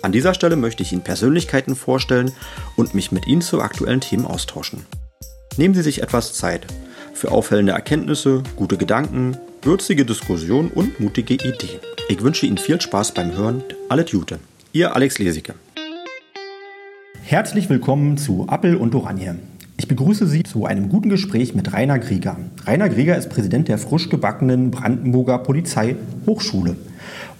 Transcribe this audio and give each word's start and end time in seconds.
An 0.00 0.12
dieser 0.12 0.32
Stelle 0.32 0.54
möchte 0.54 0.82
ich 0.84 0.92
Ihnen 0.92 1.02
Persönlichkeiten 1.02 1.74
vorstellen 1.74 2.30
und 2.76 2.94
mich 2.94 3.10
mit 3.10 3.26
Ihnen 3.26 3.40
zu 3.40 3.60
aktuellen 3.60 4.00
Themen 4.00 4.26
austauschen. 4.26 4.86
Nehmen 5.56 5.74
Sie 5.74 5.82
sich 5.82 6.02
etwas 6.02 6.34
Zeit 6.34 6.66
für 7.14 7.32
auffällende 7.32 7.72
Erkenntnisse, 7.72 8.44
gute 8.54 8.76
Gedanken, 8.76 9.36
würzige 9.62 10.04
Diskussionen 10.04 10.70
und 10.70 11.00
mutige 11.00 11.34
Ideen. 11.34 11.80
Ich 12.08 12.22
wünsche 12.22 12.46
Ihnen 12.46 12.58
viel 12.58 12.80
Spaß 12.80 13.12
beim 13.12 13.36
Hören. 13.36 13.64
Alle 13.88 14.04
Jute. 14.04 14.38
Ihr 14.72 14.94
Alex 14.94 15.18
Lesicke. 15.18 15.54
Herzlich 17.24 17.68
willkommen 17.68 18.18
zu 18.18 18.46
Appel 18.48 18.76
und 18.76 18.94
Oranje. 18.94 19.34
Ich 19.78 19.88
begrüße 19.88 20.28
Sie 20.28 20.44
zu 20.44 20.64
einem 20.64 20.90
guten 20.90 21.08
Gespräch 21.08 21.56
mit 21.56 21.72
Rainer 21.72 21.98
Grieger. 21.98 22.36
Rainer 22.64 22.88
Grieger 22.88 23.16
ist 23.16 23.30
Präsident 23.30 23.66
der 23.66 23.78
frisch 23.78 24.08
gebackenen 24.08 24.70
Brandenburger 24.70 25.38
Polizei 25.38 25.96
Hochschule. 26.24 26.76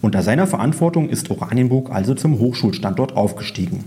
Unter 0.02 0.22
seiner 0.22 0.46
Verantwortung 0.46 1.08
ist 1.08 1.30
Oranienburg 1.30 1.90
also 1.90 2.14
zum 2.14 2.38
Hochschulstandort 2.38 3.16
aufgestiegen. 3.16 3.84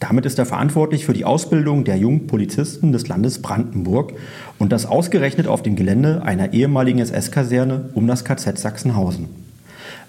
Damit 0.00 0.24
ist 0.24 0.38
er 0.38 0.46
verantwortlich 0.46 1.04
für 1.04 1.12
die 1.12 1.26
Ausbildung 1.26 1.84
der 1.84 1.96
jungen 1.96 2.26
Polizisten 2.26 2.90
des 2.90 3.06
Landes 3.06 3.42
Brandenburg 3.42 4.14
und 4.58 4.72
das 4.72 4.86
ausgerechnet 4.86 5.46
auf 5.46 5.62
dem 5.62 5.76
Gelände 5.76 6.22
einer 6.22 6.54
ehemaligen 6.54 7.00
SS-Kaserne 7.00 7.90
um 7.92 8.06
das 8.06 8.24
KZ 8.24 8.58
Sachsenhausen. 8.58 9.28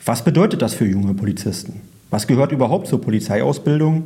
Was 0.05 0.23
bedeutet 0.23 0.61
das 0.61 0.73
für 0.73 0.85
junge 0.85 1.13
Polizisten? 1.13 1.81
Was 2.09 2.25
gehört 2.25 2.53
überhaupt 2.53 2.87
zur 2.87 3.01
Polizeiausbildung? 3.01 4.03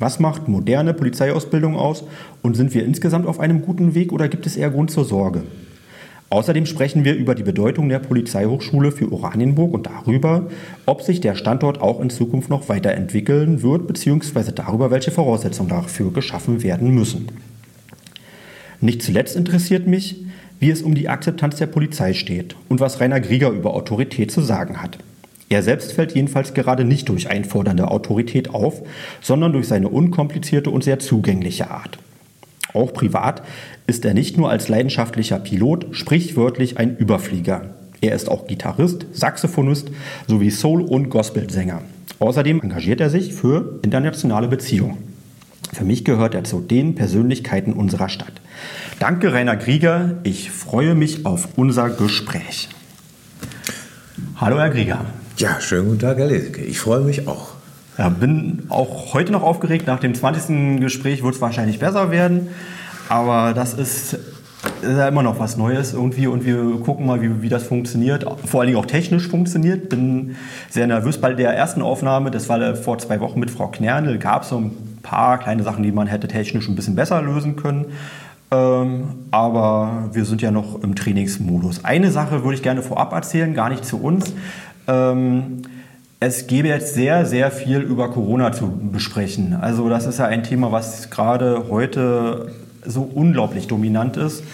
Was 0.00 0.18
macht 0.18 0.48
moderne 0.48 0.92
Polizeiausbildung 0.92 1.76
aus? 1.76 2.02
Und 2.42 2.56
sind 2.56 2.74
wir 2.74 2.84
insgesamt 2.84 3.26
auf 3.26 3.38
einem 3.38 3.62
guten 3.62 3.94
Weg 3.94 4.12
oder 4.12 4.28
gibt 4.28 4.46
es 4.46 4.56
eher 4.56 4.70
Grund 4.70 4.90
zur 4.90 5.04
Sorge? 5.04 5.44
Außerdem 6.32 6.64
sprechen 6.64 7.04
wir 7.04 7.14
über 7.14 7.34
die 7.34 7.42
Bedeutung 7.42 7.90
der 7.90 7.98
Polizeihochschule 7.98 8.90
für 8.90 9.12
Oranienburg 9.12 9.74
und 9.74 9.84
darüber, 9.84 10.48
ob 10.86 11.02
sich 11.02 11.20
der 11.20 11.34
Standort 11.34 11.82
auch 11.82 12.00
in 12.00 12.08
Zukunft 12.08 12.48
noch 12.48 12.70
weiterentwickeln 12.70 13.60
wird, 13.62 13.86
beziehungsweise 13.86 14.52
darüber, 14.52 14.90
welche 14.90 15.10
Voraussetzungen 15.10 15.68
dafür 15.68 16.10
geschaffen 16.10 16.62
werden 16.62 16.88
müssen. 16.94 17.28
Nicht 18.80 19.02
zuletzt 19.02 19.36
interessiert 19.36 19.86
mich, 19.86 20.24
wie 20.58 20.70
es 20.70 20.80
um 20.80 20.94
die 20.94 21.10
Akzeptanz 21.10 21.56
der 21.56 21.66
Polizei 21.66 22.14
steht 22.14 22.56
und 22.70 22.80
was 22.80 22.98
Rainer 22.98 23.20
Grieger 23.20 23.50
über 23.50 23.74
Autorität 23.74 24.30
zu 24.30 24.40
sagen 24.40 24.80
hat. 24.80 24.96
Er 25.50 25.62
selbst 25.62 25.92
fällt 25.92 26.14
jedenfalls 26.14 26.54
gerade 26.54 26.86
nicht 26.86 27.10
durch 27.10 27.28
einfordernde 27.28 27.90
Autorität 27.90 28.54
auf, 28.54 28.80
sondern 29.20 29.52
durch 29.52 29.68
seine 29.68 29.90
unkomplizierte 29.90 30.70
und 30.70 30.82
sehr 30.82 30.98
zugängliche 30.98 31.70
Art. 31.70 31.98
Auch 32.74 32.92
privat 32.92 33.42
ist 33.86 34.04
er 34.04 34.14
nicht 34.14 34.36
nur 34.36 34.50
als 34.50 34.68
leidenschaftlicher 34.68 35.38
Pilot 35.38 35.88
sprichwörtlich 35.92 36.78
ein 36.78 36.96
Überflieger. 36.96 37.74
Er 38.00 38.14
ist 38.14 38.30
auch 38.30 38.46
Gitarrist, 38.46 39.06
Saxophonist 39.12 39.90
sowie 40.26 40.50
Soul- 40.50 40.82
und 40.82 41.08
Gospelsänger. 41.08 41.82
Außerdem 42.18 42.60
engagiert 42.60 43.00
er 43.00 43.10
sich 43.10 43.32
für 43.32 43.78
internationale 43.82 44.48
Beziehungen. 44.48 44.98
Für 45.72 45.84
mich 45.84 46.04
gehört 46.04 46.34
er 46.34 46.44
zu 46.44 46.60
den 46.60 46.94
Persönlichkeiten 46.94 47.72
unserer 47.72 48.08
Stadt. 48.08 48.32
Danke, 48.98 49.32
Rainer 49.32 49.56
Grieger. 49.56 50.16
Ich 50.22 50.50
freue 50.50 50.94
mich 50.94 51.24
auf 51.24 51.48
unser 51.56 51.90
Gespräch. 51.90 52.68
Hallo, 54.36 54.58
Herr 54.58 54.70
Grieger. 54.70 55.06
Ja, 55.38 55.60
schönen 55.60 55.86
guten 55.86 56.00
Tag, 56.00 56.18
Herr 56.18 56.26
Leseke. 56.26 56.62
Ich 56.62 56.78
freue 56.78 57.00
mich 57.00 57.26
auch. 57.26 57.51
Ja, 57.98 58.08
bin 58.08 58.64
auch 58.70 59.12
heute 59.12 59.32
noch 59.32 59.42
aufgeregt. 59.42 59.86
Nach 59.86 60.00
dem 60.00 60.14
20. 60.14 60.80
Gespräch 60.80 61.22
wird 61.22 61.34
es 61.34 61.40
wahrscheinlich 61.40 61.78
besser 61.78 62.10
werden. 62.10 62.48
Aber 63.08 63.52
das 63.52 63.74
ist, 63.74 64.14
ist, 64.14 64.82
ja 64.82 65.08
immer 65.08 65.22
noch 65.22 65.38
was 65.38 65.58
Neues 65.58 65.92
irgendwie 65.92 66.26
und 66.26 66.46
wir 66.46 66.80
gucken 66.80 67.04
mal, 67.04 67.20
wie, 67.20 67.42
wie 67.42 67.50
das 67.50 67.64
funktioniert. 67.64 68.24
Vor 68.46 68.60
allen 68.60 68.68
Dingen 68.68 68.78
auch 68.78 68.86
technisch 68.86 69.28
funktioniert. 69.28 69.90
Bin 69.90 70.36
sehr 70.70 70.86
nervös 70.86 71.18
bei 71.18 71.34
der 71.34 71.54
ersten 71.54 71.82
Aufnahme. 71.82 72.30
Das 72.30 72.48
war 72.48 72.74
vor 72.76 72.98
zwei 72.98 73.20
Wochen 73.20 73.38
mit 73.38 73.50
Frau 73.50 73.68
Knernel. 73.68 74.18
Gab 74.18 74.44
es 74.44 74.48
so 74.48 74.58
ein 74.58 74.98
paar 75.02 75.38
kleine 75.38 75.62
Sachen, 75.62 75.82
die 75.82 75.92
man 75.92 76.06
hätte 76.06 76.28
technisch 76.28 76.68
ein 76.68 76.76
bisschen 76.76 76.94
besser 76.94 77.20
lösen 77.20 77.56
können. 77.56 77.86
Ähm, 78.50 79.04
aber 79.30 80.10
wir 80.12 80.24
sind 80.24 80.40
ja 80.40 80.50
noch 80.50 80.82
im 80.82 80.94
Trainingsmodus. 80.94 81.84
Eine 81.84 82.10
Sache 82.10 82.42
würde 82.42 82.54
ich 82.54 82.62
gerne 82.62 82.82
vorab 82.82 83.12
erzählen, 83.12 83.52
gar 83.52 83.68
nicht 83.68 83.84
zu 83.84 83.98
uns. 83.98 84.32
Ähm, 84.86 85.62
es 86.22 86.46
gäbe 86.46 86.68
jetzt 86.68 86.94
sehr, 86.94 87.26
sehr 87.26 87.50
viel 87.50 87.80
über 87.80 88.08
Corona 88.08 88.52
zu 88.52 88.68
besprechen. 88.70 89.58
Also 89.60 89.88
das 89.88 90.06
ist 90.06 90.20
ja 90.20 90.26
ein 90.26 90.44
Thema, 90.44 90.70
was 90.70 91.10
gerade 91.10 91.64
heute 91.68 92.52
so 92.86 93.02
unglaublich 93.12 93.66
dominant 93.66 94.16
ist. 94.16 94.44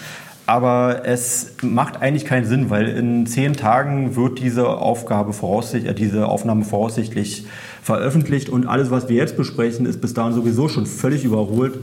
Aber 0.47 1.05
es 1.05 1.57
macht 1.61 2.01
eigentlich 2.01 2.25
keinen 2.25 2.45
Sinn, 2.45 2.71
weil 2.71 2.87
in 2.87 3.27
zehn 3.27 3.53
Tagen 3.53 4.15
wird 4.15 4.39
diese 4.39 4.67
Aufgabe 4.67 5.31
voraussichtlich, 5.31 5.91
äh, 5.91 5.93
diese 5.93 6.27
Aufnahme 6.27 6.65
voraussichtlich 6.65 7.45
veröffentlicht 7.83 8.49
und 8.49 8.65
alles, 8.65 8.89
was 8.89 9.07
wir 9.07 9.17
jetzt 9.17 9.37
besprechen, 9.37 9.85
ist 9.85 10.01
bis 10.01 10.15
dahin 10.15 10.33
sowieso 10.33 10.69
schon 10.69 10.87
völlig 10.87 11.23
überholt. 11.23 11.77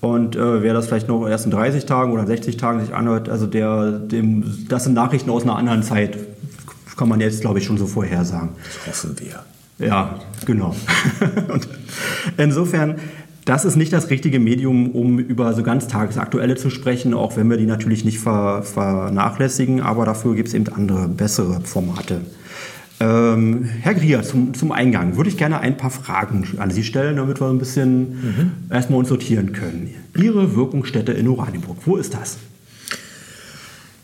Und 0.00 0.36
äh, 0.36 0.62
wer 0.62 0.74
das 0.74 0.86
vielleicht 0.86 1.08
noch 1.08 1.26
erst 1.26 1.46
in 1.46 1.50
30 1.50 1.86
Tagen 1.86 2.12
oder 2.12 2.24
60 2.24 2.56
Tagen 2.56 2.78
sich 2.78 2.94
anhört, 2.94 3.28
also 3.28 3.48
der, 3.48 3.90
dem, 3.90 4.64
das 4.68 4.84
sind 4.84 4.94
Nachrichten 4.94 5.30
aus 5.30 5.42
einer 5.42 5.56
anderen 5.56 5.82
Zeit 5.82 6.16
kann 6.96 7.08
man 7.08 7.20
jetzt, 7.20 7.40
glaube 7.40 7.58
ich, 7.58 7.64
schon 7.64 7.78
so 7.78 7.86
vorhersagen. 7.86 8.50
Das 8.86 9.04
hoffen 9.04 9.16
wir. 9.18 9.86
Ja, 9.86 10.20
genau. 10.46 10.74
Und 11.52 11.68
insofern, 12.36 12.96
das 13.44 13.64
ist 13.64 13.76
nicht 13.76 13.92
das 13.92 14.10
richtige 14.10 14.38
Medium, 14.38 14.90
um 14.92 15.18
über 15.18 15.52
so 15.52 15.62
ganz 15.62 15.88
tagesaktuelle 15.88 16.56
zu 16.56 16.70
sprechen, 16.70 17.12
auch 17.12 17.36
wenn 17.36 17.48
wir 17.48 17.56
die 17.56 17.66
natürlich 17.66 18.04
nicht 18.04 18.18
ver, 18.18 18.62
vernachlässigen, 18.62 19.80
aber 19.80 20.04
dafür 20.06 20.34
gibt 20.34 20.48
es 20.48 20.54
eben 20.54 20.68
andere, 20.72 21.08
bessere 21.08 21.60
Formate. 21.62 22.20
Ähm, 23.00 23.64
Herr 23.64 23.94
Grier, 23.94 24.22
zum, 24.22 24.54
zum 24.54 24.70
Eingang 24.70 25.16
würde 25.16 25.28
ich 25.28 25.36
gerne 25.36 25.58
ein 25.60 25.76
paar 25.76 25.90
Fragen 25.90 26.46
an 26.58 26.70
Sie 26.70 26.84
stellen, 26.84 27.16
damit 27.16 27.40
wir 27.40 27.48
ein 27.48 27.58
bisschen 27.58 28.00
mhm. 28.00 28.52
erstmal 28.70 29.00
uns 29.00 29.08
sortieren 29.08 29.52
können. 29.52 29.90
Ihre 30.16 30.54
Wirkungsstätte 30.54 31.12
in 31.12 31.26
Oranienburg, 31.26 31.78
wo 31.84 31.96
ist 31.96 32.14
das? 32.14 32.38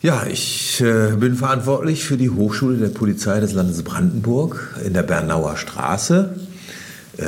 Ja, 0.03 0.23
ich 0.27 0.81
äh, 0.81 1.15
bin 1.17 1.35
verantwortlich 1.35 2.05
für 2.05 2.17
die 2.17 2.31
Hochschule 2.31 2.79
der 2.79 2.89
Polizei 2.89 3.39
des 3.39 3.53
Landes 3.53 3.83
Brandenburg 3.83 4.75
in 4.83 4.95
der 4.95 5.03
Bernauer 5.03 5.59
Straße 5.59 6.37
äh, 7.19 7.25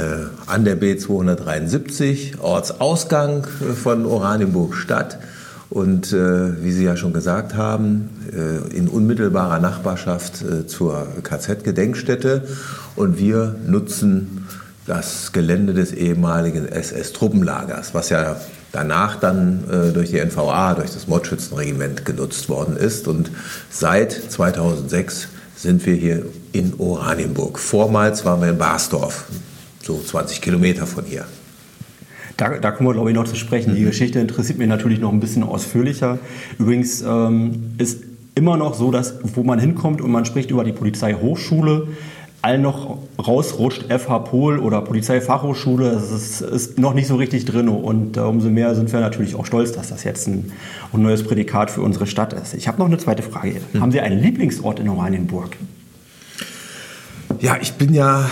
an 0.46 0.64
der 0.64 0.80
B273, 0.80 2.40
Ortsausgang 2.40 3.46
äh, 3.60 3.74
von 3.74 4.06
Oranienburg 4.06 4.74
Stadt. 4.74 5.18
Und 5.68 6.14
äh, 6.14 6.64
wie 6.64 6.72
Sie 6.72 6.84
ja 6.84 6.96
schon 6.96 7.12
gesagt 7.12 7.56
haben, 7.56 8.08
äh, 8.32 8.74
in 8.74 8.88
unmittelbarer 8.88 9.58
Nachbarschaft 9.58 10.40
äh, 10.40 10.66
zur 10.66 11.08
KZ-Gedenkstätte. 11.22 12.48
Und 12.96 13.18
wir 13.18 13.54
nutzen 13.66 14.48
das 14.86 15.32
Gelände 15.32 15.74
des 15.74 15.92
ehemaligen 15.92 16.66
SS-Truppenlagers, 16.66 17.92
was 17.92 18.08
ja 18.08 18.40
danach 18.72 19.16
dann 19.20 19.64
äh, 19.70 19.92
durch 19.92 20.10
die 20.10 20.18
NVA, 20.18 20.74
durch 20.74 20.90
das 20.90 21.06
Mordschützenregiment 21.06 22.04
genutzt 22.04 22.48
worden 22.48 22.76
ist. 22.76 23.06
Und 23.06 23.30
seit 23.70 24.12
2006 24.12 25.28
sind 25.54 25.84
wir 25.86 25.94
hier 25.94 26.26
in 26.52 26.74
Oranienburg. 26.78 27.58
Vormals 27.58 28.24
waren 28.24 28.40
wir 28.40 28.48
in 28.50 28.58
Barsdorf, 28.58 29.26
so 29.82 30.00
20 30.00 30.40
Kilometer 30.40 30.86
von 30.86 31.04
hier. 31.04 31.24
Da, 32.36 32.58
da 32.58 32.70
kommen 32.70 32.88
wir, 32.88 32.94
glaube 32.94 33.10
ich, 33.10 33.14
noch 33.14 33.28
zu 33.28 33.36
sprechen. 33.36 33.74
Die 33.74 33.82
mhm. 33.82 33.86
Geschichte 33.86 34.18
interessiert 34.18 34.58
mich 34.58 34.68
natürlich 34.68 34.98
noch 34.98 35.12
ein 35.12 35.20
bisschen 35.20 35.42
ausführlicher. 35.42 36.18
Übrigens 36.58 37.02
ähm, 37.02 37.74
ist 37.78 38.02
immer 38.34 38.56
noch 38.56 38.74
so, 38.74 38.90
dass 38.90 39.14
wo 39.22 39.42
man 39.42 39.58
hinkommt 39.58 40.00
und 40.00 40.10
man 40.10 40.24
spricht 40.24 40.50
über 40.50 40.64
die 40.64 40.72
Polizeihochschule, 40.72 41.88
allen 42.42 42.60
noch 42.60 42.98
rausrutscht, 43.24 43.84
FH 43.88 44.18
Pol 44.18 44.58
oder 44.58 44.82
Polizeifachhochschule, 44.82 45.92
das 45.92 46.10
ist, 46.10 46.40
ist, 46.40 46.78
noch 46.78 46.92
nicht 46.92 47.06
so 47.06 47.14
richtig 47.14 47.44
drin. 47.44 47.68
Und 47.68 48.16
äh, 48.16 48.20
umso 48.20 48.50
mehr 48.50 48.74
sind 48.74 48.92
wir 48.92 49.00
natürlich 49.00 49.36
auch 49.36 49.46
stolz, 49.46 49.72
dass 49.72 49.88
das 49.90 50.02
jetzt 50.02 50.26
ein, 50.26 50.52
ein 50.92 51.02
neues 51.02 51.22
Prädikat 51.22 51.70
für 51.70 51.82
unsere 51.82 52.06
Stadt 52.06 52.32
ist. 52.32 52.54
Ich 52.54 52.66
habe 52.66 52.78
noch 52.78 52.86
eine 52.86 52.98
zweite 52.98 53.22
Frage. 53.22 53.60
Hm. 53.72 53.80
Haben 53.80 53.92
Sie 53.92 54.00
einen 54.00 54.20
Lieblingsort 54.20 54.80
in 54.80 54.88
Oranienburg? 54.88 55.56
Ja, 57.40 57.56
ich 57.60 57.74
bin 57.74 57.94
ja, 57.94 58.28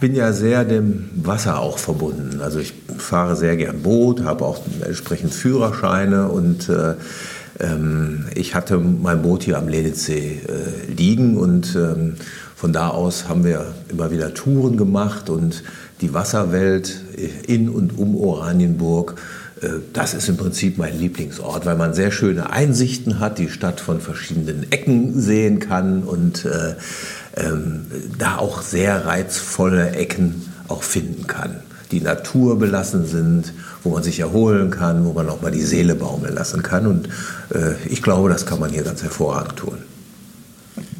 bin 0.00 0.14
ja 0.14 0.32
sehr 0.32 0.64
dem 0.64 1.10
Wasser 1.14 1.60
auch 1.60 1.78
verbunden. 1.78 2.40
Also 2.42 2.58
ich 2.58 2.74
fahre 2.98 3.36
sehr 3.36 3.56
gern 3.56 3.82
Boot, 3.82 4.24
habe 4.24 4.44
auch 4.44 4.60
entsprechend 4.84 5.32
Führerscheine 5.32 6.28
und 6.28 6.68
äh, 6.68 6.94
ähm, 7.60 8.26
ich 8.34 8.54
hatte 8.54 8.78
mein 8.78 9.22
Boot 9.22 9.44
hier 9.44 9.58
am 9.58 9.68
Leditzsee 9.68 10.40
äh, 10.46 10.92
liegen 10.92 11.36
und 11.36 11.76
ähm, 11.76 12.14
von 12.62 12.72
da 12.72 12.90
aus 12.90 13.28
haben 13.28 13.42
wir 13.42 13.74
immer 13.88 14.12
wieder 14.12 14.34
Touren 14.34 14.76
gemacht 14.76 15.28
und 15.28 15.64
die 16.00 16.14
Wasserwelt 16.14 17.02
in 17.48 17.68
und 17.68 17.98
um 17.98 18.14
Oranienburg 18.14 19.20
äh, 19.60 19.66
das 19.92 20.14
ist 20.14 20.28
im 20.28 20.36
Prinzip 20.36 20.78
mein 20.78 20.96
Lieblingsort, 20.96 21.66
weil 21.66 21.74
man 21.76 21.92
sehr 21.92 22.12
schöne 22.12 22.50
Einsichten 22.50 23.18
hat, 23.18 23.38
die 23.38 23.48
Stadt 23.48 23.80
von 23.80 24.00
verschiedenen 24.00 24.70
Ecken 24.70 25.20
sehen 25.20 25.58
kann 25.58 26.04
und 26.04 26.44
äh, 26.44 26.76
ähm, 27.36 27.86
da 28.16 28.38
auch 28.38 28.62
sehr 28.62 29.06
reizvolle 29.06 29.96
Ecken 29.96 30.48
auch 30.68 30.84
finden 30.84 31.26
kann, 31.26 31.56
die 31.90 32.00
naturbelassen 32.00 33.06
sind, 33.06 33.54
wo 33.82 33.90
man 33.90 34.04
sich 34.04 34.20
erholen 34.20 34.70
kann, 34.70 35.04
wo 35.04 35.12
man 35.14 35.28
auch 35.30 35.42
mal 35.42 35.50
die 35.50 35.62
Seele 35.62 35.96
baumeln 35.96 36.32
lassen 36.32 36.62
kann. 36.62 36.86
Und 36.86 37.08
äh, 37.52 37.74
ich 37.88 38.02
glaube, 38.02 38.28
das 38.28 38.46
kann 38.46 38.60
man 38.60 38.70
hier 38.70 38.84
ganz 38.84 39.02
hervorragend 39.02 39.56
tun. 39.56 39.78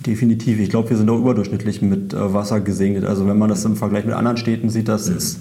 Definitiv. 0.07 0.59
Ich 0.59 0.71
glaube, 0.71 0.91
wir 0.91 0.97
sind 0.97 1.09
auch 1.11 1.19
überdurchschnittlich 1.19 1.81
mit 1.83 2.13
äh, 2.13 2.35
Wasser 2.35 2.61
gesegnet. 2.61 3.05
Also 3.05 3.27
wenn 3.29 3.39
man 3.39 3.49
das 3.49 3.65
im 3.65 3.77
Vergleich 3.77 4.05
mit 4.05 4.15
anderen 4.15 4.37
Städten 4.37 4.69
sieht, 4.69 4.89
das 4.89 5.09
mhm. 5.09 5.17
ist, 5.17 5.41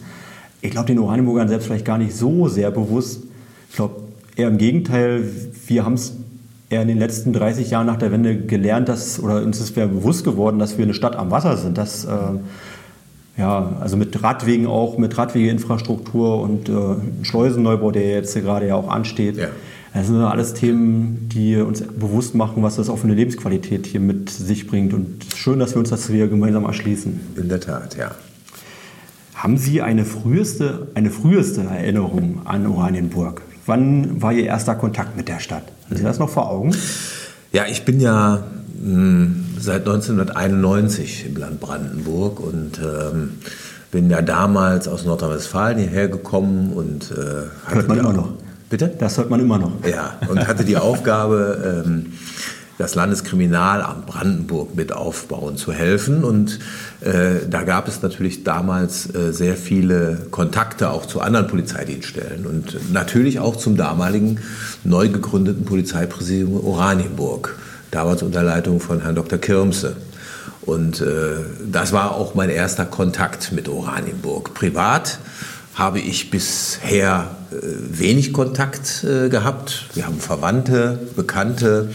ich 0.62 0.72
glaube, 0.72 0.88
den 0.88 1.00
Oranienburgern 1.00 1.48
selbst 1.48 1.66
vielleicht 1.66 1.86
gar 1.86 1.98
nicht 1.98 2.16
so 2.16 2.48
sehr 2.48 2.70
bewusst. 2.70 3.24
Ich 3.70 3.76
glaube, 3.76 3.96
eher 4.36 4.48
im 4.48 4.58
Gegenteil, 4.58 5.24
wir 5.68 5.86
haben 5.86 5.94
es 5.94 6.14
eher 6.70 6.84
in 6.84 6.88
den 6.88 7.00
letzten 7.00 7.34
30 7.34 7.72
Jahren 7.72 7.88
nach 7.88 7.98
der 7.98 8.12
Wende 8.12 8.38
gelernt, 8.38 8.88
dass, 8.88 9.22
oder 9.22 9.44
uns 9.44 9.60
ist 9.60 9.74
bewusst 9.74 10.24
geworden, 10.24 10.60
dass 10.60 10.78
wir 10.78 10.86
eine 10.86 10.94
Stadt 10.94 11.16
am 11.16 11.32
Wasser 11.32 11.58
sind. 11.58 11.78
Dass, 11.78 12.06
äh, 12.06 12.18
ja, 13.38 13.74
also 13.80 13.98
mit 13.98 14.22
Radwegen 14.22 14.68
auch, 14.68 14.98
mit 14.98 15.18
Radwegeinfrastruktur 15.18 16.40
und 16.42 16.70
äh, 16.70 16.74
Schleusenneubau, 17.24 17.92
der 17.92 18.10
jetzt 18.10 18.36
gerade 18.36 18.68
ja 18.68 18.76
auch 18.76 18.90
ansteht. 18.90 19.38
Ja. 19.38 19.48
Das 19.94 20.08
sind 20.08 20.22
alles 20.22 20.54
Themen, 20.54 21.28
die 21.30 21.58
uns 21.58 21.82
bewusst 21.82 22.34
machen, 22.34 22.64
was 22.64 22.78
das 22.78 22.90
auch 22.90 22.98
für 22.98 23.06
eine 23.06 23.16
Lebensqualität 23.16 23.86
hier 23.86 24.00
mit 24.00 24.30
sich 24.30 24.68
bringt. 24.68 24.94
Und 24.94 25.26
schön, 25.36 25.60
dass 25.60 25.74
wir 25.74 25.80
uns 25.80 25.90
das 25.90 26.08
hier 26.08 26.28
gemeinsam 26.30 26.64
erschließen. 26.64 27.20
In 27.36 27.50
der 27.50 27.60
Tat, 27.60 27.98
ja. 27.98 28.12
Haben 29.36 29.58
Sie 29.58 29.82
eine 29.82 30.06
früheste, 30.06 30.88
eine 30.94 31.10
früheste 31.10 31.62
Erinnerung 31.62 32.42
an 32.46 32.68
Oranienburg? 32.68 33.42
Wann 33.66 34.22
war 34.22 34.32
Ihr 34.32 34.46
erster 34.46 34.76
Kontakt 34.76 35.18
mit 35.18 35.28
der 35.28 35.40
Stadt? 35.40 35.64
Haben 35.86 35.98
Sie 35.98 36.04
das 36.04 36.20
noch 36.20 36.30
vor 36.30 36.50
Augen? 36.50 36.74
Ja, 37.52 37.66
ich 37.70 37.84
bin 37.84 38.00
ja 38.00 38.44
mh, 38.82 38.94
hm, 38.94 39.46
seit 39.60 39.82
1991 39.82 41.26
im 41.28 41.36
Land 41.36 41.60
Brandenburg 41.60 42.40
und 42.40 42.80
ähm, 42.80 43.32
bin 43.92 44.10
ja 44.10 44.22
damals 44.22 44.88
aus 44.88 45.06
Nordrhein-Westfalen 45.06 45.78
hierher 45.78 46.08
gekommen 46.08 46.72
und 46.74 47.12
äh, 47.12 47.74
hört 47.74 47.88
man 47.88 48.00
immer 48.00 48.14
noch. 48.14 48.34
Bitte? 48.72 48.88
Das 48.98 49.18
hört 49.18 49.30
man 49.30 49.42
immer 49.42 49.60
noch. 49.60 49.74
Ja, 49.86 50.18
und 50.30 50.48
hatte 50.48 50.64
die 50.64 50.78
Aufgabe, 50.78 51.84
ähm, 51.86 52.14
das 52.78 52.96
Landeskriminalamt 52.96 54.06
Brandenburg 54.06 54.76
mit 54.76 54.94
aufbauen 54.94 55.58
zu 55.58 55.74
helfen. 55.74 56.24
Und 56.24 56.58
äh, 57.02 57.48
da 57.50 57.64
gab 57.64 57.90
es 57.90 58.02
natürlich 58.02 58.46
damals 58.46 59.14
äh, 59.14 59.34
sehr 59.34 59.58
viele 59.58 60.26
Kontakte 60.32 60.90
auch 60.90 61.06
zu 61.06 61.20
anderen 61.20 61.48
Polizeidienststellen 61.48 62.46
und 62.46 62.94
natürlich 62.94 63.40
auch 63.40 63.58
zum 63.58 63.76
damaligen 63.76 64.40
neu 64.86 65.10
gegründeten 65.10 65.66
Polizeipräsidium 65.66 66.66
Oranienburg, 66.66 67.58
damals 67.92 68.24
unter 68.24 68.42
Leitung 68.42 68.80
von 68.80 69.02
Herrn 69.02 69.16
Dr. 69.16 69.38
Kirmse. 69.38 69.98
Und 70.62 71.02
äh, 71.02 71.36
das 71.70 71.92
war 71.92 72.16
auch 72.16 72.36
mein 72.36 72.50
erster 72.50 72.86
Kontakt 72.86 73.52
mit 73.52 73.68
Oranienburg. 73.68 74.54
Privat 74.54 75.20
habe 75.76 76.00
ich 76.00 76.30
bisher 76.30 77.36
äh, 77.52 77.56
wenig 78.00 78.34
Kontakt 78.34 79.04
äh, 79.04 79.30
gehabt. 79.30 79.86
Wir 79.94 80.06
haben 80.06 80.20
Verwandte, 80.20 81.00
Bekannte 81.16 81.90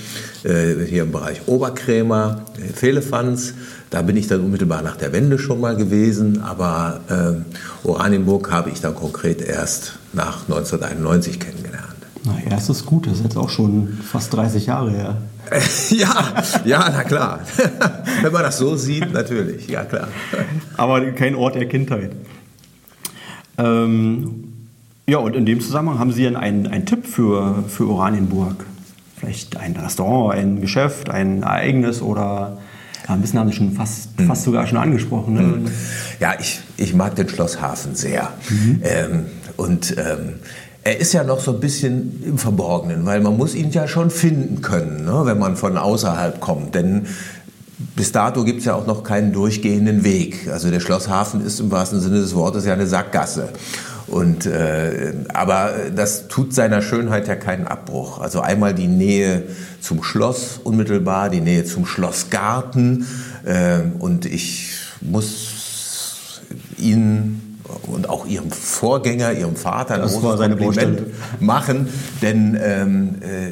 äh, 0.45 0.85
hier 0.87 1.03
im 1.03 1.13
Bereich 1.13 1.43
Oberkrämer, 1.47 2.43
Fehlefanz. 2.75 3.55
Da 3.91 4.03
bin 4.03 4.17
ich 4.17 4.29
dann 4.29 4.41
unmittelbar 4.41 4.83
nach 4.83 4.97
der 4.97 5.13
Wende 5.13 5.39
schon 5.39 5.61
mal 5.61 5.77
gewesen, 5.77 6.43
aber 6.43 7.01
Oranienburg 7.85 8.51
habe 8.51 8.71
ich 8.71 8.81
dann 8.81 8.97
konkret 8.97 9.41
erst 9.41 10.01
nach 10.13 10.43
1991 10.43 11.39
kennengelernt. 11.39 11.87
Na, 12.25 12.37
erstes 12.51 12.85
gut, 12.85 13.07
das 13.07 13.19
ist 13.19 13.23
jetzt 13.23 13.37
auch 13.37 13.49
schon 13.49 13.99
fast 14.03 14.35
30 14.35 14.67
Jahre 14.67 14.91
her. 14.91 15.17
ja, 15.91 16.43
ja, 16.65 16.91
na 16.91 17.05
klar. 17.05 17.41
Wenn 18.23 18.33
man 18.33 18.43
das 18.43 18.59
so 18.59 18.77
sieht, 18.77 19.13
natürlich, 19.13 19.69
ja 19.69 19.85
klar. 19.85 20.09
Aber 20.77 21.01
kein 21.13 21.37
Ort 21.37 21.55
der 21.55 21.69
Kindheit. 21.69 22.11
Ähm, 23.59 24.45
ja, 25.09 25.19
und 25.19 25.37
in 25.37 25.47
dem 25.47 25.61
Zusammenhang 25.61 25.99
haben 25.99 26.13
Sie 26.13 26.27
einen, 26.27 26.67
einen 26.67 26.87
Tipp 26.87 27.07
für, 27.07 27.65
für 27.69 27.89
Oranienburg? 27.89 28.67
Vielleicht 29.17 29.57
ein 29.57 29.77
Restaurant, 29.77 30.35
ein 30.35 30.61
Geschäft, 30.61 31.09
ein 31.11 31.43
Ereignis 31.43 32.03
oder 32.03 32.59
ja, 33.07 33.15
ein 33.15 33.21
bisschen 33.21 33.39
haben 33.39 33.49
Sie 33.49 33.57
schon 33.57 33.73
fast, 33.73 34.19
mhm. 34.19 34.27
fast 34.27 34.43
sogar 34.43 34.67
schon 34.67 34.79
angesprochen. 34.79 35.35
Ne? 35.35 35.43
Mhm. 35.43 35.71
Ja, 36.21 36.35
ich, 36.39 36.61
ich 36.77 36.95
mag 36.95 37.15
den 37.15 37.29
Schlosshafen 37.29 37.95
sehr. 37.95 38.33
Mhm. 38.51 38.81
Ähm, 38.83 39.27
und 39.57 39.97
ähm, 39.97 40.35
er 40.83 40.99
ist 40.99 41.13
ja 41.13 41.25
noch 41.25 41.41
so 41.41 41.53
ein 41.53 41.61
bisschen 41.61 42.23
im 42.25 42.39
Verborgenen, 42.39 43.07
weil 43.07 43.21
man 43.21 43.37
muss 43.37 43.55
ihn 43.55 43.71
ja 43.71 43.89
schon 43.89 44.11
finden 44.11 44.61
können, 44.63 45.05
ne, 45.05 45.23
wenn 45.25 45.39
man 45.39 45.57
von 45.57 45.77
außerhalb 45.77 46.41
kommt. 46.41 46.75
Denn 46.75 47.07
bis 47.79 48.13
dato 48.13 48.45
gibt 48.45 48.61
es 48.61 48.65
ja 48.65 48.75
auch 48.75 48.87
noch 48.87 49.03
keinen 49.03 49.33
durchgehenden 49.33 50.03
Weg. 50.05 50.49
Also 50.51 50.71
der 50.71 50.81
Schlosshafen 50.81 51.45
ist 51.45 51.61
im 51.61 51.71
wahrsten 51.71 52.01
Sinne 52.01 52.21
des 52.21 52.35
Wortes 52.35 52.65
ja 52.65 52.73
eine 52.73 52.87
Sackgasse. 52.87 53.51
Und, 54.07 54.47
äh, 54.47 55.15
aber 55.35 55.73
das 55.95 56.29
tut 56.29 56.55
seiner 56.55 56.81
Schönheit 56.81 57.27
ja 57.29 57.35
keinen 57.35 57.67
Abbruch. 57.67 58.21
Also 58.21 58.41
einmal 58.41 58.73
die 58.73 58.87
Nähe 58.87 59.43
zum 59.81 60.03
Schloss 60.03 60.61
unmittelbar, 60.63 61.29
die 61.29 61.41
Nähe 61.41 61.65
zum 61.65 61.87
Schlossgarten. 61.87 63.07
Äh, 63.45 63.81
und 63.99 64.25
ich 64.25 64.71
muss 65.01 66.41
Ihnen 66.79 67.59
und 67.87 68.09
auch 68.09 68.27
Ihrem 68.27 68.51
Vorgänger, 68.51 69.33
Ihrem 69.33 69.57
Vater, 69.57 69.97
ein 69.97 70.03
das 70.03 70.21
großes 70.21 70.41
Kompliment 70.41 71.03
machen, 71.41 71.89
denn 72.23 72.57
ähm, 72.61 73.17
äh, 73.21 73.51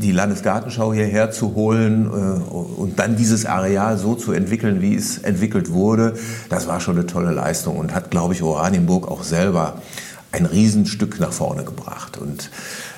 die 0.00 0.12
Landesgartenschau 0.12 0.92
hierher 0.92 1.30
zu 1.30 1.54
holen 1.54 2.06
äh, 2.06 2.50
und 2.50 2.98
dann 2.98 3.16
dieses 3.16 3.46
Areal 3.46 3.98
so 3.98 4.14
zu 4.14 4.32
entwickeln, 4.32 4.80
wie 4.80 4.94
es 4.94 5.18
entwickelt 5.18 5.72
wurde, 5.72 6.14
das 6.48 6.66
war 6.68 6.80
schon 6.80 6.96
eine 6.96 7.06
tolle 7.06 7.32
Leistung 7.32 7.76
und 7.76 7.94
hat, 7.94 8.10
glaube 8.10 8.34
ich, 8.34 8.42
Oranienburg 8.42 9.08
auch 9.08 9.22
selber 9.22 9.82
ein 10.32 10.46
Riesenstück 10.46 11.18
nach 11.20 11.32
vorne 11.32 11.64
gebracht. 11.64 12.18
Und, 12.18 12.50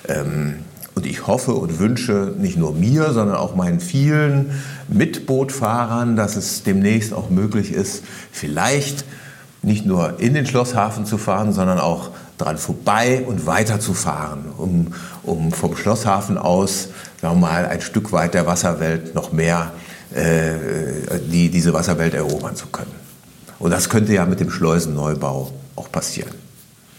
ähm, 0.08 0.56
und 0.94 1.06
ich 1.06 1.26
hoffe 1.26 1.54
und 1.54 1.78
wünsche 1.78 2.34
nicht 2.38 2.56
nur 2.56 2.74
mir, 2.74 3.12
sondern 3.12 3.36
auch 3.36 3.54
meinen 3.54 3.80
vielen 3.80 4.50
Mitbootfahrern, 4.88 6.16
dass 6.16 6.36
es 6.36 6.64
demnächst 6.64 7.12
auch 7.12 7.30
möglich 7.30 7.72
ist, 7.72 8.02
vielleicht 8.32 9.04
nicht 9.62 9.86
nur 9.86 10.20
in 10.20 10.34
den 10.34 10.46
Schlosshafen 10.46 11.06
zu 11.06 11.18
fahren, 11.18 11.52
sondern 11.52 11.78
auch 11.78 12.10
dran 12.38 12.56
vorbei 12.56 13.24
und 13.26 13.46
weiterzufahren, 13.46 14.46
um, 14.56 14.94
um 15.22 15.52
vom 15.52 15.76
Schlosshafen 15.76 16.38
aus 16.38 16.88
sagen 17.20 17.40
wir 17.40 17.48
mal, 17.48 17.66
ein 17.66 17.80
Stück 17.80 18.12
weit 18.12 18.34
der 18.34 18.46
Wasserwelt 18.46 19.14
noch 19.14 19.32
mehr 19.32 19.72
äh, 20.14 20.54
die, 21.30 21.50
diese 21.50 21.72
Wasserwelt 21.72 22.14
erobern 22.14 22.56
zu 22.56 22.66
können. 22.68 22.92
Und 23.58 23.72
das 23.72 23.88
könnte 23.88 24.12
ja 24.14 24.24
mit 24.24 24.40
dem 24.40 24.50
Schleusenneubau 24.50 25.52
auch 25.76 25.90
passieren. 25.90 26.32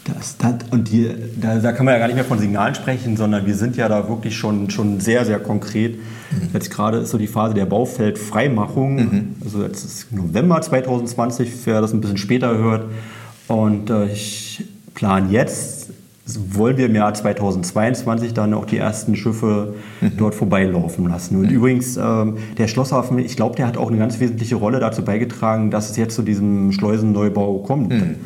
Das, 0.04 0.36
das, 0.38 0.54
und 0.70 0.90
die, 0.90 1.14
da, 1.40 1.56
da, 1.58 1.72
kann 1.72 1.84
man 1.84 1.94
ja 1.94 1.98
gar 1.98 2.06
nicht 2.06 2.16
mehr 2.16 2.24
von 2.24 2.38
Signalen 2.38 2.74
sprechen, 2.74 3.16
sondern 3.16 3.46
wir 3.46 3.54
sind 3.54 3.76
ja 3.76 3.88
da 3.88 4.08
wirklich 4.08 4.36
schon, 4.36 4.70
schon 4.70 4.98
sehr, 5.00 5.24
sehr 5.24 5.38
konkret. 5.38 5.96
Mhm. 5.96 6.48
Jetzt 6.52 6.70
gerade 6.70 6.98
ist 6.98 7.10
so 7.10 7.18
die 7.18 7.26
Phase 7.26 7.54
der 7.54 7.66
Baufeldfreimachung. 7.66 8.94
Mhm. 8.96 9.34
Also 9.44 9.62
jetzt 9.62 9.84
ist 9.84 10.12
November 10.12 10.60
2020, 10.60 11.52
wer 11.64 11.80
das 11.80 11.92
ein 11.92 12.00
bisschen 12.00 12.16
später 12.16 12.56
hört. 12.56 12.86
Und 13.46 13.90
äh, 13.90 14.06
ich 14.06 14.64
plan 14.94 15.30
jetzt, 15.30 15.90
wollen 16.26 16.76
wir 16.76 16.86
im 16.86 16.94
Jahr 16.94 17.12
2022 17.12 18.34
dann 18.34 18.54
auch 18.54 18.64
die 18.64 18.78
ersten 18.78 19.16
Schiffe 19.16 19.74
mhm. 20.00 20.12
dort 20.16 20.34
vorbeilaufen 20.34 21.08
lassen. 21.08 21.36
Und 21.36 21.50
mhm. 21.50 21.56
übrigens, 21.56 21.96
ähm, 21.96 22.36
der 22.58 22.68
Schlosshafen, 22.68 23.18
ich 23.18 23.36
glaube, 23.36 23.56
der 23.56 23.66
hat 23.66 23.76
auch 23.76 23.88
eine 23.88 23.98
ganz 23.98 24.20
wesentliche 24.20 24.56
Rolle 24.56 24.80
dazu 24.80 25.04
beigetragen, 25.04 25.70
dass 25.70 25.90
es 25.90 25.96
jetzt 25.96 26.14
zu 26.14 26.22
diesem 26.22 26.72
Schleusenneubau 26.72 27.58
kommt. 27.58 27.90
Mhm. 27.90 28.16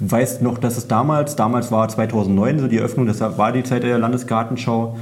Weißt 0.00 0.42
noch, 0.42 0.58
dass 0.58 0.76
es 0.76 0.86
damals, 0.86 1.34
damals 1.34 1.72
war 1.72 1.88
2009 1.88 2.60
so 2.60 2.68
die 2.68 2.78
Eröffnung, 2.78 3.06
das 3.06 3.20
war 3.20 3.52
die 3.52 3.64
Zeit 3.64 3.82
der 3.82 3.98
Landesgartenschau, 3.98 4.96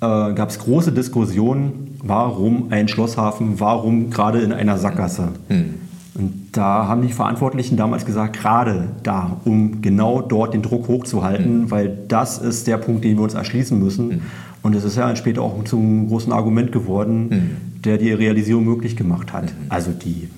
äh, 0.00 0.34
gab 0.34 0.50
es 0.50 0.58
große 0.58 0.92
Diskussionen, 0.92 1.98
warum 2.02 2.70
ein 2.70 2.88
Schlosshafen, 2.88 3.60
warum 3.60 4.10
gerade 4.10 4.40
in 4.40 4.52
einer 4.52 4.76
Sackgasse. 4.76 5.28
Mhm. 5.48 5.74
Und 6.14 6.48
da 6.52 6.86
haben 6.88 7.06
die 7.06 7.12
Verantwortlichen 7.12 7.76
damals 7.76 8.04
gesagt, 8.04 8.38
gerade 8.38 8.88
da, 9.02 9.40
um 9.44 9.80
genau 9.80 10.20
dort 10.20 10.52
den 10.52 10.60
Druck 10.60 10.88
hochzuhalten, 10.88 11.62
mhm. 11.62 11.70
weil 11.70 11.98
das 12.08 12.38
ist 12.38 12.66
der 12.66 12.76
Punkt, 12.76 13.04
den 13.04 13.16
wir 13.16 13.22
uns 13.22 13.34
erschließen 13.34 13.78
müssen. 13.78 14.08
Mhm. 14.08 14.22
Und 14.62 14.74
es 14.76 14.84
ist 14.84 14.96
ja 14.96 15.14
später 15.16 15.42
auch 15.42 15.64
zum 15.64 16.08
großen 16.08 16.32
Argument 16.32 16.70
geworden, 16.70 17.28
mhm. 17.28 17.82
der 17.82 17.96
die 17.98 18.12
Realisierung 18.12 18.64
möglich 18.64 18.96
gemacht 18.96 19.32
hat. 19.32 19.44
Mhm. 19.44 19.70
Also 19.70 19.90
die 19.90 20.28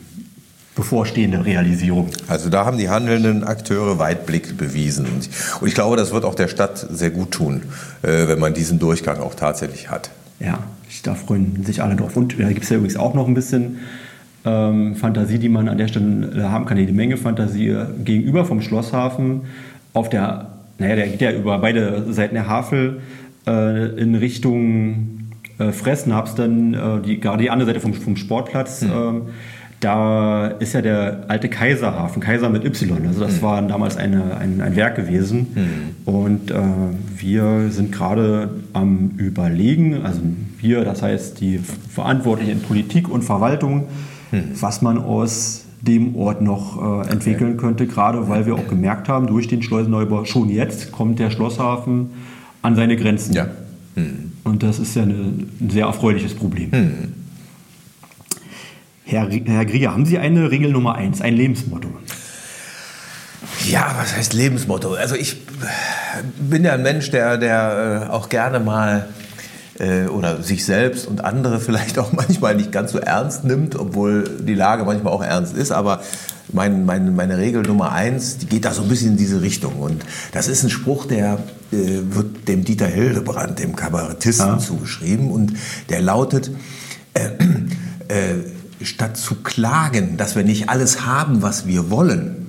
bevorstehende 0.76 1.44
Realisierung. 1.44 2.08
Also 2.28 2.50
da 2.50 2.64
haben 2.64 2.78
die 2.78 2.88
handelnden 2.88 3.44
Akteure 3.44 3.98
Weitblick 3.98 4.56
bewiesen. 4.56 5.06
Und 5.60 5.68
ich 5.68 5.74
glaube, 5.74 5.96
das 5.96 6.12
wird 6.12 6.24
auch 6.24 6.34
der 6.34 6.48
Stadt 6.48 6.86
sehr 6.90 7.10
gut 7.10 7.32
tun, 7.32 7.62
äh, 8.02 8.28
wenn 8.28 8.38
man 8.38 8.54
diesen 8.54 8.78
Durchgang 8.78 9.20
auch 9.20 9.34
tatsächlich 9.34 9.90
hat. 9.90 10.10
Ja, 10.40 10.58
da 11.04 11.14
freuen 11.14 11.64
sich 11.64 11.82
alle 11.82 11.96
drauf. 11.96 12.16
Und 12.16 12.38
da 12.38 12.48
gibt 12.48 12.64
es 12.64 12.70
ja 12.70 12.76
übrigens 12.76 12.96
auch 12.96 13.14
noch 13.14 13.28
ein 13.28 13.34
bisschen 13.34 13.78
ähm, 14.44 14.94
Fantasie, 14.96 15.38
die 15.38 15.48
man 15.48 15.68
an 15.68 15.78
der 15.78 15.88
Stelle 15.88 16.50
haben 16.50 16.66
kann, 16.66 16.78
eine 16.78 16.92
Menge 16.92 17.16
Fantasie 17.16 17.74
gegenüber 18.04 18.44
vom 18.44 18.60
Schlosshafen 18.60 19.42
auf 19.92 20.08
der 20.08 20.54
naja, 20.78 20.96
der 20.96 21.08
geht 21.08 21.20
ja 21.20 21.32
über 21.32 21.58
beide 21.58 22.12
Seiten 22.12 22.34
der 22.34 22.48
Havel 22.48 23.00
äh, 23.46 24.00
in 24.00 24.14
Richtung 24.14 25.30
äh, 25.58 25.70
Fressnapf, 25.70 26.34
dann 26.34 26.74
äh, 26.74 27.00
die, 27.04 27.20
gerade 27.20 27.42
die 27.42 27.50
andere 27.50 27.68
Seite 27.68 27.80
vom, 27.80 27.94
vom 27.94 28.16
Sportplatz. 28.16 28.82
Mhm. 28.82 29.22
da 29.80 30.46
ist 30.46 30.72
ja 30.72 30.80
der 30.80 31.24
alte 31.28 31.48
Kaiserhafen, 31.48 32.22
Kaiser 32.22 32.48
mit 32.48 32.64
Y. 32.64 33.06
Also 33.06 33.20
das 33.20 33.36
mhm. 33.36 33.42
war 33.42 33.62
damals 33.62 33.96
eine, 33.96 34.36
ein, 34.38 34.60
ein 34.60 34.76
Werk 34.76 34.96
gewesen. 34.96 35.46
Mhm. 35.54 36.12
Und 36.12 36.50
äh, 36.50 36.56
wir 37.16 37.70
sind 37.70 37.92
gerade 37.92 38.50
am 38.72 39.12
Überlegen, 39.18 40.02
also 40.04 40.20
wir, 40.58 40.84
das 40.84 41.02
heißt 41.02 41.40
die 41.40 41.58
Verantwortlichen 41.58 42.52
in 42.52 42.60
Politik 42.60 43.08
und 43.08 43.22
Verwaltung, 43.22 43.84
hm. 44.34 44.50
was 44.60 44.82
man 44.82 44.98
aus 44.98 45.64
dem 45.80 46.16
Ort 46.16 46.40
noch 46.40 47.04
äh, 47.04 47.10
entwickeln 47.10 47.52
okay. 47.52 47.60
könnte, 47.60 47.86
gerade 47.86 48.28
weil 48.28 48.46
wir 48.46 48.54
auch 48.54 48.68
gemerkt 48.68 49.08
haben, 49.08 49.26
durch 49.26 49.48
den 49.48 49.62
Schleusenneubau 49.62 50.24
schon 50.24 50.48
jetzt 50.48 50.92
kommt 50.92 51.18
der 51.18 51.30
Schlosshafen 51.30 52.10
an 52.62 52.74
seine 52.74 52.96
Grenzen. 52.96 53.34
Ja. 53.34 53.48
Hm. 53.94 54.32
Und 54.44 54.62
das 54.62 54.78
ist 54.78 54.96
ja 54.96 55.02
eine, 55.02 55.14
ein 55.14 55.70
sehr 55.70 55.86
erfreuliches 55.86 56.34
Problem. 56.34 56.72
Hm. 56.72 56.92
Herr, 59.04 59.28
Herr 59.28 59.64
Grieger, 59.66 59.92
haben 59.92 60.06
Sie 60.06 60.18
eine 60.18 60.50
Regel 60.50 60.72
Nummer 60.72 60.94
eins, 60.94 61.20
ein 61.20 61.36
Lebensmotto? 61.36 61.88
Ja, 63.68 63.94
was 63.98 64.16
heißt 64.16 64.32
Lebensmotto? 64.32 64.94
Also 64.94 65.14
ich 65.14 65.36
bin 66.38 66.64
ja 66.64 66.72
ein 66.72 66.82
Mensch, 66.82 67.10
der, 67.10 67.36
der 67.36 68.06
äh, 68.08 68.10
auch 68.10 68.30
gerne 68.30 68.60
mal 68.60 69.08
äh, 69.78 70.06
oder 70.06 70.42
sich 70.42 70.64
selbst 70.64 71.06
und 71.06 71.24
andere 71.24 71.60
vielleicht 71.60 71.98
auch 71.98 72.12
manchmal 72.12 72.54
nicht 72.54 72.72
ganz 72.72 72.92
so 72.92 72.98
ernst 72.98 73.44
nimmt, 73.44 73.76
obwohl 73.76 74.24
die 74.40 74.54
Lage 74.54 74.84
manchmal 74.84 75.12
auch 75.12 75.22
ernst 75.22 75.56
ist. 75.56 75.72
Aber 75.72 76.02
mein, 76.52 76.84
mein, 76.84 77.16
meine 77.16 77.38
Regel 77.38 77.62
Nummer 77.62 77.92
eins, 77.92 78.38
die 78.38 78.46
geht 78.46 78.64
da 78.64 78.72
so 78.72 78.82
ein 78.82 78.88
bisschen 78.88 79.12
in 79.12 79.16
diese 79.16 79.42
Richtung. 79.42 79.80
Und 79.80 80.04
das 80.32 80.48
ist 80.48 80.62
ein 80.62 80.70
Spruch, 80.70 81.06
der 81.06 81.38
äh, 81.72 82.00
wird 82.10 82.48
dem 82.48 82.64
Dieter 82.64 82.86
Hildebrand, 82.86 83.58
dem 83.58 83.76
Kabarettisten, 83.76 84.46
ja. 84.46 84.58
zugeschrieben. 84.58 85.30
Und 85.30 85.54
der 85.88 86.00
lautet, 86.02 86.50
äh, 87.14 87.30
äh, 88.08 88.84
statt 88.84 89.16
zu 89.16 89.36
klagen, 89.36 90.16
dass 90.16 90.36
wir 90.36 90.44
nicht 90.44 90.68
alles 90.68 91.06
haben, 91.06 91.42
was 91.42 91.66
wir 91.66 91.90
wollen, 91.90 92.46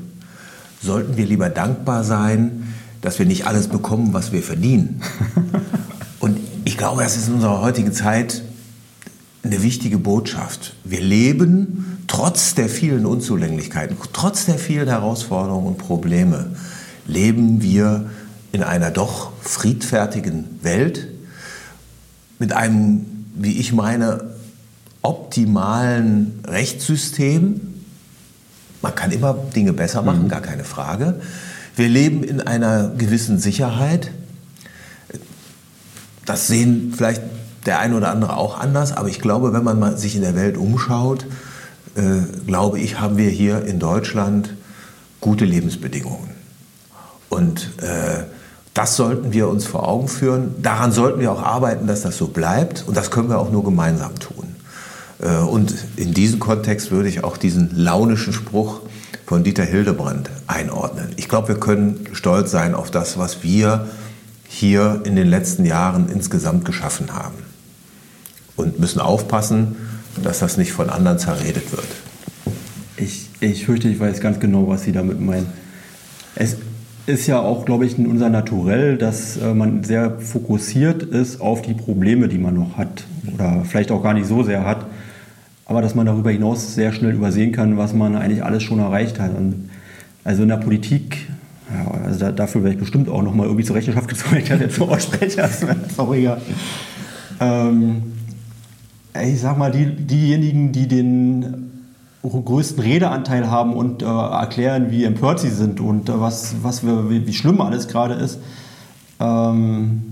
sollten 0.82 1.18
wir 1.18 1.26
lieber 1.26 1.50
dankbar 1.50 2.04
sein, 2.04 2.74
dass 3.02 3.20
wir 3.20 3.26
nicht 3.26 3.48
alles 3.48 3.68
bekommen, 3.68 4.14
was 4.14 4.32
wir 4.32 4.44
verdienen. 4.44 5.02
Ich 6.68 6.78
glaube, 6.78 7.04
das 7.04 7.16
ist 7.16 7.28
in 7.28 7.36
unserer 7.36 7.62
heutigen 7.62 7.94
Zeit 7.94 8.42
eine 9.44 9.62
wichtige 9.62 10.00
Botschaft. 10.00 10.74
Wir 10.84 11.00
leben 11.00 12.00
trotz 12.08 12.56
der 12.56 12.70
vielen 12.70 13.06
Unzulänglichkeiten, 13.06 13.96
trotz 14.14 14.48
der 14.48 14.58
vielen 14.58 14.88
Herausforderungen 14.88 15.68
und 15.68 15.78
Probleme, 15.78 16.56
leben 17.06 17.62
wir 17.62 18.10
in 18.52 18.64
einer 18.64 18.90
doch 18.90 19.32
friedfertigen 19.42 20.60
Welt 20.64 21.08
mit 22.40 22.52
einem, 22.52 23.06
wie 23.36 23.60
ich 23.60 23.72
meine, 23.72 24.32
optimalen 25.04 26.40
Rechtssystem. 26.48 27.62
Man 28.82 28.96
kann 28.96 29.12
immer 29.12 29.36
Dinge 29.56 29.72
besser 29.72 30.02
machen, 30.02 30.24
mhm. 30.24 30.30
gar 30.30 30.42
keine 30.42 30.64
Frage. 30.64 31.22
Wir 31.76 31.90
leben 31.90 32.24
in 32.24 32.42
einer 32.42 32.90
gewissen 32.90 33.38
Sicherheit. 33.38 34.10
Das 36.26 36.48
sehen 36.48 36.94
vielleicht 36.96 37.22
der 37.66 37.80
eine 37.80 37.96
oder 37.96 38.10
andere 38.10 38.38
auch 38.38 38.60
anders, 38.60 38.96
aber 38.96 39.10
ich 39.10 39.20
glaube, 39.20 39.54
wenn 39.54 39.64
man 39.64 39.80
mal 39.80 39.98
sich 39.98 40.16
in 40.16 40.22
der 40.22 40.36
Welt 40.36 40.58
umschaut, 40.58 41.26
äh, 41.96 42.02
glaube 42.46 42.80
ich, 42.80 43.00
haben 43.00 43.18
wir 43.18 43.30
hier 43.30 43.66
in 43.66 43.80
Deutschland 43.80 44.54
gute 45.22 45.46
Lebensbedingungen. 45.46 46.30
Und 47.30 47.72
äh, 47.82 48.24
das 48.74 48.98
sollten 48.98 49.34
wir 49.34 49.48
uns 49.48 49.66
vor 49.66 49.88
Augen 49.88 50.08
führen. 50.08 50.62
Daran 50.62 50.92
sollten 50.92 51.20
wir 51.20 51.32
auch 51.32 51.42
arbeiten, 51.42 51.88
dass 51.88 52.02
das 52.02 52.18
so 52.18 52.28
bleibt. 52.28 52.84
Und 52.88 52.98
das 52.98 53.10
können 53.10 53.30
wir 53.30 53.40
auch 53.40 53.50
nur 53.50 53.64
gemeinsam 53.64 54.20
tun. 54.20 54.56
Äh, 55.22 55.38
und 55.38 55.74
in 55.96 56.14
diesem 56.14 56.40
Kontext 56.40 56.92
würde 56.92 57.10
ich 57.10 57.24
auch 57.24 57.38
diesen 57.38 57.76
launischen 57.76 58.34
Spruch 58.34 58.82
von 59.26 59.44
Dieter 59.44 59.64
Hildebrand 59.64 60.30
einordnen. 60.46 61.10
Ich 61.16 61.30
glaube, 61.30 61.48
wir 61.48 61.60
können 61.60 62.06
stolz 62.14 62.52
sein 62.52 62.76
auf 62.76 62.92
das, 62.92 63.18
was 63.18 63.44
wir 63.44 63.88
hier 64.48 65.02
in 65.06 65.16
den 65.16 65.28
letzten 65.28 65.66
Jahren 65.66 66.10
insgesamt 66.10 66.66
geschaffen 66.66 67.14
haben. 67.14 67.36
Und 68.56 68.80
müssen 68.80 69.00
aufpassen, 69.00 69.76
dass 70.24 70.40
das 70.40 70.58
nicht 70.58 70.72
von 70.72 70.90
anderen 70.90 71.20
zerredet 71.20 71.72
wird. 71.72 71.88
Ich, 72.98 73.30
ich 73.42 73.66
fürchte, 73.66 73.90
ich 73.90 74.00
weiß 74.00 74.22
ganz 74.22 74.40
genau, 74.40 74.68
was 74.70 74.84
Sie 74.84 74.94
damit 74.94 75.20
meinen. 75.20 75.48
Es 76.36 76.56
ist 77.06 77.28
ja 77.28 77.40
auch, 77.40 77.66
glaube 77.66 77.86
ich, 77.86 77.98
in 77.98 78.08
unser 78.08 78.30
Naturell, 78.30 78.98
dass 78.98 79.38
äh, 79.38 79.54
man 79.54 79.84
sehr 79.84 80.20
fokussiert 80.20 81.04
ist 81.04 81.42
auf 81.42 81.62
die 81.62 81.74
Probleme, 81.74 82.28
die 82.28 82.38
man 82.38 82.56
noch 82.56 82.78
hat 82.78 83.04
oder 83.34 83.64
vielleicht 83.66 83.92
auch 83.92 84.02
gar 84.02 84.14
nicht 84.14 84.28
so 84.28 84.44
sehr 84.44 84.66
hat, 84.66 84.86
aber 85.66 85.82
dass 85.82 85.96
man 85.96 86.06
darüber 86.06 86.32
hinaus 86.32 86.76
sehr 86.76 86.94
schnell 86.94 87.14
übersehen 87.14 87.52
kann, 87.52 87.78
was 87.78 87.94
man 87.94 88.16
eigentlich 88.16 88.44
alles 88.44 88.64
schon 88.64 88.80
erreicht 88.80 89.20
hat. 89.20 89.36
Und 89.36 89.70
also 90.24 90.44
in 90.44 90.50
der 90.50 90.58
Politik 90.58 91.28
ja, 91.74 91.92
also 92.06 92.20
da, 92.20 92.32
dafür 92.32 92.64
werde 92.64 92.76
ich 92.76 92.80
bestimmt 92.80 93.10
auch 93.10 93.22
nochmal 93.22 93.48
irgendwie 93.48 93.66
zur 93.66 93.76
Rechenschaft 93.76 94.08
gezogen, 94.08 94.38
ich 94.38 94.48
jetzt 94.48 94.76
so 94.76 94.86
ausspreche. 94.90 95.50
Sorry, 95.96 96.24
ja. 96.24 96.38
Ähm, 97.40 98.04
ich 99.24 99.40
sag 99.40 99.58
mal, 99.58 99.72
die, 99.72 99.86
diejenigen, 99.86 100.72
die 100.72 100.88
den 100.88 101.72
größten 102.22 102.82
Redeanteil 102.82 103.50
haben 103.50 103.74
und 103.74 104.02
äh, 104.02 104.06
erklären, 104.06 104.90
wie 104.90 105.04
empört 105.04 105.40
sie 105.40 105.50
sind 105.50 105.80
und 105.80 106.10
äh, 106.10 106.20
was, 106.20 106.56
was 106.64 106.86
wir, 106.86 107.10
wie, 107.10 107.28
wie, 107.28 107.34
schlimm 107.34 107.62
alles 107.62 107.88
gerade 107.88 108.16
ist, 108.16 108.40
ähm, 109.20 110.04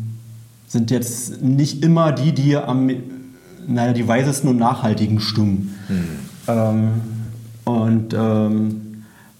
sind 0.67 0.91
jetzt 0.91 1.41
nicht 1.41 1.83
immer 1.83 2.11
die, 2.11 2.31
die 2.33 2.55
am 2.55 2.89
naja, 3.67 3.93
die 3.93 4.07
weisesten 4.07 4.49
und 4.49 4.57
nachhaltigen 4.57 5.19
stimmen. 5.19 5.75
Mhm. 5.87 6.03
Ähm, 6.47 6.89
und 7.65 8.13
ähm, 8.13 8.81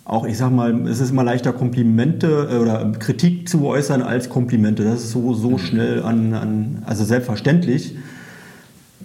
auch, 0.05 0.25
ich 0.25 0.37
sag 0.37 0.51
mal, 0.51 0.87
es 0.87 0.99
ist 0.99 1.11
immer 1.11 1.23
leichter, 1.23 1.53
Komplimente 1.53 2.49
äh, 2.51 2.57
oder 2.57 2.91
Kritik 2.99 3.47
zu 3.47 3.65
äußern 3.65 4.01
als 4.01 4.29
Komplimente. 4.29 4.83
Das 4.83 5.03
ist 5.03 5.11
so, 5.11 5.33
so 5.33 5.51
mhm. 5.51 5.57
schnell 5.59 6.03
an, 6.03 6.33
an, 6.33 6.83
also 6.85 7.05
selbstverständlich. 7.05 7.95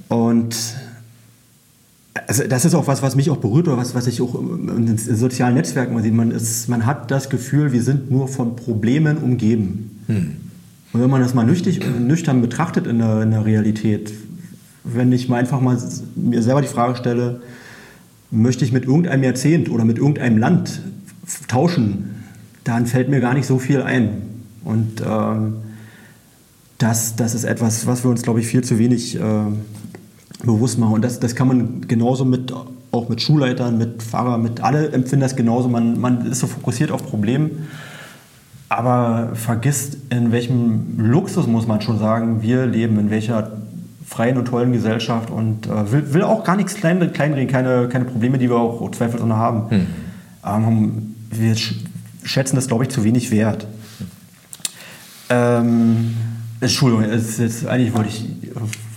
Und 0.08 0.56
also 2.26 2.44
das 2.48 2.64
ist 2.64 2.74
auch 2.74 2.86
was, 2.86 3.00
was 3.02 3.14
mich 3.14 3.30
auch 3.30 3.36
berührt 3.36 3.68
oder 3.68 3.76
was, 3.76 3.94
was 3.94 4.06
ich 4.06 4.20
auch 4.20 4.34
in 4.34 4.86
den 4.86 4.98
sozialen 4.98 5.54
Netzwerken 5.54 6.00
sieht. 6.02 6.12
Man, 6.12 6.32
ist, 6.32 6.68
man 6.68 6.84
hat 6.84 7.10
das 7.10 7.30
Gefühl, 7.30 7.72
wir 7.72 7.82
sind 7.82 8.10
nur 8.10 8.26
von 8.26 8.56
Problemen 8.56 9.18
umgeben. 9.18 10.02
Hm. 10.06 10.36
Und 10.92 11.02
wenn 11.02 11.10
man 11.10 11.20
das 11.20 11.34
mal 11.34 11.44
nüchtern, 11.44 12.06
nüchtern 12.06 12.40
betrachtet 12.40 12.86
in 12.86 12.98
der, 12.98 13.22
in 13.22 13.30
der 13.30 13.44
Realität, 13.44 14.12
wenn 14.84 15.12
ich 15.12 15.28
mal 15.28 15.36
einfach 15.36 15.60
mal 15.60 15.78
mir 16.16 16.42
selber 16.42 16.62
die 16.62 16.68
Frage 16.68 16.96
stelle, 16.96 17.40
möchte 18.30 18.64
ich 18.64 18.72
mit 18.72 18.84
irgendeinem 18.84 19.22
Jahrzehnt 19.22 19.70
oder 19.70 19.84
mit 19.84 19.98
irgendeinem 19.98 20.38
Land 20.38 20.82
tauschen, 21.48 22.14
dann 22.64 22.86
fällt 22.86 23.08
mir 23.08 23.20
gar 23.20 23.34
nicht 23.34 23.46
so 23.46 23.58
viel 23.58 23.82
ein. 23.82 24.22
Und 24.64 25.02
ähm, 25.06 25.54
das, 26.78 27.16
das 27.16 27.34
ist 27.34 27.44
etwas, 27.44 27.86
was 27.86 28.04
wir 28.04 28.10
uns, 28.10 28.22
glaube 28.22 28.40
ich, 28.40 28.46
viel 28.46 28.62
zu 28.62 28.78
wenig 28.78 29.16
äh, 29.16 29.20
bewusst 30.44 30.78
machen. 30.78 30.94
Und 30.94 31.04
das, 31.04 31.20
das 31.20 31.34
kann 31.34 31.48
man 31.48 31.88
genauso 31.88 32.24
mit, 32.24 32.52
auch 32.90 33.08
mit 33.08 33.22
Schulleitern, 33.22 33.78
mit 33.78 34.02
Fahrern, 34.02 34.42
mit 34.42 34.60
alle 34.62 34.90
empfinden 34.90 35.20
das 35.20 35.36
genauso. 35.36 35.68
Man, 35.68 36.00
man 36.00 36.26
ist 36.26 36.40
so 36.40 36.46
fokussiert 36.46 36.90
auf 36.90 37.04
Probleme, 37.06 37.50
aber 38.68 39.30
vergisst, 39.34 39.96
in 40.10 40.30
welchem 40.30 40.98
Luxus, 40.98 41.46
muss 41.46 41.66
man 41.66 41.80
schon 41.80 41.98
sagen, 41.98 42.42
wir 42.42 42.66
leben, 42.66 42.98
in 42.98 43.10
welcher 43.10 43.50
freien 44.08 44.38
und 44.38 44.46
tollen 44.46 44.72
Gesellschaft 44.72 45.30
und 45.30 45.66
äh, 45.66 45.92
will, 45.92 46.14
will, 46.14 46.22
auch 46.22 46.42
gar 46.42 46.56
nichts 46.56 46.74
klein, 46.74 47.12
kleinreden, 47.12 47.48
keine, 47.48 47.88
keine 47.88 48.06
Probleme, 48.06 48.38
die 48.38 48.48
wir 48.48 48.56
auch 48.56 48.90
zweifelsohne 48.90 49.36
haben. 49.36 49.70
Hm. 49.70 49.86
Ähm, 50.44 51.14
wir 51.30 51.54
schätzen 52.24 52.56
das, 52.56 52.68
glaube 52.68 52.84
ich, 52.84 52.90
zu 52.90 53.04
wenig 53.04 53.30
wert. 53.30 53.66
Ähm, 55.28 56.16
Entschuldigung, 56.60 57.04
ist 57.04 57.38
jetzt, 57.38 57.66
eigentlich 57.66 57.94
wollte 57.94 58.08
ich, 58.08 58.24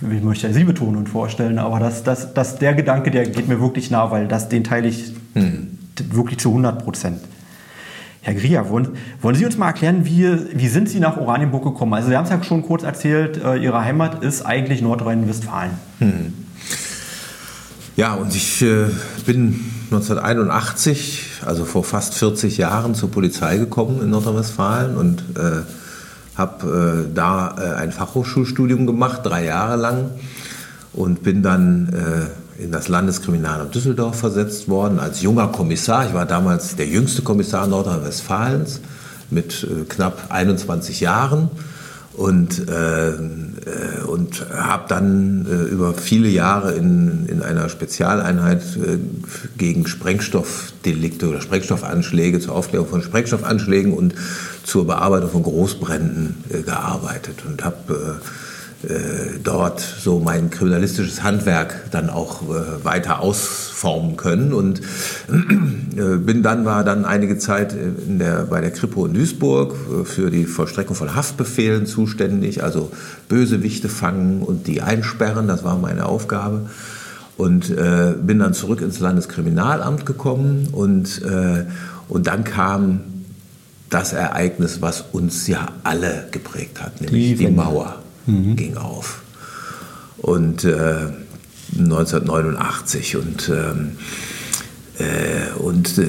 ich 0.00 0.22
möchte 0.22 0.52
Sie 0.52 0.64
betonen 0.64 0.96
und 0.96 1.08
vorstellen, 1.08 1.58
aber 1.58 1.78
das, 1.78 2.02
das, 2.02 2.32
das, 2.32 2.58
der 2.58 2.74
Gedanke, 2.74 3.10
der 3.10 3.26
geht 3.26 3.48
mir 3.48 3.60
wirklich 3.60 3.90
nah, 3.90 4.10
weil 4.10 4.26
das, 4.26 4.48
den 4.48 4.64
teile 4.64 4.88
ich 4.88 5.12
hm. 5.34 5.78
wirklich 6.10 6.38
zu 6.38 6.48
100 6.48 6.82
Prozent. 6.82 7.20
Herr 8.24 8.34
Grier, 8.34 8.68
wollen, 8.70 8.90
wollen, 9.20 9.34
Sie 9.34 9.44
uns 9.44 9.58
mal 9.58 9.66
erklären, 9.66 10.04
wie, 10.04 10.28
wie 10.54 10.68
sind 10.68 10.88
Sie 10.88 11.00
nach 11.00 11.16
Oranienburg 11.16 11.64
gekommen? 11.64 11.92
Also 11.92 12.08
Sie 12.08 12.16
haben 12.16 12.24
es 12.24 12.30
ja 12.30 12.40
schon 12.44 12.62
kurz 12.62 12.84
erzählt, 12.84 13.42
äh, 13.42 13.56
Ihre 13.56 13.84
Heimat 13.84 14.22
ist 14.22 14.42
eigentlich 14.42 14.80
Nordrhein-Westfalen. 14.80 15.72
Hm. 15.98 16.32
Ja, 17.96 18.14
und 18.14 18.34
ich 18.34 18.62
äh, 18.62 18.86
bin 19.26 19.60
1981, 19.86 21.42
also 21.44 21.64
vor 21.64 21.82
fast 21.82 22.14
40 22.14 22.58
Jahren, 22.58 22.94
zur 22.94 23.10
Polizei 23.10 23.58
gekommen 23.58 24.00
in 24.00 24.10
Nordrhein-Westfalen 24.10 24.96
und 24.96 25.24
äh, 25.36 25.62
habe 26.38 27.06
äh, 27.10 27.14
da 27.14 27.56
äh, 27.58 27.74
ein 27.74 27.90
Fachhochschulstudium 27.90 28.86
gemacht, 28.86 29.22
drei 29.24 29.44
Jahre 29.44 29.74
lang 29.74 30.10
und 30.92 31.22
bin 31.22 31.42
dann 31.42 31.88
äh, 32.58 32.62
in 32.62 32.72
das 32.72 32.88
Landeskriminalamt 32.88 33.74
Düsseldorf 33.74 34.18
versetzt 34.18 34.68
worden 34.68 34.98
als 34.98 35.22
junger 35.22 35.48
Kommissar. 35.48 36.06
Ich 36.06 36.14
war 36.14 36.26
damals 36.26 36.76
der 36.76 36.86
jüngste 36.86 37.22
Kommissar 37.22 37.66
Nordrhein-Westfalens 37.66 38.80
mit 39.30 39.64
äh, 39.64 39.84
knapp 39.88 40.26
21 40.28 41.00
Jahren 41.00 41.50
und, 42.14 42.68
äh, 42.68 43.14
und 44.06 44.46
habe 44.50 44.84
dann 44.88 45.46
äh, 45.50 45.70
über 45.70 45.94
viele 45.94 46.28
Jahre 46.28 46.72
in, 46.72 47.26
in 47.26 47.42
einer 47.42 47.70
Spezialeinheit 47.70 48.60
äh, 48.76 48.98
gegen 49.56 49.86
Sprengstoffdelikte 49.86 51.28
oder 51.28 51.40
Sprengstoffanschläge, 51.40 52.40
zur 52.40 52.54
Aufklärung 52.54 52.88
von 52.88 53.02
Sprengstoffanschlägen 53.02 53.94
und 53.94 54.14
zur 54.62 54.86
Bearbeitung 54.86 55.30
von 55.30 55.42
Großbränden 55.42 56.44
äh, 56.50 56.62
gearbeitet 56.62 57.44
und 57.46 57.64
habe 57.64 58.20
äh, 58.20 58.24
dort 59.44 59.80
so 59.80 60.18
mein 60.18 60.50
kriminalistisches 60.50 61.22
Handwerk 61.22 61.90
dann 61.90 62.10
auch 62.10 62.42
äh, 62.42 62.84
weiter 62.84 63.20
ausformen 63.20 64.16
können. 64.16 64.52
Und 64.52 64.80
äh, 64.80 66.16
bin 66.16 66.42
dann 66.42 66.64
war 66.64 66.84
dann 66.84 67.04
einige 67.04 67.38
Zeit 67.38 67.74
in 67.74 68.18
der, 68.18 68.44
bei 68.44 68.60
der 68.60 68.70
Kripo 68.72 69.06
in 69.06 69.14
Duisburg 69.14 69.74
für 70.04 70.30
die 70.30 70.46
Vollstreckung 70.46 70.96
von 70.96 71.14
Haftbefehlen 71.14 71.86
zuständig, 71.86 72.62
also 72.62 72.90
Bösewichte 73.28 73.88
fangen 73.88 74.42
und 74.42 74.66
die 74.66 74.82
einsperren, 74.82 75.46
das 75.46 75.62
war 75.64 75.78
meine 75.78 76.06
Aufgabe. 76.06 76.68
Und 77.36 77.70
äh, 77.70 78.14
bin 78.20 78.38
dann 78.38 78.52
zurück 78.52 78.82
ins 78.82 79.00
Landeskriminalamt 79.00 80.06
gekommen 80.06 80.68
und, 80.70 81.22
äh, 81.22 81.64
und 82.08 82.26
dann 82.26 82.44
kam 82.44 83.00
das 83.88 84.12
Ereignis, 84.12 84.80
was 84.80 85.04
uns 85.12 85.46
ja 85.46 85.68
alle 85.82 86.26
geprägt 86.30 86.82
hat, 86.82 87.00
nämlich 87.00 87.38
die, 87.38 87.46
die 87.46 87.50
Mauer 87.50 88.01
mhm. 88.26 88.56
ging 88.56 88.76
auf. 88.76 89.22
Und 90.18 90.64
äh, 90.64 91.10
1989 91.78 93.16
und, 93.16 93.48
ähm, 93.48 93.96
äh, 94.98 95.58
und 95.58 95.98
äh, 95.98 96.08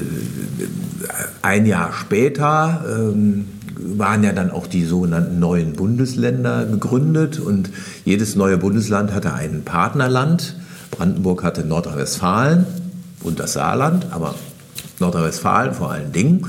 ein 1.42 1.66
Jahr 1.66 1.92
später 1.92 2.84
ähm, 2.88 3.46
waren 3.76 4.22
ja 4.22 4.32
dann 4.32 4.50
auch 4.50 4.66
die 4.66 4.84
sogenannten 4.84 5.38
neuen 5.38 5.72
Bundesländer 5.74 6.66
gegründet 6.66 7.38
und 7.38 7.70
jedes 8.04 8.36
neue 8.36 8.56
Bundesland 8.56 9.12
hatte 9.12 9.32
ein 9.32 9.62
Partnerland. 9.64 10.56
Brandenburg 10.90 11.42
hatte 11.42 11.64
Nordrhein-Westfalen 11.64 12.66
und 13.22 13.40
das 13.40 13.54
Saarland, 13.54 14.06
aber 14.10 14.34
Nordrhein-Westfalen 15.00 15.74
vor 15.74 15.90
allen 15.90 16.12
Dingen. 16.12 16.46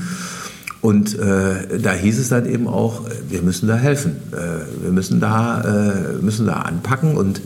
Und 0.86 1.18
äh, 1.18 1.80
da 1.80 1.94
hieß 1.94 2.16
es 2.16 2.28
dann 2.28 2.46
eben 2.46 2.68
auch, 2.68 3.00
wir 3.28 3.42
müssen 3.42 3.66
da 3.66 3.76
helfen, 3.76 4.18
äh, 4.30 4.84
wir 4.84 4.92
müssen 4.92 5.18
da, 5.18 5.60
äh, 5.62 6.22
müssen 6.22 6.46
da 6.46 6.60
anpacken. 6.60 7.16
Und 7.16 7.40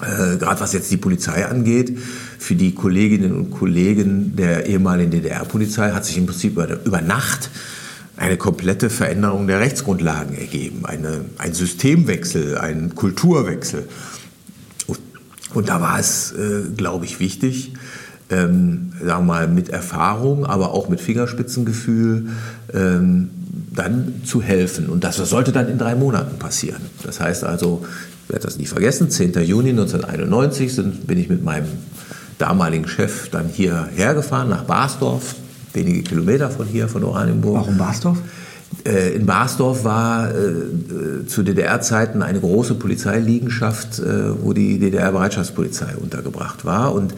äh, 0.00 0.38
gerade 0.38 0.58
was 0.58 0.72
jetzt 0.72 0.90
die 0.90 0.96
Polizei 0.96 1.44
angeht, 1.44 1.98
für 2.38 2.54
die 2.54 2.74
Kolleginnen 2.74 3.34
und 3.34 3.50
Kollegen 3.50 4.34
der 4.34 4.64
ehemaligen 4.64 5.10
DDR-Polizei 5.10 5.90
hat 5.90 6.06
sich 6.06 6.16
im 6.16 6.24
Prinzip 6.24 6.52
über, 6.52 6.82
über 6.86 7.02
Nacht 7.02 7.50
eine 8.16 8.38
komplette 8.38 8.88
Veränderung 8.88 9.46
der 9.46 9.60
Rechtsgrundlagen 9.60 10.34
ergeben, 10.34 10.86
eine, 10.86 11.26
ein 11.36 11.52
Systemwechsel, 11.52 12.56
ein 12.56 12.94
Kulturwechsel. 12.94 13.86
Und, 14.86 15.00
und 15.52 15.68
da 15.68 15.82
war 15.82 16.00
es, 16.00 16.32
äh, 16.32 16.62
glaube 16.74 17.04
ich, 17.04 17.20
wichtig, 17.20 17.74
ähm, 18.30 18.92
sagen 18.98 19.26
wir 19.26 19.34
mal, 19.34 19.48
mit 19.48 19.70
Erfahrung, 19.70 20.44
aber 20.44 20.72
auch 20.72 20.88
mit 20.88 21.00
Fingerspitzengefühl 21.00 22.28
ähm, 22.74 23.30
dann 23.74 24.22
zu 24.24 24.42
helfen. 24.42 24.88
Und 24.88 25.04
das 25.04 25.16
sollte 25.16 25.52
dann 25.52 25.68
in 25.68 25.78
drei 25.78 25.94
Monaten 25.94 26.38
passieren. 26.38 26.82
Das 27.04 27.20
heißt 27.20 27.44
also, 27.44 27.84
ich 28.24 28.30
werde 28.30 28.44
das 28.44 28.58
nie 28.58 28.66
vergessen, 28.66 29.10
10. 29.10 29.32
Juni 29.44 29.70
1991 29.70 30.74
sind, 30.74 31.06
bin 31.06 31.18
ich 31.18 31.28
mit 31.28 31.42
meinem 31.42 31.66
damaligen 32.38 32.86
Chef 32.86 33.30
dann 33.30 33.46
hierher 33.46 34.14
gefahren, 34.14 34.48
nach 34.48 34.64
Basdorf, 34.64 35.34
wenige 35.72 36.02
Kilometer 36.02 36.50
von 36.50 36.66
hier, 36.66 36.88
von 36.88 37.04
Oranienburg. 37.04 37.56
Warum 37.56 37.78
Basdorf? 37.78 38.18
Äh, 38.84 39.14
in 39.14 39.26
Basdorf 39.26 39.84
war 39.84 40.30
äh, 40.30 41.26
zu 41.26 41.42
DDR-Zeiten 41.42 42.22
eine 42.22 42.40
große 42.40 42.74
Polizeiliegenschaft, 42.74 43.98
äh, 43.98 44.42
wo 44.42 44.52
die 44.52 44.78
DDR-Bereitschaftspolizei 44.78 45.96
untergebracht 45.96 46.64
war. 46.64 46.94
Und 46.94 47.14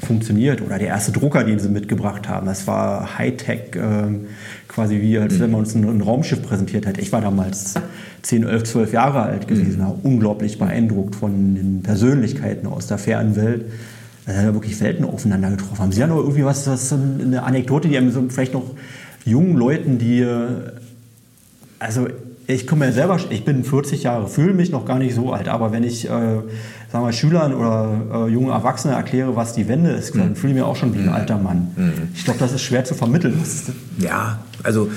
funktioniert 0.04 0.60
oder 0.60 0.78
der 0.78 0.88
erste 0.88 1.12
Drucker, 1.12 1.44
den 1.44 1.60
sie 1.60 1.68
mitgebracht 1.68 2.28
haben, 2.28 2.46
das 2.46 2.66
war 2.66 3.16
Hightech. 3.18 3.76
Äh, 3.76 4.26
quasi 4.74 5.00
wie 5.00 5.18
als 5.18 5.38
wenn 5.38 5.50
man 5.50 5.60
uns 5.60 5.74
ein, 5.74 5.84
ein 5.84 6.00
Raumschiff 6.00 6.42
präsentiert 6.42 6.86
hätte. 6.86 7.00
Ich 7.00 7.12
war 7.12 7.20
damals 7.20 7.74
10, 8.22 8.44
11, 8.44 8.64
12 8.64 8.92
Jahre 8.92 9.22
alt 9.22 9.48
gewesen, 9.48 9.82
mhm. 9.82 10.00
unglaublich 10.02 10.58
beeindruckt 10.58 11.16
von 11.16 11.54
den 11.54 11.82
Persönlichkeiten 11.82 12.66
aus 12.66 12.86
der 12.86 12.98
fernen 12.98 13.36
Welt. 13.36 13.66
Da 14.26 14.34
haben 14.34 14.54
wirklich 14.54 14.80
Welten 14.80 15.04
aufeinander 15.04 15.50
getroffen. 15.50 15.78
Haben 15.78 15.92
Sie 15.92 16.00
ja 16.00 16.06
noch 16.06 16.18
irgendwie 16.18 16.44
was, 16.44 16.66
was 16.68 16.92
eine 16.92 17.42
Anekdote, 17.42 17.88
die 17.88 17.98
einem 17.98 18.12
so 18.12 18.24
vielleicht 18.28 18.54
noch 18.54 18.70
jungen 19.24 19.56
Leuten, 19.56 19.98
die 19.98 20.24
also 21.82 22.06
ich 22.46 22.66
komme 22.66 22.86
ja 22.86 22.92
selber, 22.92 23.18
ich 23.30 23.44
bin 23.44 23.64
40 23.64 24.04
Jahre, 24.04 24.28
fühle 24.28 24.52
mich 24.52 24.70
noch 24.70 24.84
gar 24.84 24.98
nicht 24.98 25.14
so 25.14 25.32
alt, 25.32 25.48
aber 25.48 25.72
wenn 25.72 25.84
ich, 25.84 26.08
äh, 26.08 26.38
sagen 26.92 27.06
wir, 27.06 27.12
Schülern 27.12 27.54
oder 27.54 28.26
äh, 28.26 28.28
jungen 28.28 28.50
Erwachsenen 28.50 28.94
erkläre, 28.94 29.34
was 29.34 29.54
die 29.54 29.66
Wende 29.66 29.90
ist, 29.92 30.14
dann 30.14 30.30
mhm. 30.30 30.36
fühle 30.36 30.52
ich 30.52 30.58
mich 30.58 30.64
auch 30.64 30.76
schon 30.76 30.94
wie 30.94 30.98
ein 30.98 31.06
mhm. 31.06 31.12
alter 31.12 31.38
Mann. 31.38 31.72
Mhm. 31.74 31.92
Ich 32.14 32.24
glaube, 32.24 32.38
das 32.38 32.52
ist 32.52 32.62
schwer 32.62 32.84
zu 32.84 32.94
vermitteln. 32.94 33.40
Ja, 33.98 34.38
also 34.62 34.90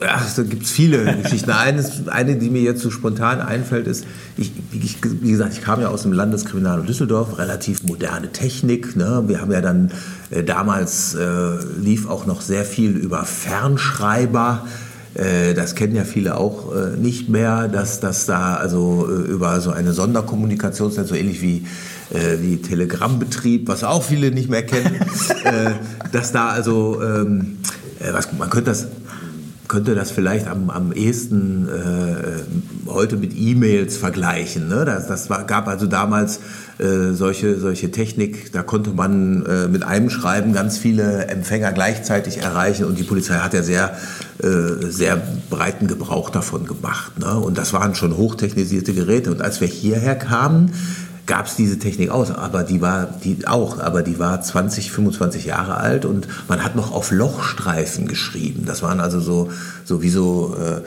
Ach, 0.00 0.32
da 0.36 0.42
gibt 0.44 0.62
es 0.62 0.70
viele 0.70 1.16
Geschichten. 1.22 1.50
Eine, 1.50 1.84
eine, 2.06 2.36
die 2.36 2.50
mir 2.50 2.62
jetzt 2.62 2.82
so 2.82 2.90
spontan 2.90 3.40
einfällt, 3.40 3.88
ist, 3.88 4.06
ich, 4.36 4.52
ich, 4.70 4.98
wie 5.02 5.32
gesagt, 5.32 5.54
ich 5.54 5.62
kam 5.62 5.80
ja 5.80 5.88
aus 5.88 6.02
dem 6.02 6.12
Landeskriminal 6.12 6.82
Düsseldorf, 6.82 7.38
relativ 7.38 7.82
moderne 7.82 8.30
Technik. 8.30 8.94
Ne? 8.94 9.24
Wir 9.26 9.40
haben 9.40 9.50
ja 9.50 9.60
dann, 9.60 9.90
äh, 10.30 10.44
damals 10.44 11.16
äh, 11.16 11.56
lief 11.80 12.08
auch 12.08 12.26
noch 12.26 12.42
sehr 12.42 12.64
viel 12.64 12.92
über 12.96 13.24
Fernschreiber. 13.24 14.66
Äh, 15.14 15.54
das 15.54 15.74
kennen 15.74 15.96
ja 15.96 16.04
viele 16.04 16.36
auch 16.36 16.74
äh, 16.74 16.96
nicht 16.96 17.28
mehr, 17.28 17.68
dass 17.68 18.00
das 18.00 18.26
da 18.26 18.54
also 18.54 19.08
äh, 19.08 19.30
über 19.30 19.60
so 19.60 19.70
eine 19.70 19.92
Sonderkommunikationsnetz, 19.92 21.08
so 21.08 21.14
ähnlich 21.14 21.42
wie, 21.42 21.64
wie 22.10 22.56
Telegrammbetrieb, 22.56 23.68
was 23.68 23.84
auch 23.84 24.02
viele 24.02 24.30
nicht 24.30 24.48
mehr 24.48 24.62
kennen, 24.62 24.98
dass 26.12 26.32
da 26.32 26.48
also, 26.48 27.02
ähm, 27.02 27.58
was, 28.12 28.32
man 28.32 28.48
könnte 28.48 28.70
das 28.70 28.86
könnte 29.68 29.94
das 29.94 30.10
vielleicht 30.10 30.46
am, 30.46 30.70
am 30.70 30.92
ehesten 30.92 31.68
heute 32.98 33.16
mit 33.16 33.32
E-Mails 33.36 33.96
vergleichen. 33.96 34.68
Ne? 34.68 34.84
Das, 34.84 35.06
das 35.06 35.30
war, 35.30 35.44
gab 35.44 35.68
also 35.68 35.86
damals 35.86 36.40
äh, 36.78 37.12
solche, 37.12 37.56
solche 37.58 37.92
Technik, 37.92 38.50
da 38.52 38.64
konnte 38.64 38.90
man 38.90 39.46
äh, 39.46 39.68
mit 39.68 39.84
einem 39.84 40.10
Schreiben 40.10 40.52
ganz 40.52 40.78
viele 40.78 41.26
Empfänger 41.28 41.70
gleichzeitig 41.70 42.38
erreichen 42.38 42.86
und 42.86 42.98
die 42.98 43.04
Polizei 43.04 43.36
hat 43.36 43.54
ja 43.54 43.62
sehr, 43.62 43.96
äh, 44.42 44.86
sehr 44.90 45.22
breiten 45.48 45.86
Gebrauch 45.86 46.30
davon 46.30 46.66
gemacht. 46.66 47.16
Ne? 47.20 47.38
Und 47.38 47.56
das 47.56 47.72
waren 47.72 47.94
schon 47.94 48.16
hochtechnisierte 48.16 48.92
Geräte. 48.92 49.30
Und 49.30 49.42
als 49.42 49.60
wir 49.60 49.68
hierher 49.68 50.16
kamen, 50.16 50.72
gab 51.26 51.46
es 51.46 51.54
diese 51.54 51.78
Technik 51.78 52.10
aus, 52.10 52.32
aber 52.32 52.64
die 52.64 52.80
war 52.80 53.06
die 53.22 53.46
auch, 53.46 53.78
aber 53.78 54.02
die 54.02 54.18
war 54.18 54.42
20, 54.42 54.90
25 54.90 55.44
Jahre 55.44 55.76
alt 55.76 56.04
und 56.04 56.26
man 56.48 56.64
hat 56.64 56.74
noch 56.74 56.90
auf 56.90 57.12
Lochstreifen 57.12 58.08
geschrieben. 58.08 58.64
Das 58.66 58.82
waren 58.82 58.98
also 58.98 59.20
so 59.20 59.50
so 59.84 60.02
wie 60.02 60.08
so 60.08 60.56
äh, 60.58 60.80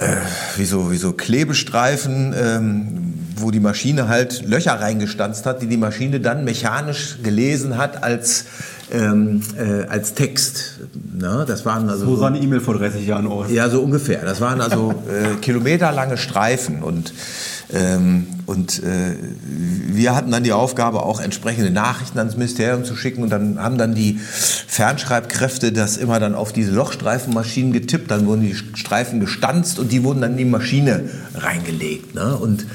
äh, 0.00 0.16
wie 0.56 0.64
so 0.64 0.90
wie 0.90 0.96
so 0.96 1.12
Klebestreifen, 1.12 2.34
ähm, 2.36 3.14
wo 3.36 3.50
die 3.50 3.60
Maschine 3.60 4.08
halt 4.08 4.42
Löcher 4.46 4.80
reingestanzt 4.80 5.46
hat, 5.46 5.62
die 5.62 5.66
die 5.66 5.76
Maschine 5.76 6.20
dann 6.20 6.44
mechanisch 6.44 7.18
gelesen 7.22 7.76
hat 7.76 8.02
als 8.02 8.46
ähm, 8.92 9.42
äh, 9.56 9.86
als 9.88 10.14
Text. 10.14 10.80
Na, 11.16 11.44
das 11.44 11.64
waren 11.64 11.88
also 11.88 12.06
so 12.06 12.16
sah 12.16 12.26
eine 12.26 12.38
E-Mail 12.38 12.60
vor 12.60 12.76
30 12.76 13.06
Jahren 13.06 13.26
aus. 13.26 13.50
Ja, 13.50 13.68
so 13.68 13.80
ungefähr. 13.82 14.24
Das 14.24 14.40
waren 14.40 14.60
also 14.60 14.90
äh, 15.08 15.36
kilometerlange 15.40 16.16
Streifen 16.16 16.82
und 16.82 17.12
und 18.46 18.82
äh, 18.82 19.14
wir 19.46 20.16
hatten 20.16 20.32
dann 20.32 20.42
die 20.42 20.52
Aufgabe, 20.52 21.02
auch 21.04 21.20
entsprechende 21.20 21.70
Nachrichten 21.70 22.18
ans 22.18 22.36
Ministerium 22.36 22.84
zu 22.84 22.96
schicken 22.96 23.22
und 23.22 23.30
dann 23.30 23.62
haben 23.62 23.78
dann 23.78 23.94
die 23.94 24.18
Fernschreibkräfte 24.18 25.70
das 25.70 25.96
immer 25.96 26.18
dann 26.18 26.34
auf 26.34 26.52
diese 26.52 26.72
Lochstreifenmaschinen 26.72 27.72
getippt, 27.72 28.10
dann 28.10 28.26
wurden 28.26 28.42
die 28.42 28.54
Streifen 28.54 29.20
gestanzt 29.20 29.78
und 29.78 29.92
die 29.92 30.02
wurden 30.02 30.20
dann 30.20 30.32
in 30.32 30.38
die 30.38 30.44
Maschine 30.46 31.04
reingelegt. 31.34 32.14
Ne? 32.14 32.36
Und, 32.36 32.66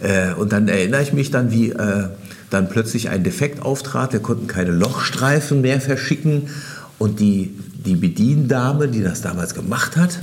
äh, 0.00 0.32
und 0.34 0.52
dann 0.52 0.68
erinnere 0.68 1.02
ich 1.02 1.12
mich 1.12 1.30
dann, 1.32 1.50
wie 1.50 1.70
äh, 1.70 2.08
dann 2.50 2.68
plötzlich 2.68 3.08
ein 3.08 3.24
Defekt 3.24 3.62
auftrat, 3.62 4.12
wir 4.12 4.20
konnten 4.20 4.46
keine 4.46 4.70
Lochstreifen 4.70 5.60
mehr 5.60 5.80
verschicken 5.80 6.50
und 6.98 7.18
die, 7.18 7.56
die 7.84 7.96
Bediendame, 7.96 8.88
die 8.88 9.02
das 9.02 9.22
damals 9.22 9.54
gemacht 9.54 9.96
hat, 9.96 10.20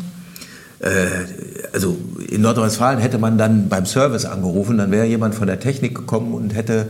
also 1.74 1.98
in 2.30 2.42
Nordrhein-Westfalen 2.42 3.00
hätte 3.00 3.18
man 3.18 3.38
dann 3.38 3.70
beim 3.70 3.86
Service 3.86 4.26
angerufen, 4.26 4.78
dann 4.78 4.92
wäre 4.92 5.06
jemand 5.06 5.34
von 5.34 5.48
der 5.48 5.60
Technik 5.60 5.96
gekommen 5.96 6.34
und 6.34 6.54
hätte, 6.54 6.88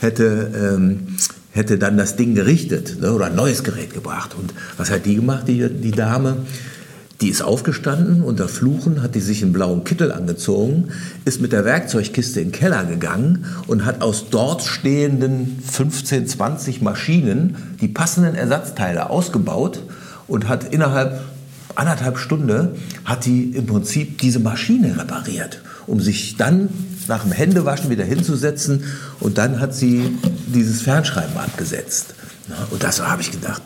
hätte, 0.00 0.50
ähm, 0.54 1.16
hätte 1.50 1.78
dann 1.78 1.96
das 1.96 2.16
Ding 2.16 2.34
gerichtet 2.34 3.00
ne, 3.00 3.12
oder 3.12 3.26
ein 3.26 3.34
neues 3.34 3.64
Gerät 3.64 3.94
gebracht. 3.94 4.34
Und 4.38 4.52
was 4.76 4.90
hat 4.90 5.06
die 5.06 5.16
gemacht, 5.16 5.48
die, 5.48 5.68
die 5.68 5.92
Dame? 5.92 6.38
Die 7.22 7.28
ist 7.28 7.40
aufgestanden, 7.40 8.24
unter 8.24 8.48
Fluchen 8.48 9.00
hat 9.00 9.14
die 9.14 9.20
sich 9.20 9.44
einen 9.44 9.52
blauen 9.52 9.84
Kittel 9.84 10.10
angezogen, 10.10 10.88
ist 11.24 11.40
mit 11.40 11.52
der 11.52 11.64
Werkzeugkiste 11.64 12.40
in 12.40 12.48
den 12.48 12.52
Keller 12.52 12.84
gegangen 12.84 13.44
und 13.68 13.84
hat 13.84 14.02
aus 14.02 14.26
dort 14.28 14.64
stehenden 14.64 15.62
15, 15.64 16.26
20 16.26 16.82
Maschinen 16.82 17.76
die 17.80 17.86
passenden 17.86 18.34
Ersatzteile 18.34 19.08
ausgebaut 19.08 19.84
und 20.26 20.48
hat 20.48 20.74
innerhalb 20.74 21.20
anderthalb 21.76 22.18
Stunden 22.18 22.70
hat 23.04 23.24
die 23.24 23.50
im 23.50 23.66
Prinzip 23.66 24.18
diese 24.18 24.40
Maschine 24.40 24.98
repariert, 24.98 25.60
um 25.86 26.00
sich 26.00 26.36
dann 26.36 26.68
nach 27.08 27.22
dem 27.22 27.32
Händewaschen 27.32 27.90
wieder 27.90 28.04
hinzusetzen 28.04 28.84
und 29.20 29.38
dann 29.38 29.60
hat 29.60 29.74
sie 29.74 30.16
dieses 30.46 30.82
Fernschreiben 30.82 31.36
abgesetzt. 31.36 32.14
Und 32.70 32.82
das 32.82 33.00
habe 33.00 33.22
ich 33.22 33.30
gedacht, 33.30 33.62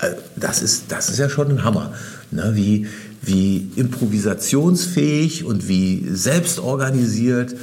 äh, 0.00 0.12
das 0.36 0.62
ist, 0.62 0.84
das 0.88 1.08
ist 1.08 1.18
ja 1.18 1.28
schon 1.28 1.50
ein 1.50 1.64
Hammer, 1.64 1.92
ne? 2.30 2.52
wie, 2.54 2.86
wie 3.22 3.70
improvisationsfähig 3.76 5.44
und 5.44 5.68
wie 5.68 6.08
selbstorganisiert 6.12 7.54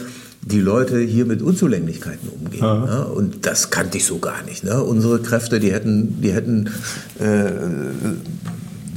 die 0.42 0.62
Leute 0.62 1.00
hier 1.00 1.26
mit 1.26 1.42
Unzulänglichkeiten 1.42 2.30
umgehen. 2.30 2.62
Ne? 2.62 3.06
Und 3.08 3.46
das 3.46 3.70
kannte 3.70 3.98
ich 3.98 4.06
so 4.06 4.20
gar 4.20 4.44
nicht. 4.44 4.64
Ne? 4.64 4.82
Unsere 4.82 5.20
Kräfte, 5.20 5.60
die 5.60 5.74
hätten, 5.74 6.22
die 6.22 6.32
hätten 6.32 6.70
äh, 7.20 7.52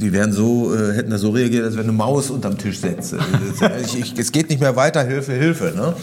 die 0.01 0.11
wären 0.11 0.33
so, 0.33 0.75
äh, 0.75 0.93
hätten 0.93 1.11
da 1.11 1.17
so 1.17 1.29
reagiert, 1.29 1.63
als 1.63 1.75
wenn 1.75 1.83
eine 1.83 1.91
Maus 1.91 2.29
unterm 2.29 2.57
Tisch 2.57 2.79
setze. 2.79 3.19
ich, 3.85 3.99
ich, 3.99 4.17
es 4.17 4.31
geht 4.31 4.49
nicht 4.49 4.59
mehr 4.59 4.75
weiter, 4.75 5.03
Hilfe, 5.03 5.33
Hilfe. 5.33 5.73
Ne? 5.75 5.93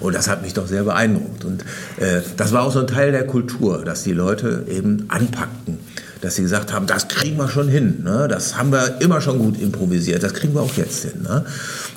Und 0.00 0.14
das 0.14 0.28
hat 0.28 0.42
mich 0.42 0.54
doch 0.54 0.66
sehr 0.66 0.84
beeindruckt. 0.84 1.44
Und 1.44 1.62
äh, 1.98 2.22
das 2.36 2.52
war 2.52 2.62
auch 2.62 2.72
so 2.72 2.80
ein 2.80 2.86
Teil 2.86 3.12
der 3.12 3.26
Kultur, 3.26 3.84
dass 3.84 4.02
die 4.02 4.12
Leute 4.12 4.64
eben 4.68 5.04
anpackten. 5.08 5.78
Dass 6.22 6.36
sie 6.36 6.42
gesagt 6.42 6.72
haben, 6.72 6.86
das 6.86 7.08
kriegen 7.08 7.36
wir 7.36 7.48
schon 7.48 7.68
hin. 7.68 8.02
Ne? 8.04 8.26
Das 8.28 8.56
haben 8.56 8.72
wir 8.72 9.00
immer 9.00 9.20
schon 9.20 9.38
gut 9.38 9.60
improvisiert. 9.60 10.22
Das 10.22 10.34
kriegen 10.34 10.54
wir 10.54 10.62
auch 10.62 10.76
jetzt 10.76 11.02
hin. 11.02 11.22
Ne? 11.22 11.44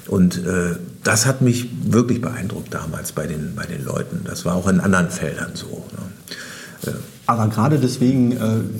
Und 0.07 0.37
äh, 0.45 0.75
das 1.03 1.25
hat 1.25 1.41
mich 1.41 1.69
wirklich 1.85 2.21
beeindruckt 2.21 2.73
damals 2.73 3.11
bei 3.11 3.27
den, 3.27 3.53
bei 3.55 3.65
den 3.65 3.85
Leuten. 3.85 4.21
Das 4.25 4.43
war 4.43 4.55
auch 4.55 4.67
in 4.67 4.79
anderen 4.79 5.09
Feldern 5.09 5.51
so. 5.53 5.85
Ne? 5.91 6.93
Äh, 7.25 7.31
aber 7.31 7.47
gerade 7.47 7.79
deswegen, 7.79 8.31
äh, 8.31 8.38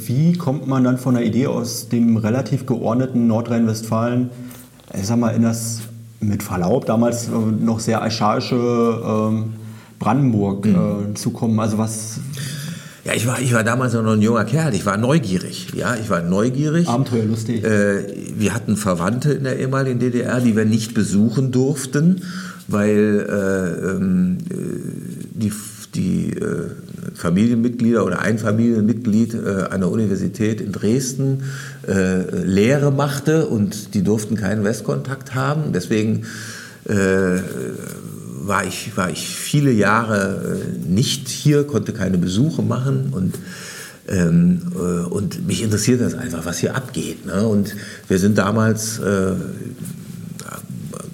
wie 0.08 0.34
kommt 0.34 0.67
man 0.67 0.84
dann 0.84 0.97
von 0.97 1.15
der 1.15 1.25
Idee 1.25 1.47
aus 1.47 1.89
dem 1.89 2.17
relativ 2.17 2.65
geordneten 2.65 3.27
Nordrhein-Westfalen, 3.27 4.29
ich 4.93 5.08
sag 5.08 5.19
mal, 5.19 5.29
in 5.29 5.43
das 5.43 5.81
mit 6.19 6.43
Verlaub 6.43 6.86
damals 6.86 7.27
äh, 7.27 7.31
noch 7.31 7.79
sehr 7.79 8.01
archaische 8.01 8.55
ähm, 8.55 9.53
Brandenburg 9.99 10.65
mhm. 10.65 11.12
Äh, 11.12 11.13
zu 11.15 11.31
kommen? 11.31 11.60
Also 11.60 11.77
was. 11.77 12.19
Ja, 13.03 13.13
ich 13.13 13.27
war, 13.27 13.39
ich 13.39 13.53
war 13.53 13.63
damals 13.63 13.93
noch 13.93 14.03
ein 14.08 14.21
junger 14.21 14.45
Kerl. 14.45 14.73
Ich 14.73 14.86
war 14.86 14.97
neugierig. 14.97 15.67
Ja, 15.75 15.95
ich 15.95 16.10
war 16.10 16.23
neugierig. 16.23 16.88
Abenteuerlustig. 16.88 17.62
wir 17.62 18.51
hatten 18.51 18.77
Verwandte 18.77 19.34
in 19.34 19.43
der 19.43 19.60
ehemaligen 19.60 19.99
DDR, 19.99 20.41
die 20.41 20.55
wir 20.55 20.65
nicht 20.65 20.95
besuchen 20.95 21.51
durften, 21.51 22.23
weil 22.67 23.27
äh, 23.29 23.91
ähm, 23.91 24.38
die, 24.49 25.51
die 25.95 26.31
äh, 26.31 26.69
Familienmitglieder 27.13 28.05
oder 28.05 28.19
ein 28.19 28.38
Familienmitglied 28.38 29.34
äh, 29.34 29.69
der 29.69 29.89
Universität 29.89 30.62
in 30.62 30.71
Dresden 30.71 31.43
äh, 31.88 32.43
Lehre 32.43 32.91
machte 32.91 33.47
und 33.47 33.93
die 33.93 34.03
durften 34.03 34.36
keinen 34.36 34.63
Westkontakt 34.63 35.34
haben. 35.34 35.71
Deswegen 35.73 36.25
äh, 36.88 37.39
war, 38.41 38.65
ich, 38.65 38.95
war 38.95 39.10
ich 39.10 39.27
viele 39.27 39.71
Jahre 39.71 40.60
äh, 40.62 40.89
nicht 40.89 41.29
hier, 41.29 41.65
konnte 41.65 41.93
keine 41.93 42.17
Besuche 42.17 42.62
machen 42.62 43.10
und 43.12 43.36
ähm, 44.08 44.62
äh, 44.75 45.05
und 45.08 45.47
mich 45.47 45.63
interessiert 45.63 46.01
das 46.01 46.13
einfach, 46.13 46.45
was 46.45 46.60
hier 46.60 46.75
abgeht. 46.75 47.25
Ne? 47.25 47.47
Und 47.47 47.75
wir 48.08 48.19
sind 48.19 48.38
damals 48.38 48.99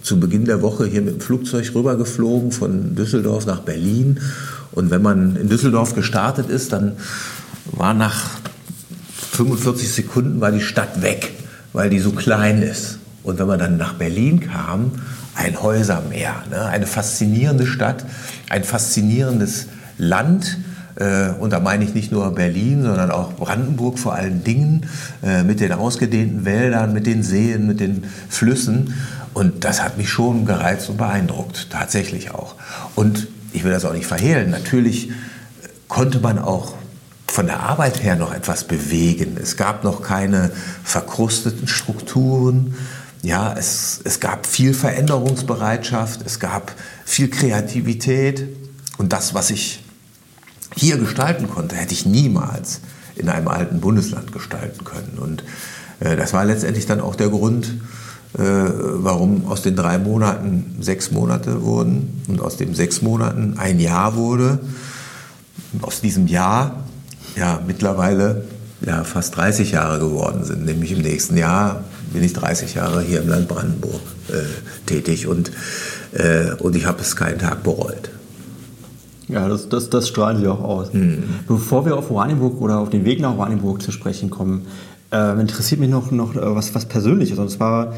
zu 0.02 0.20
Beginn 0.20 0.46
der 0.46 0.62
Woche 0.62 0.86
hier 0.86 1.02
mit 1.02 1.15
dem 1.15 1.22
Flugzeug 1.22 1.74
rübergeflogen 1.74 2.52
von 2.52 2.96
Düsseldorf 2.96 3.46
nach 3.46 3.60
Berlin 3.60 4.20
und 4.72 4.90
wenn 4.90 5.02
man 5.02 5.36
in 5.36 5.50
Düsseldorf 5.50 5.96
gestartet 5.96 6.50
ist, 6.50 6.72
dann 6.74 6.94
war 7.66 7.94
nach 7.94 8.40
45 9.32 9.92
Sekunden 9.92 10.42
war 10.42 10.52
die 10.52 10.62
Stadt 10.62 11.02
weg, 11.02 11.32
weil 11.74 11.90
die 11.90 12.00
so 12.00 12.12
klein 12.12 12.62
ist. 12.62 13.00
Und 13.24 13.40
wenn 13.40 13.48
man 13.48 13.60
dann 13.60 13.78
nach 13.78 13.94
Berlin 13.94 14.40
kam, 14.40 14.92
ein 15.36 15.62
Häusermeer, 15.62 16.44
ne? 16.50 16.66
eine 16.66 16.88
faszinierende 16.88 17.66
Stadt, 17.66 18.06
ein 18.50 18.64
faszinierendes 18.64 19.68
Land. 19.98 20.58
Äh, 20.96 21.30
und 21.40 21.52
da 21.54 21.60
meine 21.60 21.84
ich 21.84 21.94
nicht 21.94 22.12
nur 22.12 22.34
Berlin, 22.34 22.84
sondern 22.84 23.12
auch 23.12 23.34
Brandenburg 23.34 24.00
vor 24.00 24.14
allen 24.14 24.44
Dingen, 24.44 24.88
äh, 25.24 25.44
mit 25.44 25.60
den 25.60 25.72
ausgedehnten 25.72 26.46
Wäldern, 26.46 26.94
mit 26.94 27.06
den 27.06 27.24
Seen, 27.24 27.68
mit 27.68 27.80
den 27.80 28.04
Flüssen. 28.30 28.94
Und 29.34 29.64
das 29.64 29.82
hat 29.82 29.98
mich 29.98 30.10
schon 30.10 30.46
gereizt 30.46 30.90
und 30.90 30.98
beeindruckt, 30.98 31.70
tatsächlich 31.70 32.32
auch. 32.32 32.56
Und 32.96 33.28
ich 33.54 33.64
will 33.64 33.72
das 33.72 33.86
auch 33.86 33.94
nicht 33.94 34.08
verhehlen, 34.08 34.50
natürlich 34.50 35.12
konnte 35.88 36.20
man 36.20 36.40
auch 36.40 36.74
von 37.28 37.46
der 37.46 37.62
Arbeit 37.62 38.04
her 38.04 38.16
noch 38.16 38.34
etwas 38.34 38.66
bewegen. 38.66 39.38
Es 39.42 39.56
gab 39.56 39.84
noch 39.84 40.02
keine 40.02 40.52
verkrusteten 40.84 41.68
Strukturen. 41.68 42.76
Ja, 43.24 43.54
es, 43.58 44.02
es 44.04 44.20
gab 44.20 44.46
viel 44.46 44.74
Veränderungsbereitschaft, 44.74 46.22
es 46.26 46.40
gab 46.40 46.74
viel 47.06 47.30
Kreativität. 47.30 48.48
Und 48.98 49.14
das, 49.14 49.34
was 49.34 49.50
ich 49.50 49.82
hier 50.76 50.98
gestalten 50.98 51.50
konnte, 51.50 51.76
hätte 51.76 51.94
ich 51.94 52.06
niemals 52.06 52.82
in 53.16 53.30
einem 53.30 53.48
alten 53.48 53.80
Bundesland 53.80 54.34
gestalten 54.34 54.84
können. 54.84 55.18
Und 55.18 55.44
äh, 56.02 56.18
das 56.18 56.34
war 56.34 56.44
letztendlich 56.44 56.86
dann 56.86 57.00
auch 57.00 57.16
der 57.16 57.30
Grund, 57.30 57.68
äh, 57.68 58.01
warum 58.34 59.48
aus 59.48 59.62
den 59.62 59.76
drei 59.76 59.98
Monaten 59.98 60.78
sechs 60.80 61.12
Monate 61.12 61.63
wurden 61.63 62.24
und 62.28 62.41
aus 62.41 62.56
den 62.56 62.74
sechs 62.74 63.02
Monaten 63.02 63.56
ein 63.58 63.80
Jahr 63.80 64.15
wurde. 64.15 64.60
Und 65.74 65.84
aus 65.84 66.02
diesem 66.02 66.28
Jahr 66.28 66.84
ja 67.36 67.60
mittlerweile 67.65 68.46
ja, 68.86 69.04
fast 69.04 69.36
30 69.38 69.72
Jahre 69.72 70.00
geworden 70.00 70.44
sind. 70.44 70.65
Nämlich 70.65 70.91
im 70.91 71.02
nächsten 71.02 71.38
Jahr 71.38 71.84
bin 72.13 72.24
ich 72.24 72.34
30 72.34 72.76
Jahre 72.76 73.02
hier 73.02 73.22
im 73.22 73.30
Land 73.30 73.48
Brandenburg 73.48 74.02
äh, 74.30 74.34
tätig 74.86 75.28
und, 75.28 75.52
äh, 76.13 76.54
und 76.60 76.76
ich 76.76 76.86
habe 76.86 77.02
es 77.02 77.15
keinen 77.15 77.39
Tag 77.39 77.63
bereut. 77.63 78.10
Ja, 79.28 79.48
das, 79.48 79.70
das, 79.70 79.89
das 79.89 80.10
strahlen 80.10 80.39
Sie 80.39 80.48
auch 80.48 80.62
aus. 80.62 80.94
Mhm. 80.94 81.24
Bevor 81.48 81.86
wir 81.86 81.96
auf 81.96 82.12
Oranienburg 82.12 82.60
oder 82.60 82.80
auf 82.80 82.89
den 82.89 83.06
Weg 83.06 83.22
nach 83.22 83.34
Oranienburg 83.34 83.82
zu 83.82 83.91
sprechen 83.91 84.30
kommen, 84.30 84.65
äh, 85.12 85.39
interessiert 85.39 85.80
mich 85.80 85.89
noch, 85.89 86.12
noch 86.12 86.36
äh, 86.36 86.56
was, 86.56 86.76
was 86.76 86.86
Persönliches. 86.86 87.38
Und 87.38 87.50
zwar 87.50 87.94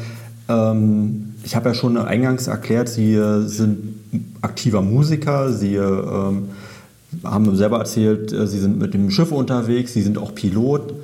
Ähm, 0.48 1.34
ich 1.44 1.56
habe 1.56 1.70
ja 1.70 1.74
schon 1.74 1.96
eingangs 1.96 2.46
erklärt, 2.46 2.88
Sie 2.88 3.20
sind 3.46 3.94
aktiver 4.42 4.82
Musiker, 4.82 5.52
Sie 5.52 5.76
ähm, 5.76 6.48
haben 7.22 7.56
selber 7.56 7.78
erzählt, 7.78 8.32
äh, 8.32 8.46
Sie 8.46 8.58
sind 8.58 8.78
mit 8.78 8.94
dem 8.94 9.10
Schiff 9.10 9.32
unterwegs, 9.32 9.92
Sie 9.92 10.02
sind 10.02 10.18
auch 10.18 10.34
Pilot. 10.34 10.94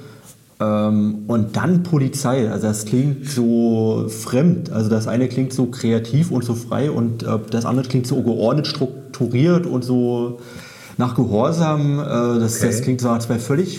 Ähm, 0.60 1.24
und 1.26 1.56
dann 1.56 1.82
Polizei, 1.82 2.50
also 2.50 2.66
das 2.66 2.84
klingt 2.84 3.28
so 3.28 4.06
fremd. 4.08 4.70
Also 4.70 4.90
das 4.90 5.08
eine 5.08 5.28
klingt 5.28 5.52
so 5.52 5.66
kreativ 5.66 6.30
und 6.30 6.44
so 6.44 6.54
frei 6.54 6.90
und 6.90 7.22
äh, 7.22 7.38
das 7.50 7.64
andere 7.64 7.88
klingt 7.88 8.06
so 8.06 8.22
geordnet, 8.22 8.66
strukturiert 8.66 9.66
und 9.66 9.84
so 9.84 10.40
nach 10.98 11.14
Gehorsam. 11.14 11.98
Äh, 11.98 12.40
das, 12.40 12.58
okay. 12.58 12.66
das 12.66 12.82
klingt 12.82 13.00
so 13.00 13.08
nach 13.08 13.20
zwei 13.20 13.38
völlig 13.38 13.78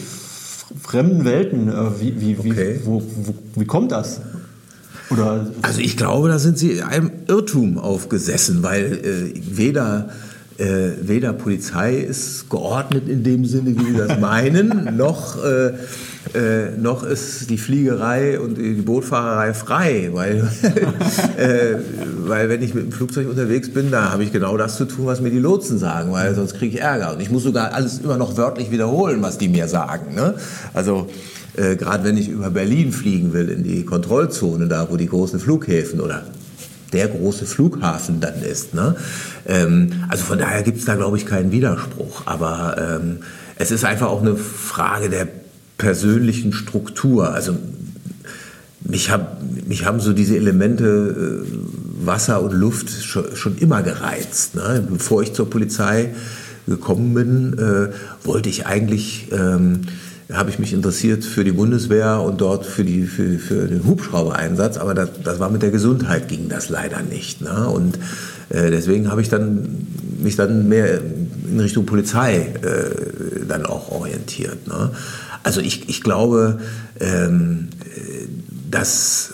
fremden 0.81 1.23
Welten. 1.23 1.67
Äh, 1.69 1.73
wie, 1.99 2.19
wie, 2.19 2.37
okay. 2.39 2.79
wie, 2.81 2.85
wo, 2.85 3.01
wo, 3.01 3.35
wie 3.55 3.65
kommt 3.65 3.91
das? 3.91 4.21
Oder 5.11 5.47
also 5.61 5.81
ich 5.81 5.97
glaube, 5.97 6.29
da 6.29 6.39
sind 6.39 6.57
Sie 6.57 6.81
einem 6.81 7.11
Irrtum 7.27 7.77
aufgesessen, 7.77 8.63
weil 8.63 8.93
äh, 8.93 9.57
weder 9.57 10.09
äh, 10.61 10.91
weder 11.01 11.33
Polizei 11.33 11.95
ist 11.95 12.49
geordnet 12.49 13.07
in 13.07 13.23
dem 13.23 13.45
Sinne, 13.45 13.75
wie 13.77 13.85
Sie 13.85 13.97
das 13.97 14.19
meinen, 14.19 14.95
noch, 14.95 15.43
äh, 15.43 15.73
äh, 16.37 16.77
noch 16.77 17.03
ist 17.03 17.49
die 17.49 17.57
Fliegerei 17.57 18.39
und 18.39 18.57
die 18.57 18.73
Bootfahrerei 18.73 19.53
frei, 19.53 20.09
weil, 20.11 20.49
äh, 21.37 21.75
weil 22.27 22.49
wenn 22.49 22.61
ich 22.61 22.73
mit 22.73 22.85
dem 22.85 22.91
Flugzeug 22.91 23.29
unterwegs 23.29 23.69
bin, 23.69 23.91
da 23.91 24.11
habe 24.11 24.23
ich 24.23 24.31
genau 24.31 24.55
das 24.55 24.77
zu 24.77 24.85
tun, 24.85 25.07
was 25.07 25.19
mir 25.19 25.31
die 25.31 25.39
Lotsen 25.39 25.79
sagen, 25.79 26.11
weil 26.11 26.35
sonst 26.35 26.55
kriege 26.55 26.75
ich 26.75 26.81
Ärger. 26.81 27.13
Und 27.13 27.21
ich 27.21 27.31
muss 27.31 27.43
sogar 27.43 27.73
alles 27.73 27.99
immer 27.99 28.17
noch 28.17 28.37
wörtlich 28.37 28.71
wiederholen, 28.71 29.21
was 29.21 29.37
die 29.37 29.47
mir 29.47 29.67
sagen. 29.67 30.13
Ne? 30.13 30.35
Also 30.73 31.07
äh, 31.57 31.75
gerade 31.75 32.03
wenn 32.03 32.17
ich 32.17 32.29
über 32.29 32.49
Berlin 32.49 32.91
fliegen 32.91 33.33
will, 33.33 33.49
in 33.49 33.63
die 33.63 33.83
Kontrollzone, 33.83 34.67
da 34.67 34.89
wo 34.89 34.97
die 34.97 35.07
großen 35.07 35.39
Flughäfen 35.39 35.99
oder 35.99 36.23
der 36.93 37.07
große 37.07 37.45
Flughafen 37.45 38.19
dann 38.19 38.41
ist. 38.41 38.73
Ne? 38.73 38.95
Ähm, 39.45 39.89
also 40.09 40.23
von 40.23 40.39
daher 40.39 40.63
gibt 40.63 40.79
es 40.79 40.85
da, 40.85 40.95
glaube 40.95 41.17
ich, 41.17 41.25
keinen 41.25 41.51
Widerspruch. 41.51 42.23
Aber 42.25 42.99
ähm, 43.01 43.17
es 43.55 43.71
ist 43.71 43.85
einfach 43.85 44.07
auch 44.07 44.21
eine 44.21 44.35
Frage 44.35 45.09
der 45.09 45.27
persönlichen 45.77 46.53
Struktur. 46.53 47.33
Also 47.33 47.55
mich, 48.81 49.09
hab, 49.09 49.41
mich 49.67 49.85
haben 49.85 49.99
so 49.99 50.13
diese 50.13 50.35
Elemente 50.35 51.43
äh, 51.45 52.05
Wasser 52.05 52.41
und 52.41 52.53
Luft 52.53 52.89
schon, 52.89 53.35
schon 53.35 53.57
immer 53.57 53.83
gereizt. 53.83 54.55
Ne? 54.55 54.85
Bevor 54.89 55.21
ich 55.21 55.33
zur 55.33 55.49
Polizei 55.49 56.13
gekommen 56.67 57.13
bin, 57.13 57.57
äh, 57.57 58.25
wollte 58.25 58.49
ich 58.49 58.65
eigentlich... 58.65 59.27
Ähm, 59.31 59.81
habe 60.33 60.49
ich 60.49 60.59
mich 60.59 60.73
interessiert 60.73 61.23
für 61.23 61.43
die 61.43 61.51
Bundeswehr 61.51 62.21
und 62.21 62.41
dort 62.41 62.65
für, 62.65 62.83
die, 62.83 63.03
für, 63.03 63.37
für 63.37 63.67
den 63.67 63.85
Hubschrauber-Einsatz, 63.85 64.77
aber 64.77 64.93
das, 64.93 65.09
das 65.23 65.39
war 65.39 65.49
mit 65.49 65.61
der 65.61 65.71
Gesundheit 65.71 66.27
ging 66.27 66.49
das 66.49 66.69
leider 66.69 67.01
nicht. 67.01 67.41
Ne? 67.41 67.67
Und 67.67 67.97
äh, 68.49 68.71
deswegen 68.71 69.09
habe 69.09 69.21
ich 69.21 69.29
dann, 69.29 69.87
mich 70.21 70.35
dann 70.35 70.69
mehr 70.69 71.01
in 71.49 71.59
Richtung 71.59 71.85
Polizei 71.85 72.53
äh, 72.61 73.45
dann 73.47 73.65
auch 73.65 73.91
orientiert. 73.91 74.67
Ne? 74.67 74.91
Also 75.43 75.61
ich, 75.61 75.89
ich 75.89 76.01
glaube, 76.01 76.59
ähm, 76.99 77.69
das 78.69 79.33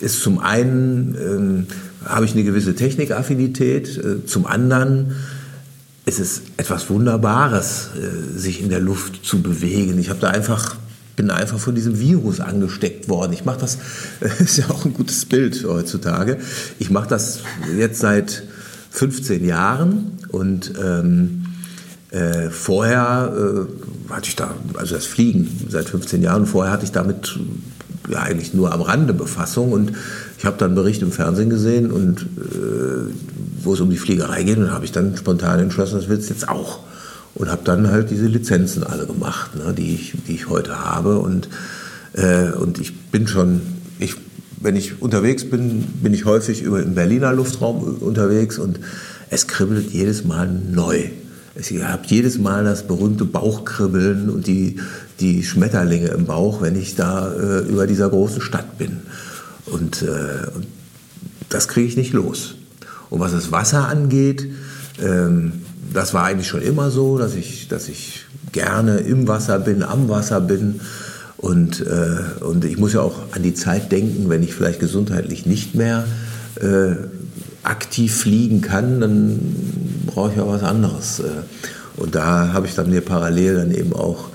ist 0.00 0.22
zum 0.22 0.38
einen, 0.38 1.16
ähm, 1.20 1.66
habe 2.04 2.24
ich 2.24 2.32
eine 2.32 2.44
gewisse 2.44 2.74
Technikaffinität, 2.74 3.98
äh, 3.98 4.24
zum 4.24 4.46
anderen 4.46 5.14
es 6.08 6.18
ist 6.18 6.42
etwas 6.56 6.88
Wunderbares, 6.88 7.90
äh, 7.94 8.38
sich 8.38 8.62
in 8.62 8.70
der 8.70 8.80
Luft 8.80 9.24
zu 9.24 9.42
bewegen. 9.42 9.98
Ich 9.98 10.08
habe 10.08 10.20
da 10.20 10.28
einfach 10.28 10.76
bin 11.16 11.30
einfach 11.32 11.58
von 11.58 11.74
diesem 11.74 11.98
Virus 11.98 12.38
angesteckt 12.38 13.08
worden. 13.08 13.32
Ich 13.32 13.44
mache 13.44 13.58
das, 13.58 13.78
ist 14.38 14.56
ja 14.56 14.70
auch 14.70 14.84
ein 14.84 14.94
gutes 14.94 15.26
Bild 15.26 15.64
heutzutage. 15.64 16.38
Ich 16.78 16.90
mache 16.90 17.08
das 17.08 17.40
jetzt 17.76 17.98
seit 17.98 18.44
15 18.90 19.44
Jahren 19.44 20.18
und 20.28 20.72
ähm, 20.80 21.44
äh, 22.10 22.50
vorher 22.50 23.34
äh, 23.36 24.12
hatte 24.12 24.28
ich 24.28 24.36
da, 24.36 24.54
also 24.74 24.94
das 24.94 25.06
Fliegen 25.06 25.66
seit 25.68 25.88
15 25.88 26.22
Jahren, 26.22 26.46
vorher 26.46 26.72
hatte 26.72 26.84
ich 26.84 26.92
damit 26.92 27.36
ja 28.08 28.20
eigentlich 28.20 28.54
nur 28.54 28.72
am 28.72 28.80
Rande 28.80 29.12
Befassung 29.12 29.72
und 29.72 29.92
ich 30.38 30.44
habe 30.44 30.56
dann 30.56 30.68
einen 30.68 30.76
Bericht 30.76 31.02
im 31.02 31.10
Fernsehen 31.10 31.50
gesehen 31.50 31.90
und 31.90 32.22
äh, 32.22 33.12
wo 33.62 33.74
es 33.74 33.80
um 33.80 33.90
die 33.90 33.98
Fliegerei 33.98 34.44
geht 34.44 34.56
und 34.56 34.70
habe 34.70 34.84
ich 34.84 34.92
dann 34.92 35.16
spontan 35.16 35.58
entschlossen, 35.58 35.96
das 35.96 36.08
wird 36.08 36.20
es 36.20 36.28
jetzt 36.28 36.48
auch 36.48 36.78
und 37.34 37.50
habe 37.50 37.62
dann 37.64 37.90
halt 37.90 38.10
diese 38.10 38.26
Lizenzen 38.26 38.84
alle 38.84 39.06
gemacht, 39.06 39.56
ne, 39.56 39.74
die, 39.74 39.94
ich, 39.94 40.14
die 40.28 40.34
ich 40.34 40.48
heute 40.48 40.84
habe 40.84 41.18
und, 41.18 41.48
äh, 42.12 42.52
und 42.52 42.78
ich 42.78 42.96
bin 43.10 43.26
schon, 43.26 43.62
ich, 43.98 44.14
wenn 44.60 44.76
ich 44.76 45.02
unterwegs 45.02 45.44
bin, 45.44 45.82
bin 46.02 46.14
ich 46.14 46.24
häufig 46.24 46.62
über 46.62 46.82
im 46.82 46.94
Berliner 46.94 47.32
Luftraum 47.32 47.96
unterwegs 47.98 48.58
und 48.58 48.78
es 49.30 49.48
kribbelt 49.48 49.90
jedes 49.90 50.24
Mal 50.24 50.48
neu. 50.48 51.10
Ihr 51.70 51.88
habt 51.88 52.06
jedes 52.06 52.38
Mal 52.38 52.62
das 52.62 52.86
berühmte 52.86 53.24
Bauchkribbeln 53.24 54.30
und 54.30 54.46
die, 54.46 54.76
die 55.18 55.42
Schmetterlinge 55.42 56.08
im 56.08 56.26
Bauch, 56.26 56.62
wenn 56.62 56.76
ich 56.76 56.94
da 56.94 57.32
äh, 57.32 57.58
über 57.68 57.88
dieser 57.88 58.08
großen 58.08 58.40
Stadt 58.40 58.78
bin. 58.78 58.98
Und, 59.70 60.02
äh, 60.02 60.48
das 61.48 61.68
kriege 61.68 61.88
ich 61.88 61.96
nicht 61.96 62.12
los. 62.12 62.54
Und 63.10 63.20
was 63.20 63.32
das 63.32 63.52
Wasser 63.52 63.88
angeht, 63.88 64.46
ähm, 65.02 65.52
das 65.92 66.12
war 66.14 66.24
eigentlich 66.24 66.48
schon 66.48 66.62
immer 66.62 66.90
so, 66.90 67.18
dass 67.18 67.34
ich, 67.34 67.68
dass 67.68 67.88
ich 67.88 68.26
gerne 68.52 68.98
im 68.98 69.28
Wasser 69.28 69.58
bin, 69.58 69.82
am 69.82 70.08
Wasser 70.08 70.40
bin. 70.40 70.80
Und, 71.36 71.80
äh, 71.80 72.44
und 72.44 72.64
ich 72.64 72.78
muss 72.78 72.92
ja 72.92 73.00
auch 73.00 73.16
an 73.32 73.42
die 73.42 73.54
Zeit 73.54 73.92
denken, 73.92 74.28
wenn 74.28 74.42
ich 74.42 74.54
vielleicht 74.54 74.80
gesundheitlich 74.80 75.46
nicht 75.46 75.74
mehr 75.74 76.04
äh, 76.60 76.96
aktiv 77.62 78.14
fliegen 78.14 78.60
kann, 78.60 79.00
dann 79.00 79.38
brauche 80.06 80.30
ich 80.30 80.36
ja 80.36 80.46
was 80.46 80.62
anderes. 80.62 81.20
Äh, 81.20 81.24
und 81.96 82.14
da 82.14 82.52
habe 82.52 82.66
ich 82.66 82.74
dann 82.74 82.90
mir 82.90 83.00
parallel 83.00 83.56
dann 83.56 83.70
eben 83.70 83.92
auch 83.92 84.30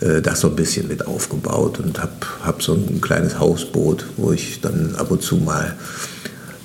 das 0.00 0.40
so 0.40 0.48
ein 0.48 0.56
bisschen 0.56 0.86
mit 0.86 1.06
aufgebaut 1.08 1.80
und 1.80 2.00
habe 2.00 2.12
hab 2.44 2.62
so 2.62 2.74
ein 2.74 3.00
kleines 3.00 3.38
Hausboot, 3.38 4.06
wo 4.16 4.30
ich 4.30 4.60
dann 4.60 4.94
ab 4.94 5.10
und 5.10 5.22
zu 5.22 5.38
mal 5.38 5.74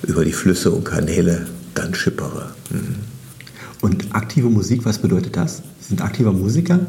über 0.06 0.24
die 0.24 0.32
Flüsse 0.32 0.70
und 0.70 0.84
Kanäle 0.84 1.46
dann 1.74 1.94
schippere. 1.94 2.50
Mhm. 2.70 2.96
Und 3.80 4.14
aktive 4.14 4.48
Musik, 4.48 4.84
was 4.84 4.98
bedeutet 4.98 5.36
das? 5.36 5.62
Sie 5.80 5.88
sind 5.88 6.00
aktiver 6.00 6.32
Musiker? 6.32 6.80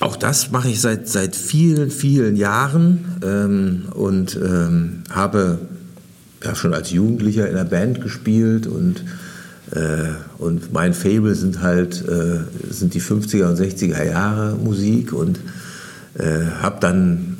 Auch 0.00 0.16
das 0.16 0.50
mache 0.50 0.68
ich 0.68 0.80
seit, 0.80 1.06
seit 1.06 1.36
vielen, 1.36 1.90
vielen 1.90 2.34
Jahren 2.34 3.04
ähm, 3.24 3.82
und 3.94 4.36
ähm, 4.36 5.04
habe 5.10 5.60
ja 6.42 6.56
schon 6.56 6.74
als 6.74 6.90
Jugendlicher 6.90 7.48
in 7.48 7.54
der 7.54 7.64
Band 7.64 8.00
gespielt 8.00 8.66
und, 8.66 9.00
äh, 9.00 9.02
und 10.38 10.72
mein 10.72 10.92
Fable 10.92 11.34
sind 11.34 11.62
halt 11.62 12.06
äh, 12.06 12.40
sind 12.70 12.92
die 12.92 13.00
50er 13.00 13.46
und 13.46 13.58
60er 13.58 14.04
Jahre 14.04 14.54
Musik 14.56 15.12
und 15.12 15.40
äh, 16.18 16.44
habe 16.60 16.76
dann 16.80 17.38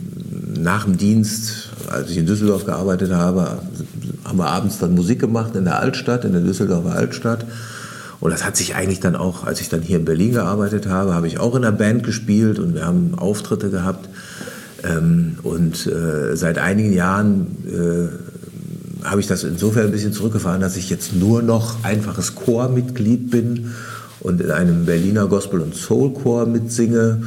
nach 0.59 0.85
dem 0.85 0.97
Dienst, 0.97 1.71
als 1.88 2.11
ich 2.11 2.18
in 2.18 2.27
Düsseldorf 2.27 2.64
gearbeitet 2.64 3.12
habe, 3.12 3.59
haben 4.25 4.38
wir 4.38 4.47
abends 4.47 4.79
dann 4.79 4.95
Musik 4.95 5.21
gemacht 5.21 5.57
in 5.57 5.64
der 5.64 5.79
Altstadt, 5.79 6.25
in 6.25 6.33
der 6.33 6.40
Düsseldorfer 6.40 6.92
Altstadt. 6.92 7.45
Und 8.21 8.31
das 8.31 8.45
hat 8.45 8.57
sich 8.57 8.77
eigentlich 8.77 9.01
dann 9.01 9.16
auch, 9.16 9.45
als 9.45 9.61
ich 9.61 9.68
dann 9.68 9.83
hier 9.83 9.99
in 9.99 10.05
Berlin 10.05 10.33
gearbeitet 10.33 10.87
habe, 10.87 11.14
habe 11.14 11.27
ich 11.27 11.38
auch 11.38 11.57
in 11.57 11.62
der 11.62 11.73
Band 11.73 12.05
gespielt 12.05 12.59
und 12.59 12.75
wir 12.75 12.87
haben 12.87 13.14
Auftritte 13.16 13.68
gehabt. 13.68 14.09
Ähm, 14.85 15.38
und 15.42 15.87
äh, 15.87 16.37
seit 16.37 16.59
einigen 16.59 16.92
Jahren 16.92 17.47
äh, 17.66 18.32
habe 19.05 19.21
ich 19.21 19.27
das 19.27 19.45
insofern 19.45 19.87
ein 19.87 19.93
bisschen 19.93 20.12
zurückgefahren, 20.12 20.61
dass 20.61 20.77
ich 20.77 20.91
jetzt 20.91 21.15
nur 21.15 21.43
noch 21.43 21.85
einfaches 21.85 22.35
Chormitglied 22.35 23.31
bin 23.31 23.73
und 24.21 24.41
in 24.41 24.51
einem 24.51 24.87
Berliner 24.87 25.27
Gospel- 25.27 25.61
und 25.61 25.75
Soul-Chor 25.75 26.47
mitsinge, 26.47 27.23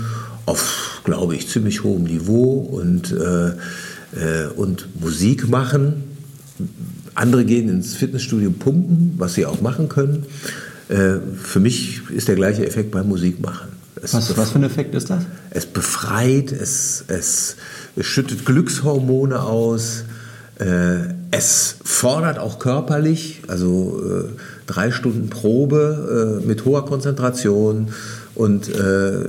auf, 0.46 1.02
glaube 1.04 1.36
ich, 1.36 1.50
ziemlich 1.50 1.84
hohem 1.84 2.04
Niveau 2.04 2.54
und, 2.54 3.12
äh, 3.12 3.50
äh 3.50 4.48
und 4.56 4.88
Musik 5.02 5.50
machen 5.50 6.04
andere 7.16 7.46
gehen 7.46 7.70
ins 7.70 7.96
Fitnessstudio 7.96 8.52
pumpen, 8.52 9.16
was 9.18 9.34
sie 9.34 9.46
auch 9.46 9.62
machen 9.62 9.90
können. 9.90 10.26
Äh, 10.90 11.16
für 11.42 11.60
mich 11.60 12.02
ist 12.10 12.28
der 12.28 12.36
gleiche 12.36 12.68
Effekt 12.68 12.92
beim 12.92 13.08
Musikmachen. 13.08 13.70
Was, 14.02 14.38
was, 14.38 14.52
für 14.52 14.60
ein 14.60 14.64
Effekt 14.64 14.94
ist 14.94 15.10
das? 15.10 15.24
Es 15.50 15.66
befreit, 15.66 16.52
es, 16.52 17.06
es, 17.08 17.56
es 17.96 18.06
schüttet 18.06 18.46
Glückshormone 18.46 19.42
aus, 19.42 20.04
äh, 20.60 21.14
es 21.36 21.76
fordert 21.84 22.40
auch 22.40 22.60
körperlich, 22.60 23.42
also 23.48 24.02
äh, 24.02 24.30
drei 24.68 24.92
Stunden 24.92 25.30
Probe 25.30 26.40
äh, 26.42 26.46
mit 26.46 26.66
hoher 26.66 26.86
Konzentration 26.86 27.90
und 28.36 28.70
äh, 28.70 29.26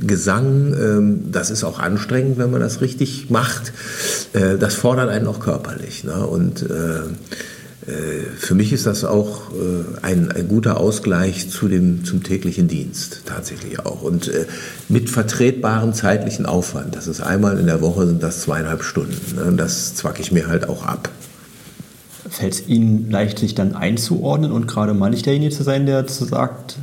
Gesang, 0.00 0.72
äh, 0.72 1.30
das 1.30 1.50
ist 1.50 1.64
auch 1.64 1.78
anstrengend, 1.78 2.38
wenn 2.38 2.50
man 2.50 2.60
das 2.60 2.80
richtig 2.80 3.30
macht. 3.30 3.72
Äh, 4.32 4.58
das 4.58 4.74
fordert 4.74 5.10
einen 5.10 5.26
auch 5.26 5.40
körperlich. 5.40 6.04
Ne? 6.04 6.26
Und 6.26 6.62
äh, 6.62 7.00
äh, 7.90 8.22
für 8.38 8.54
mich 8.54 8.72
ist 8.72 8.86
das 8.86 9.04
auch 9.04 9.52
ein, 10.02 10.30
ein, 10.32 10.48
guter 10.48 10.78
Ausgleich 10.78 11.50
zu 11.50 11.68
dem, 11.68 12.04
zum 12.04 12.22
täglichen 12.22 12.68
Dienst, 12.68 13.22
tatsächlich 13.26 13.80
auch. 13.80 14.02
Und 14.02 14.30
mit 14.88 15.10
vertretbarem 15.10 15.92
zeitlichen 15.94 16.46
Aufwand. 16.46 16.96
Das 16.96 17.06
ist 17.06 17.20
einmal 17.20 17.58
in 17.58 17.66
der 17.66 17.80
Woche, 17.80 18.06
sind 18.06 18.22
das 18.22 18.42
zweieinhalb 18.42 18.82
Stunden. 18.82 19.36
Ne? 19.36 19.52
Das 19.56 19.94
zwacke 19.94 20.20
ich 20.20 20.32
mir 20.32 20.48
halt 20.48 20.68
auch 20.68 20.84
ab. 20.84 21.10
Fällt 22.30 22.54
es 22.54 22.68
Ihnen 22.68 23.10
leicht, 23.10 23.38
sich 23.38 23.54
dann 23.54 23.74
einzuordnen 23.74 24.52
und 24.52 24.66
gerade 24.66 24.94
mal 24.94 25.10
nicht 25.10 25.26
derjenige 25.26 25.54
zu 25.54 25.64
sein, 25.64 25.84
der 25.84 26.08
sagt, 26.08 26.78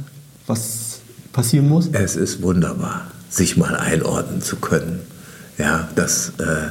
was 0.46 1.00
passieren 1.32 1.70
muss? 1.70 1.90
Es 1.94 2.16
ist 2.16 2.42
wunderbar, 2.42 3.08
sich 3.30 3.58
mal 3.58 3.76
einordnen 3.76 4.42
zu 4.42 4.58
können. 4.58 5.00
Ja, 5.58 5.88
dass, 5.96 6.34
äh, 6.38 6.70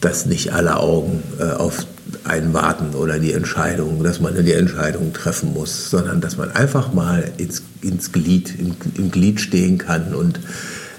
dass 0.00 0.26
nicht 0.26 0.52
alle 0.52 0.78
Augen 0.78 1.22
äh, 1.38 1.52
auf 1.52 1.86
einen 2.24 2.52
warten 2.52 2.94
oder 2.94 3.18
die 3.20 3.32
Entscheidung, 3.32 4.02
dass 4.02 4.20
man 4.20 4.34
die 4.44 4.52
Entscheidung 4.52 5.12
treffen 5.12 5.52
muss, 5.52 5.90
sondern 5.90 6.20
dass 6.20 6.36
man 6.36 6.50
einfach 6.50 6.92
mal 6.92 7.30
ins, 7.36 7.62
ins 7.82 8.10
Glied, 8.10 8.58
im, 8.58 8.74
im 8.96 9.10
Glied 9.10 9.40
stehen 9.40 9.78
kann 9.78 10.14
und 10.14 10.40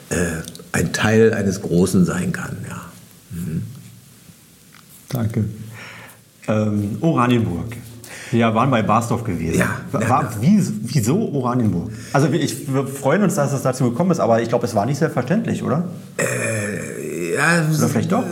äh, 0.09 0.41
ein 0.71 0.93
Teil 0.93 1.33
eines 1.33 1.61
Großen 1.61 2.05
sein 2.05 2.31
kann. 2.31 2.57
Ja. 2.69 2.81
Mhm. 3.31 3.63
Danke. 5.09 5.45
Ähm, 6.47 6.97
Oranienburg. 7.01 7.77
Wir 8.31 8.53
waren 8.55 8.71
bei 8.71 8.81
Barsdorf 8.81 9.23
gewesen. 9.23 9.59
Ja, 9.59 9.81
war, 9.91 10.01
ja. 10.01 10.29
Wie, 10.39 10.61
wieso 10.83 11.17
Oranienburg? 11.33 11.91
Also 12.13 12.29
ich, 12.29 12.73
wir 12.73 12.87
freuen 12.87 13.23
uns, 13.23 13.35
dass 13.35 13.51
es 13.51 13.61
dazu 13.61 13.89
gekommen 13.89 14.11
ist, 14.11 14.19
aber 14.19 14.41
ich 14.41 14.49
glaube, 14.49 14.65
es 14.65 14.73
war 14.73 14.85
nicht 14.85 14.97
selbstverständlich, 14.97 15.63
oder? 15.63 15.85
Äh, 16.17 17.35
ja, 17.35 17.65
oder 17.77 17.87
vielleicht 17.89 18.11
doch? 18.11 18.23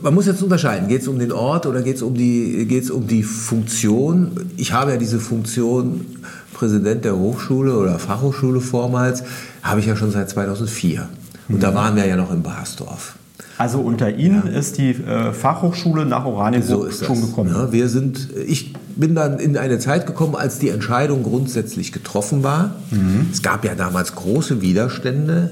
Man 0.00 0.14
muss 0.14 0.26
jetzt 0.26 0.42
unterscheiden, 0.42 0.88
geht 0.88 1.02
es 1.02 1.08
um 1.08 1.18
den 1.18 1.30
Ort 1.30 1.66
oder 1.66 1.82
geht 1.82 1.96
es 1.96 2.02
um, 2.02 2.14
die, 2.14 2.66
geht's 2.66 2.90
um 2.90 3.06
die 3.06 3.22
Funktion? 3.22 4.32
Ich 4.56 4.72
habe 4.72 4.92
ja 4.92 4.96
diese 4.96 5.20
Funktion 5.20 6.06
Präsident 6.52 7.04
der 7.04 7.16
Hochschule 7.16 7.76
oder 7.76 7.98
Fachhochschule 7.98 8.60
vormals, 8.60 9.22
habe 9.62 9.80
ich 9.80 9.86
ja 9.86 9.96
schon 9.96 10.10
seit 10.10 10.30
2004. 10.30 11.08
Und 11.48 11.56
mhm. 11.56 11.60
da 11.60 11.74
waren 11.74 11.94
wir 11.96 12.06
ja 12.06 12.16
noch 12.16 12.32
in 12.32 12.42
Barsdorf. 12.42 13.16
Also 13.62 13.78
unter 13.78 14.10
Ihnen 14.10 14.42
ja. 14.46 14.58
ist 14.58 14.76
die 14.78 14.90
äh, 14.90 15.32
Fachhochschule 15.32 16.04
nach 16.04 16.24
Oranienburg 16.24 16.92
so 16.92 17.04
schon 17.04 17.20
gekommen. 17.20 17.54
Ja, 17.54 17.70
wir 17.70 17.88
sind, 17.88 18.28
ich 18.44 18.72
bin 18.96 19.14
dann 19.14 19.38
in 19.38 19.56
eine 19.56 19.78
Zeit 19.78 20.04
gekommen, 20.04 20.34
als 20.34 20.58
die 20.58 20.68
Entscheidung 20.68 21.22
grundsätzlich 21.22 21.92
getroffen 21.92 22.42
war. 22.42 22.74
Mhm. 22.90 23.28
Es 23.30 23.40
gab 23.40 23.64
ja 23.64 23.76
damals 23.76 24.16
große 24.16 24.62
Widerstände 24.62 25.50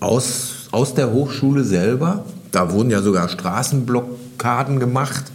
aus, 0.00 0.66
aus 0.72 0.94
der 0.94 1.12
Hochschule 1.12 1.62
selber. 1.62 2.24
Da 2.50 2.72
wurden 2.72 2.90
ja 2.90 3.00
sogar 3.00 3.28
Straßenblockaden 3.28 4.80
gemacht. 4.80 5.26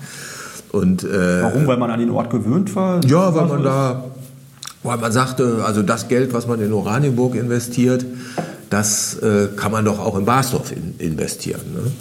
Und, 0.73 1.05
äh, 1.05 1.43
Warum? 1.43 1.65
Weil 1.65 1.77
man 1.77 1.91
an 1.91 2.01
den 2.01 2.09
Ort 2.09 2.29
gewöhnt 2.29 2.75
war? 2.75 2.99
Ja, 3.05 3.33
weil 3.33 3.45
man 3.45 3.63
da, 3.63 4.03
weil 4.83 4.97
man 4.97 5.13
sagte, 5.13 5.63
also 5.65 5.81
das 5.81 6.09
Geld, 6.09 6.33
was 6.33 6.45
man 6.45 6.59
in 6.59 6.73
Oranienburg 6.73 7.35
investiert, 7.35 8.03
das 8.71 9.15
äh, 9.21 9.49
kann 9.55 9.71
man 9.71 9.85
doch 9.85 9.99
auch 9.99 10.17
in 10.17 10.25
Basdorf 10.25 10.71
in, 10.71 10.95
investieren. 10.97 11.61
Ne? 11.73 11.91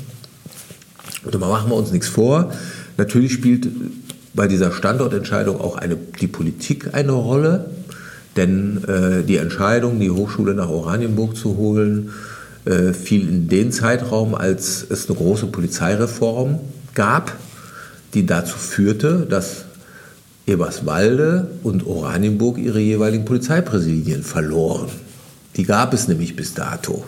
Und 1.24 1.34
da 1.34 1.38
machen 1.38 1.68
wir 1.68 1.76
uns 1.76 1.90
nichts 1.90 2.08
vor. 2.08 2.52
Natürlich 2.96 3.32
spielt 3.32 3.68
bei 4.34 4.46
dieser 4.46 4.70
Standortentscheidung 4.70 5.60
auch 5.60 5.76
eine, 5.76 5.96
die 5.96 6.28
Politik 6.28 6.94
eine 6.94 7.12
Rolle, 7.12 7.70
denn 8.36 8.84
äh, 8.84 9.24
die 9.24 9.36
Entscheidung, 9.36 9.98
die 9.98 10.10
Hochschule 10.10 10.54
nach 10.54 10.68
Oranienburg 10.68 11.36
zu 11.36 11.56
holen, 11.56 12.12
äh, 12.64 12.92
fiel 12.92 13.28
in 13.28 13.48
den 13.48 13.72
Zeitraum, 13.72 14.36
als 14.36 14.86
es 14.88 15.08
eine 15.08 15.18
große 15.18 15.46
Polizeireform 15.48 16.60
gab, 16.94 17.36
die 18.14 18.26
dazu 18.26 18.56
führte, 18.56 19.26
dass 19.28 19.64
Eberswalde 20.46 21.50
und 21.64 21.84
Oranienburg 21.84 22.58
ihre 22.58 22.78
jeweiligen 22.78 23.24
Polizeipräsidien 23.24 24.22
verloren. 24.22 24.88
Die 25.56 25.64
gab 25.64 25.94
es 25.94 26.08
nämlich 26.08 26.36
bis 26.36 26.54
dato. 26.54 27.04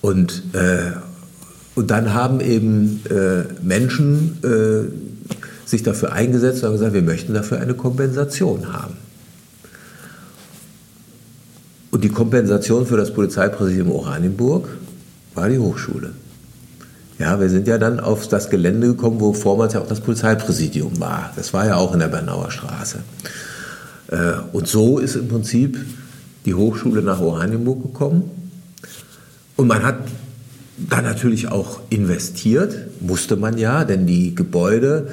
Und, 0.00 0.42
äh, 0.54 0.92
und 1.74 1.90
dann 1.90 2.14
haben 2.14 2.40
eben 2.40 3.02
äh, 3.10 3.44
Menschen 3.62 4.38
äh, 4.42 5.68
sich 5.68 5.82
dafür 5.82 6.12
eingesetzt 6.12 6.62
und 6.62 6.68
haben 6.68 6.72
gesagt, 6.74 6.94
wir 6.94 7.02
möchten 7.02 7.34
dafür 7.34 7.60
eine 7.60 7.74
Kompensation 7.74 8.72
haben. 8.72 8.96
Und 11.90 12.04
die 12.04 12.10
Kompensation 12.10 12.86
für 12.86 12.96
das 12.96 13.12
Polizeipräsidium 13.12 13.90
Oranienburg 13.90 14.68
war 15.34 15.48
die 15.48 15.58
Hochschule. 15.58 16.10
Ja, 17.18 17.40
wir 17.40 17.48
sind 17.48 17.66
ja 17.66 17.78
dann 17.78 17.98
auf 17.98 18.28
das 18.28 18.48
Gelände 18.50 18.88
gekommen, 18.88 19.20
wo 19.20 19.32
vormals 19.32 19.72
ja 19.72 19.80
auch 19.80 19.88
das 19.88 20.00
Polizeipräsidium 20.00 21.00
war. 21.00 21.32
Das 21.34 21.52
war 21.52 21.66
ja 21.66 21.76
auch 21.76 21.92
in 21.92 21.98
der 21.98 22.08
Bernauer 22.08 22.50
Straße. 22.50 22.98
Äh, 24.08 24.16
und 24.52 24.68
so 24.68 24.98
ist 24.98 25.16
im 25.16 25.28
Prinzip 25.28 25.78
die 26.44 26.54
Hochschule 26.54 27.02
nach 27.02 27.20
Oranienburg 27.20 27.82
gekommen. 27.82 28.30
Und 29.56 29.66
man 29.66 29.82
hat 29.82 29.96
da 30.78 31.02
natürlich 31.02 31.50
auch 31.50 31.80
investiert, 31.90 32.76
musste 33.00 33.36
man 33.36 33.58
ja, 33.58 33.84
denn 33.84 34.06
die 34.06 34.34
Gebäude 34.34 35.08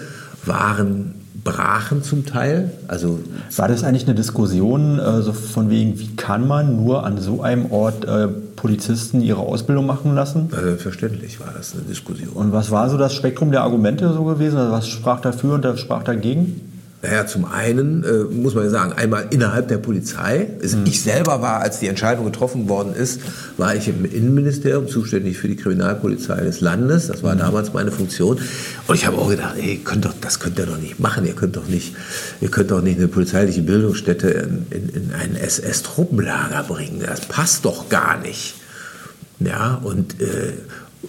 waren 0.45 1.15
brachen 1.45 2.03
zum 2.03 2.25
Teil. 2.25 2.71
Also 2.87 3.19
war 3.55 3.67
das 3.67 3.83
eigentlich 3.83 4.05
eine 4.05 4.15
Diskussion, 4.15 4.99
also 4.99 5.31
von 5.31 5.69
wegen, 5.69 5.97
wie 5.99 6.15
kann 6.15 6.47
man 6.47 6.75
nur 6.75 7.05
an 7.05 7.19
so 7.19 7.41
einem 7.41 7.71
Ort 7.71 8.03
äh, 8.05 8.27
Polizisten 8.27 9.21
ihre 9.21 9.41
Ausbildung 9.41 9.85
machen 9.85 10.15
lassen? 10.15 10.49
Selbstverständlich 10.49 11.39
war 11.39 11.53
das 11.55 11.73
eine 11.73 11.83
Diskussion. 11.83 12.29
Und 12.29 12.51
was 12.51 12.71
war 12.71 12.89
so 12.89 12.97
das 12.97 13.13
Spektrum 13.13 13.51
der 13.51 13.61
Argumente 13.61 14.11
so 14.11 14.23
gewesen? 14.23 14.57
Also 14.57 14.71
was 14.71 14.87
sprach 14.87 15.21
dafür 15.21 15.53
und 15.53 15.63
was 15.63 15.79
sprach 15.79 16.03
dagegen? 16.03 16.61
Naja, 17.05 17.27
zum 17.27 17.45
einen 17.45 18.03
äh, 18.03 18.23
muss 18.33 18.55
man 18.55 18.63
ja 18.63 18.71
sagen, 18.71 18.93
einmal 18.93 19.27
innerhalb 19.29 19.67
der 19.67 19.77
Polizei. 19.77 20.47
Also 20.61 20.77
mhm. 20.77 20.87
Ich 20.87 21.03
selber 21.03 21.39
war, 21.39 21.61
als 21.61 21.79
die 21.79 21.87
Entscheidung 21.87 22.25
getroffen 22.25 22.67
worden 22.67 22.95
ist, 22.95 23.21
war 23.57 23.75
ich 23.75 23.87
im 23.87 24.05
Innenministerium 24.05 24.87
zuständig 24.87 25.37
für 25.37 25.47
die 25.47 25.55
Kriminalpolizei 25.55 26.41
des 26.41 26.61
Landes. 26.61 27.05
Das 27.05 27.21
war 27.21 27.35
mhm. 27.35 27.39
damals 27.39 27.73
meine 27.73 27.91
Funktion. 27.91 28.39
Und 28.87 28.95
ich 28.95 29.05
habe 29.05 29.19
auch 29.19 29.29
gedacht, 29.29 29.55
ey, 29.59 29.81
könnt 29.83 30.05
doch, 30.05 30.15
das 30.19 30.39
könnt 30.39 30.57
ihr 30.57 30.65
doch 30.65 30.79
nicht 30.79 30.99
machen. 30.99 31.27
Ihr 31.27 31.35
könnt 31.35 31.55
doch 31.57 31.67
nicht, 31.67 31.95
ihr 32.41 32.49
könnt 32.49 32.71
doch 32.71 32.81
nicht 32.81 32.97
eine 32.97 33.07
polizeiliche 33.07 33.61
Bildungsstätte 33.61 34.29
in, 34.29 34.65
in, 34.71 34.89
in 34.89 35.11
ein 35.13 35.35
SS-Truppenlager 35.35 36.63
bringen. 36.63 37.03
Das 37.05 37.21
passt 37.21 37.65
doch 37.65 37.87
gar 37.89 38.19
nicht. 38.19 38.55
Ja, 39.39 39.75
und, 39.83 40.19
äh, 40.21 40.53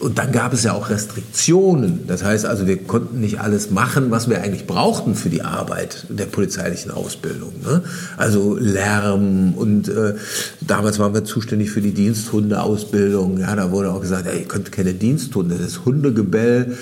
und 0.01 0.19
dann 0.19 0.33
gab 0.33 0.53
es 0.53 0.65
ja 0.65 0.73
auch 0.73 0.91
Restriktionen. 0.91 2.07
Das 2.07 2.23
heißt 2.23 2.45
also, 2.45 2.67
wir 2.67 2.77
konnten 2.77 3.21
nicht 3.21 3.41
alles 3.41 3.71
machen, 3.71 4.11
was 4.11 4.29
wir 4.29 4.43
eigentlich 4.43 4.67
brauchten 4.67 5.15
für 5.15 5.31
die 5.31 5.43
Arbeit 5.43 6.07
der 6.09 6.27
polizeilichen 6.27 6.91
Ausbildung. 6.91 7.53
Ne? 7.63 7.83
Also 8.17 8.57
Lärm 8.59 9.55
und 9.55 9.89
äh, 9.89 10.15
damals 10.61 10.99
waren 10.99 11.15
wir 11.15 11.25
zuständig 11.25 11.71
für 11.71 11.81
die 11.81 11.93
Diensthundeausbildung. 11.93 13.39
Ja, 13.39 13.57
da 13.57 13.71
wurde 13.71 13.91
auch 13.91 14.01
gesagt, 14.01 14.27
ey, 14.27 14.41
ihr 14.41 14.49
könnt 14.49 14.71
keine 14.73 14.93
Diensthunde, 14.93 15.57
das 15.57 15.85
Hundegebell, 15.85 16.77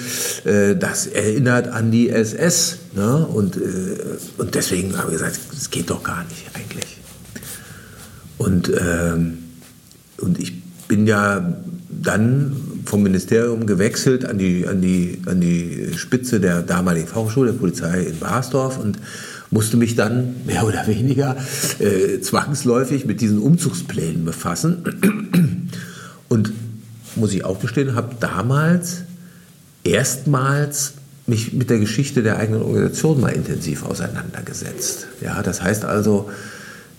äh, 0.44 0.74
das 0.76 1.06
erinnert 1.06 1.68
an 1.68 1.90
die 1.90 2.10
SS. 2.10 2.78
Ne? 2.94 3.26
Und, 3.26 3.56
äh, 3.56 3.60
und 4.38 4.54
deswegen 4.54 4.96
haben 4.96 5.08
wir 5.08 5.18
gesagt, 5.18 5.38
das 5.52 5.70
geht 5.70 5.90
doch 5.90 6.02
gar 6.02 6.24
nicht 6.24 6.46
eigentlich. 6.54 6.98
Und, 8.38 8.72
ähm, 8.76 9.38
und 10.18 10.40
ich 10.40 10.62
bin 10.88 11.06
ja 11.06 11.54
dann 11.88 12.73
vom 12.84 13.02
Ministerium 13.02 13.66
gewechselt 13.66 14.24
an 14.24 14.38
die, 14.38 14.66
an 14.66 14.80
die, 14.80 15.20
an 15.26 15.40
die 15.40 15.90
Spitze 15.96 16.40
der 16.40 16.62
damaligen 16.62 17.06
Fachhochschule 17.06 17.52
der 17.52 17.58
Polizei 17.58 18.02
in 18.02 18.18
Barsdorf 18.18 18.78
und 18.78 18.98
musste 19.50 19.76
mich 19.76 19.94
dann 19.94 20.34
mehr 20.46 20.66
oder 20.66 20.86
weniger 20.86 21.36
äh, 21.78 22.20
zwangsläufig 22.20 23.06
mit 23.06 23.20
diesen 23.20 23.38
Umzugsplänen 23.38 24.24
befassen. 24.24 25.70
Und 26.28 26.52
muss 27.16 27.32
ich 27.32 27.44
auch 27.44 27.60
gestehen, 27.60 27.94
habe 27.94 28.16
damals 28.18 29.02
erstmals 29.84 30.94
mich 31.26 31.52
mit 31.52 31.70
der 31.70 31.78
Geschichte 31.78 32.22
der 32.22 32.38
eigenen 32.38 32.62
Organisation 32.62 33.20
mal 33.20 33.30
intensiv 33.30 33.84
auseinandergesetzt. 33.84 35.06
Ja, 35.20 35.42
das 35.42 35.62
heißt 35.62 35.84
also, 35.84 36.30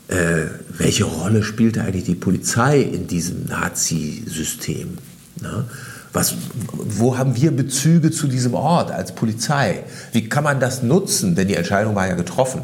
äh, 0.08 0.46
welche 0.78 1.04
Rolle 1.04 1.44
spielte 1.44 1.82
eigentlich 1.82 2.06
die 2.06 2.16
Polizei 2.16 2.82
in 2.82 3.08
diesem 3.08 3.46
Nazi-System? 3.46 4.98
Ne? 5.46 5.66
Was, 6.14 6.34
wo 6.72 7.18
haben 7.18 7.36
wir 7.36 7.52
Bezüge 7.52 8.10
zu 8.10 8.28
diesem 8.28 8.54
Ort 8.54 8.90
als 8.90 9.14
Polizei? 9.14 9.84
Wie 10.14 10.30
kann 10.30 10.46
man 10.46 10.62
das 10.62 10.82
nutzen? 10.82 11.36
Denn 11.36 11.50
die 11.50 11.56
Entscheidung 11.56 11.94
war 11.94 12.08
ja 12.08 12.16
getroffen. 12.16 12.62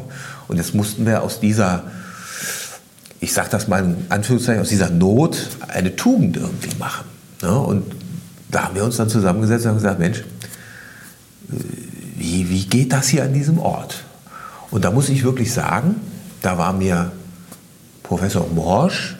Und 0.48 0.56
jetzt 0.56 0.74
mussten 0.74 1.04
wir 1.04 1.22
aus 1.22 1.38
dieser, 1.38 1.84
ich 3.20 3.34
sage 3.34 3.50
das 3.50 3.68
mal 3.68 3.84
in 3.84 3.96
Anführungszeichen, 4.08 4.62
aus 4.62 4.70
dieser 4.70 4.88
Not 4.88 5.48
eine 5.68 5.94
Tugend 5.96 6.38
irgendwie 6.38 6.74
machen. 6.78 7.04
Ne? 7.42 7.58
Und 7.58 7.84
da 8.50 8.64
haben 8.64 8.74
wir 8.74 8.84
uns 8.84 8.96
dann 8.96 9.10
zusammengesetzt 9.10 9.66
und 9.66 9.72
haben 9.72 9.76
gesagt, 9.76 9.98
Mensch, 9.98 10.24
wie, 12.16 12.48
wie 12.48 12.64
geht 12.64 12.92
das 12.92 13.08
hier 13.08 13.24
an 13.24 13.34
diesem 13.34 13.58
Ort? 13.58 14.04
Und 14.70 14.84
da 14.86 14.90
muss 14.90 15.10
ich 15.10 15.24
wirklich 15.24 15.52
sagen, 15.52 15.96
da 16.40 16.56
war 16.56 16.72
mir 16.72 17.12
Professor 18.02 18.48
Morsch, 18.48 19.16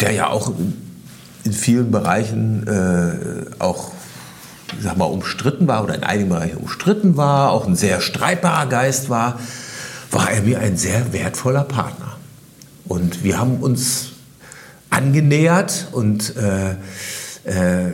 der 0.00 0.12
ja 0.12 0.28
auch 0.28 0.52
in 1.44 1.52
vielen 1.52 1.90
Bereichen 1.90 2.66
äh, 2.66 3.60
auch 3.60 3.92
ich 4.76 4.82
sag 4.82 4.96
mal, 4.96 5.04
umstritten 5.04 5.68
war 5.68 5.84
oder 5.84 5.94
in 5.94 6.02
einigen 6.02 6.28
Bereichen 6.28 6.56
umstritten 6.56 7.16
war, 7.16 7.52
auch 7.52 7.66
ein 7.66 7.76
sehr 7.76 8.00
streitbarer 8.00 8.66
Geist 8.66 9.08
war, 9.08 9.38
war 10.10 10.30
er 10.30 10.42
mir 10.42 10.60
ein 10.60 10.76
sehr 10.76 11.12
wertvoller 11.12 11.64
Partner. 11.64 12.16
Und 12.86 13.24
wir 13.24 13.38
haben 13.38 13.58
uns 13.58 14.12
angenähert 14.90 15.88
und 15.92 16.34
äh, 16.36 16.72
äh, 17.44 17.92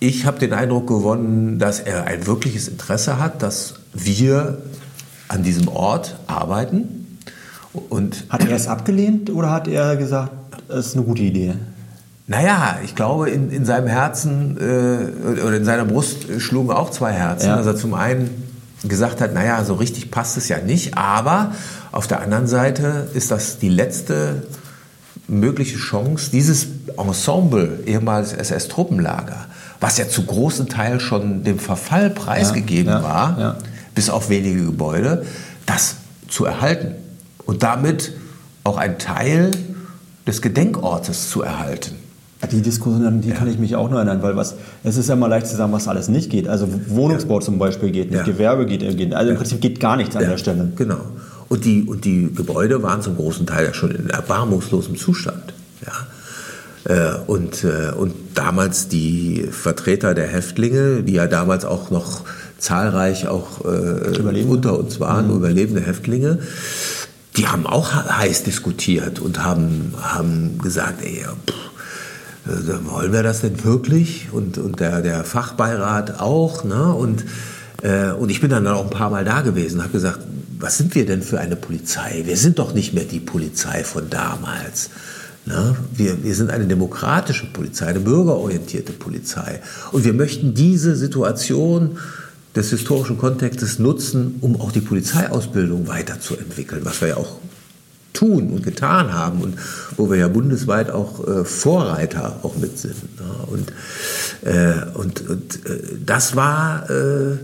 ich 0.00 0.26
habe 0.26 0.38
den 0.38 0.52
Eindruck 0.52 0.86
gewonnen, 0.86 1.58
dass 1.58 1.80
er 1.80 2.04
ein 2.04 2.26
wirkliches 2.26 2.68
Interesse 2.68 3.18
hat, 3.18 3.42
dass 3.42 3.74
wir 3.92 4.58
an 5.26 5.42
diesem 5.42 5.68
Ort 5.68 6.18
arbeiten. 6.26 7.18
Und 7.90 8.24
hat 8.28 8.44
er 8.44 8.56
es 8.56 8.66
abgelehnt 8.66 9.30
oder 9.30 9.50
hat 9.50 9.68
er 9.68 9.96
gesagt, 9.96 10.32
das 10.68 10.86
ist 10.86 10.96
eine 10.96 11.04
gute 11.04 11.22
Idee? 11.22 11.54
Naja, 12.28 12.78
ich 12.84 12.94
glaube, 12.94 13.30
in, 13.30 13.50
in 13.50 13.64
seinem 13.64 13.86
Herzen 13.86 14.58
äh, 14.58 15.40
oder 15.40 15.56
in 15.56 15.64
seiner 15.64 15.86
Brust 15.86 16.26
schlugen 16.38 16.70
auch 16.70 16.90
zwei 16.90 17.10
Herzen. 17.12 17.48
Ja. 17.48 17.56
Also 17.56 17.72
zum 17.72 17.94
einen 17.94 18.30
gesagt 18.84 19.22
hat, 19.22 19.32
naja, 19.32 19.64
so 19.64 19.74
richtig 19.74 20.10
passt 20.10 20.36
es 20.36 20.48
ja 20.48 20.58
nicht, 20.58 20.96
aber 20.98 21.52
auf 21.90 22.06
der 22.06 22.20
anderen 22.20 22.46
Seite 22.46 23.08
ist 23.14 23.30
das 23.30 23.58
die 23.58 23.70
letzte 23.70 24.42
mögliche 25.26 25.78
Chance, 25.78 26.30
dieses 26.30 26.66
Ensemble, 26.98 27.80
ehemals 27.86 28.34
SS-Truppenlager, 28.34 29.46
was 29.80 29.96
ja 29.96 30.06
zu 30.06 30.24
großen 30.24 30.68
Teil 30.68 31.00
schon 31.00 31.44
dem 31.44 31.58
Verfall 31.58 32.10
preisgegeben 32.10 32.92
ja, 32.92 32.98
ja, 32.98 33.02
war, 33.02 33.40
ja. 33.40 33.56
bis 33.94 34.10
auf 34.10 34.28
wenige 34.28 34.66
Gebäude, 34.66 35.24
das 35.64 35.96
zu 36.28 36.44
erhalten 36.44 36.94
und 37.46 37.62
damit 37.62 38.12
auch 38.64 38.76
ein 38.76 38.98
Teil 38.98 39.50
des 40.26 40.42
Gedenkortes 40.42 41.30
zu 41.30 41.40
erhalten. 41.40 41.96
Die 42.52 42.62
Diskussion, 42.62 43.04
an 43.04 43.20
die 43.20 43.30
ja. 43.30 43.34
kann 43.34 43.48
ich 43.48 43.58
mich 43.58 43.74
auch 43.74 43.90
noch 43.90 43.96
erinnern, 43.96 44.22
weil 44.22 44.36
was, 44.36 44.54
es 44.84 44.96
ist 44.96 45.08
ja 45.08 45.16
mal 45.16 45.26
leicht 45.26 45.48
zu 45.48 45.56
sagen, 45.56 45.72
was 45.72 45.88
alles 45.88 46.08
nicht 46.08 46.30
geht. 46.30 46.46
Also 46.46 46.68
Wohnungsbau 46.86 47.40
ja. 47.40 47.44
zum 47.44 47.58
Beispiel 47.58 47.90
geht 47.90 48.10
nicht, 48.10 48.20
ja. 48.20 48.32
Gewerbe 48.32 48.64
geht, 48.64 48.80
geht 48.96 49.12
also 49.12 49.32
im 49.32 49.36
Prinzip 49.36 49.60
geht 49.60 49.80
gar 49.80 49.96
nichts 49.96 50.14
an 50.14 50.22
der 50.22 50.38
Stelle. 50.38 50.70
Genau. 50.76 51.00
Und 51.48 51.64
die, 51.64 51.82
und 51.82 52.04
die 52.04 52.32
Gebäude 52.32 52.82
waren 52.82 53.02
zum 53.02 53.16
großen 53.16 53.44
Teil 53.44 53.66
ja 53.66 53.74
schon 53.74 53.90
in 53.90 54.08
erbarmungslosem 54.10 54.96
Zustand. 54.96 55.52
Ja. 55.84 56.06
Äh, 56.94 57.18
und, 57.26 57.64
äh, 57.64 57.92
und 57.96 58.14
damals 58.34 58.88
die 58.88 59.48
Vertreter 59.50 60.14
der 60.14 60.28
Häftlinge, 60.28 61.02
die 61.02 61.14
ja 61.14 61.26
damals 61.26 61.64
auch 61.64 61.90
noch 61.90 62.22
zahlreich 62.58 63.26
auch 63.26 63.64
äh, 63.64 64.42
unter 64.42 64.78
uns 64.78 65.00
waren, 65.00 65.28
mhm. 65.28 65.36
überlebende 65.36 65.80
Häftlinge, 65.80 66.38
die 67.36 67.46
haben 67.46 67.66
auch 67.66 67.92
heiß 67.92 68.44
diskutiert 68.44 69.20
und 69.20 69.44
haben, 69.44 69.94
haben 70.00 70.58
gesagt, 70.58 71.02
ey, 71.02 71.24
pff, 71.46 71.54
wollen 72.48 73.12
wir 73.12 73.22
das 73.22 73.40
denn 73.40 73.62
wirklich? 73.64 74.28
Und, 74.32 74.58
und 74.58 74.80
der, 74.80 75.02
der 75.02 75.24
Fachbeirat 75.24 76.20
auch. 76.20 76.64
Ne? 76.64 76.92
Und, 76.94 77.24
äh, 77.82 78.10
und 78.12 78.30
ich 78.30 78.40
bin 78.40 78.50
dann 78.50 78.66
auch 78.66 78.84
ein 78.84 78.90
paar 78.90 79.10
Mal 79.10 79.24
da 79.24 79.42
gewesen, 79.42 79.82
habe 79.82 79.92
gesagt, 79.92 80.20
was 80.58 80.78
sind 80.78 80.94
wir 80.94 81.06
denn 81.06 81.22
für 81.22 81.38
eine 81.38 81.56
Polizei? 81.56 82.22
Wir 82.24 82.36
sind 82.36 82.58
doch 82.58 82.74
nicht 82.74 82.94
mehr 82.94 83.04
die 83.04 83.20
Polizei 83.20 83.84
von 83.84 84.10
damals. 84.10 84.90
Ne? 85.46 85.76
Wir, 85.94 86.24
wir 86.24 86.34
sind 86.34 86.50
eine 86.50 86.66
demokratische 86.66 87.46
Polizei, 87.46 87.86
eine 87.86 88.00
bürgerorientierte 88.00 88.92
Polizei. 88.92 89.60
Und 89.92 90.04
wir 90.04 90.12
möchten 90.12 90.54
diese 90.54 90.96
Situation 90.96 91.98
des 92.56 92.70
historischen 92.70 93.18
Kontextes 93.18 93.78
nutzen, 93.78 94.36
um 94.40 94.60
auch 94.60 94.72
die 94.72 94.80
Polizeiausbildung 94.80 95.86
weiterzuentwickeln, 95.86 96.84
was 96.84 97.00
wir 97.00 97.08
ja 97.08 97.16
auch 97.16 97.38
tun 98.18 98.50
und 98.50 98.62
getan 98.64 99.12
haben 99.12 99.42
und 99.42 99.54
wo 99.96 100.10
wir 100.10 100.18
ja 100.18 100.28
bundesweit 100.28 100.90
auch 100.90 101.26
äh, 101.26 101.44
Vorreiter 101.44 102.40
auch 102.42 102.56
mit 102.56 102.76
sind. 102.78 102.96
Ne? 103.20 103.26
Und, 103.46 103.72
äh, 104.42 104.98
und, 104.98 105.28
und 105.28 105.66
äh, 105.66 105.82
das 106.04 106.34
war, 106.34 106.90
äh, 106.90 107.38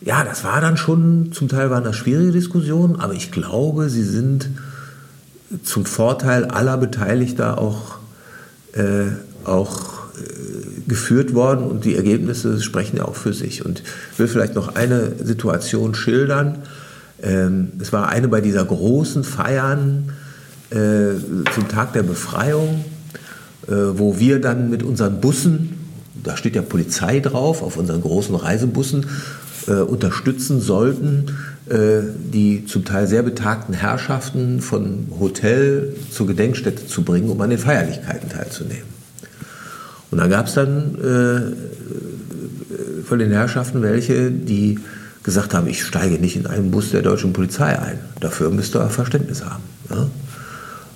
ja, 0.00 0.22
das 0.22 0.44
war 0.44 0.60
dann 0.60 0.76
schon, 0.76 1.32
zum 1.32 1.48
Teil 1.48 1.70
waren 1.70 1.82
das 1.82 1.96
schwierige 1.96 2.30
Diskussionen, 2.30 2.96
aber 3.00 3.14
ich 3.14 3.32
glaube, 3.32 3.90
sie 3.90 4.04
sind 4.04 4.50
zum 5.64 5.86
Vorteil 5.86 6.44
aller 6.44 6.76
Beteiligter 6.76 7.58
auch, 7.58 7.98
äh, 8.74 9.06
auch 9.44 9.94
äh, 10.16 10.88
geführt 10.88 11.34
worden 11.34 11.64
und 11.64 11.84
die 11.84 11.96
Ergebnisse 11.96 12.62
sprechen 12.62 12.98
ja 12.98 13.06
auch 13.06 13.16
für 13.16 13.32
sich. 13.32 13.64
Und 13.64 13.82
ich 14.12 14.18
will 14.18 14.28
vielleicht 14.28 14.54
noch 14.54 14.76
eine 14.76 15.12
Situation 15.24 15.94
schildern, 15.94 16.58
ähm, 17.24 17.72
es 17.80 17.92
war 17.92 18.08
eine 18.08 18.28
bei 18.28 18.40
dieser 18.40 18.64
großen 18.64 19.24
Feiern 19.24 20.12
äh, 20.70 21.14
zum 21.54 21.68
Tag 21.68 21.94
der 21.94 22.02
Befreiung, 22.02 22.84
äh, 23.66 23.72
wo 23.72 24.18
wir 24.18 24.40
dann 24.40 24.68
mit 24.70 24.82
unseren 24.82 25.20
Bussen, 25.20 25.78
da 26.22 26.36
steht 26.36 26.54
ja 26.54 26.62
Polizei 26.62 27.20
drauf, 27.20 27.62
auf 27.62 27.76
unseren 27.78 28.02
großen 28.02 28.34
Reisebussen, 28.34 29.06
äh, 29.66 29.72
unterstützen 29.72 30.60
sollten, 30.60 31.26
äh, 31.66 32.02
die 32.32 32.66
zum 32.66 32.84
Teil 32.84 33.06
sehr 33.06 33.22
betagten 33.22 33.72
Herrschaften 33.72 34.60
von 34.60 35.06
Hotel 35.18 35.96
zur 36.10 36.26
Gedenkstätte 36.26 36.86
zu 36.86 37.04
bringen, 37.04 37.30
um 37.30 37.40
an 37.40 37.48
den 37.48 37.58
Feierlichkeiten 37.58 38.28
teilzunehmen. 38.28 38.94
Und 40.10 40.18
dann 40.18 40.28
gab 40.28 40.46
es 40.46 40.54
dann 40.54 40.94
äh, 41.00 41.40
von 43.04 43.18
den 43.18 43.32
Herrschaften 43.32 43.80
welche, 43.82 44.30
die 44.30 44.78
gesagt 45.24 45.54
haben, 45.54 45.66
ich 45.66 45.82
steige 45.82 46.18
nicht 46.18 46.36
in 46.36 46.46
einen 46.46 46.70
Bus 46.70 46.90
der 46.90 47.02
deutschen 47.02 47.32
Polizei 47.32 47.76
ein. 47.78 47.98
Dafür 48.20 48.50
müsst 48.50 48.76
ihr 48.76 48.88
Verständnis 48.90 49.44
haben. 49.44 49.64
Ja? 49.90 50.06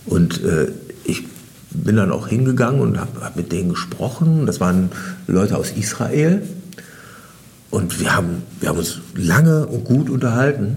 Und 0.06 0.44
äh, 0.44 0.68
ich 1.04 1.24
bin 1.70 1.96
dann 1.96 2.12
auch 2.12 2.28
hingegangen 2.28 2.80
und 2.80 3.00
habe 3.00 3.20
hab 3.22 3.36
mit 3.36 3.50
denen 3.50 3.70
gesprochen. 3.70 4.46
Das 4.46 4.60
waren 4.60 4.90
Leute 5.26 5.56
aus 5.56 5.70
Israel. 5.72 6.42
Und 7.70 8.00
wir 8.00 8.14
haben, 8.14 8.42
wir 8.60 8.68
haben 8.68 8.78
uns 8.78 9.00
lange 9.14 9.66
und 9.66 9.84
gut 9.84 10.10
unterhalten. 10.10 10.76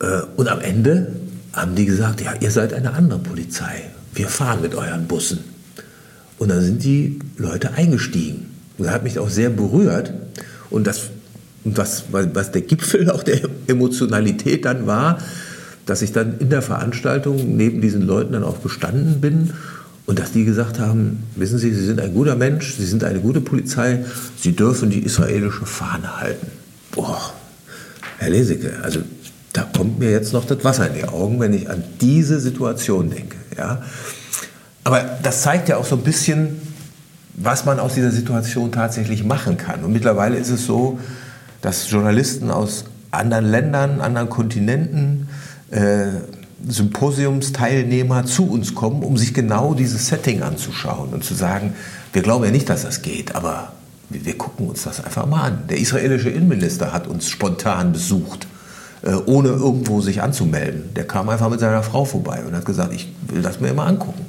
Äh, 0.00 0.22
und 0.36 0.48
am 0.48 0.60
Ende 0.60 1.16
haben 1.54 1.74
die 1.74 1.86
gesagt, 1.86 2.20
ja, 2.20 2.34
ihr 2.38 2.50
seid 2.50 2.74
eine 2.74 2.92
andere 2.92 3.18
Polizei. 3.18 3.90
Wir 4.12 4.28
fahren 4.28 4.60
mit 4.60 4.74
euren 4.74 5.06
Bussen. 5.06 5.40
Und 6.38 6.48
dann 6.50 6.60
sind 6.60 6.84
die 6.84 7.18
Leute 7.38 7.72
eingestiegen. 7.72 8.50
Und 8.76 8.84
das 8.84 8.94
hat 8.94 9.04
mich 9.04 9.18
auch 9.18 9.30
sehr 9.30 9.50
berührt. 9.50 10.12
Und 10.68 10.86
das 10.86 11.10
und 11.64 11.78
was, 11.78 12.04
was 12.10 12.52
der 12.52 12.62
Gipfel 12.62 13.10
auch 13.10 13.22
der 13.22 13.40
Emotionalität 13.66 14.64
dann 14.64 14.86
war, 14.86 15.18
dass 15.86 16.02
ich 16.02 16.12
dann 16.12 16.38
in 16.38 16.50
der 16.50 16.62
Veranstaltung 16.62 17.56
neben 17.56 17.80
diesen 17.80 18.02
Leuten 18.02 18.32
dann 18.32 18.44
auch 18.44 18.62
gestanden 18.62 19.20
bin 19.20 19.52
und 20.06 20.18
dass 20.18 20.32
die 20.32 20.44
gesagt 20.44 20.78
haben, 20.78 21.22
wissen 21.36 21.58
Sie, 21.58 21.72
Sie 21.72 21.84
sind 21.84 22.00
ein 22.00 22.14
guter 22.14 22.36
Mensch, 22.36 22.74
Sie 22.74 22.84
sind 22.84 23.04
eine 23.04 23.20
gute 23.20 23.40
Polizei, 23.40 24.04
Sie 24.38 24.54
dürfen 24.54 24.90
die 24.90 25.00
israelische 25.00 25.66
Fahne 25.66 26.20
halten. 26.20 26.46
Boah, 26.92 27.32
Herr 28.18 28.30
Leseke, 28.30 28.72
also 28.82 29.00
da 29.52 29.62
kommt 29.62 29.98
mir 29.98 30.10
jetzt 30.10 30.32
noch 30.32 30.44
das 30.44 30.62
Wasser 30.64 30.88
in 30.88 30.94
die 30.94 31.04
Augen, 31.04 31.40
wenn 31.40 31.54
ich 31.54 31.70
an 31.70 31.82
diese 32.00 32.40
Situation 32.40 33.10
denke. 33.10 33.36
Ja? 33.56 33.82
Aber 34.82 35.02
das 35.22 35.42
zeigt 35.42 35.68
ja 35.68 35.76
auch 35.76 35.86
so 35.86 35.96
ein 35.96 36.02
bisschen, 36.02 36.60
was 37.34 37.64
man 37.64 37.80
aus 37.80 37.94
dieser 37.94 38.10
Situation 38.10 38.72
tatsächlich 38.72 39.24
machen 39.24 39.56
kann. 39.56 39.84
Und 39.84 39.92
mittlerweile 39.92 40.36
ist 40.36 40.50
es 40.50 40.66
so, 40.66 40.98
dass 41.64 41.90
Journalisten 41.90 42.50
aus 42.50 42.84
anderen 43.10 43.46
Ländern, 43.46 44.02
anderen 44.02 44.28
Kontinenten, 44.28 45.28
äh, 45.70 46.08
Symposiumsteilnehmer 46.66 48.26
zu 48.26 48.50
uns 48.50 48.74
kommen, 48.74 49.02
um 49.02 49.16
sich 49.16 49.32
genau 49.32 49.72
dieses 49.72 50.08
Setting 50.08 50.42
anzuschauen 50.42 51.10
und 51.14 51.24
zu 51.24 51.32
sagen, 51.32 51.74
wir 52.12 52.20
glauben 52.20 52.44
ja 52.44 52.50
nicht, 52.50 52.68
dass 52.68 52.82
das 52.82 53.00
geht, 53.00 53.34
aber 53.34 53.72
wir, 54.10 54.36
gucken 54.36 54.68
uns 54.68 54.84
das 54.84 55.02
einfach 55.02 55.26
mal 55.26 55.42
an. 55.42 55.58
Der 55.70 55.78
israelische 55.78 56.28
Innenminister 56.28 56.92
hat 56.92 57.06
uns 57.06 57.28
spontan 57.28 57.92
besucht, 57.92 58.46
äh, 59.02 59.14
ohne 59.24 59.48
irgendwo 59.48 60.02
sich 60.02 60.20
anzumelden. 60.20 60.92
Der 60.94 61.06
kam 61.06 61.30
einfach 61.30 61.48
mit 61.48 61.60
seiner 61.60 61.82
Frau 61.82 62.04
vorbei 62.04 62.42
und 62.46 62.54
hat 62.54 62.66
gesagt, 62.66 62.92
ich 62.92 63.10
will 63.28 63.40
das 63.40 63.60
mir 63.60 63.68
immer 63.68 63.86
angucken. 63.86 64.26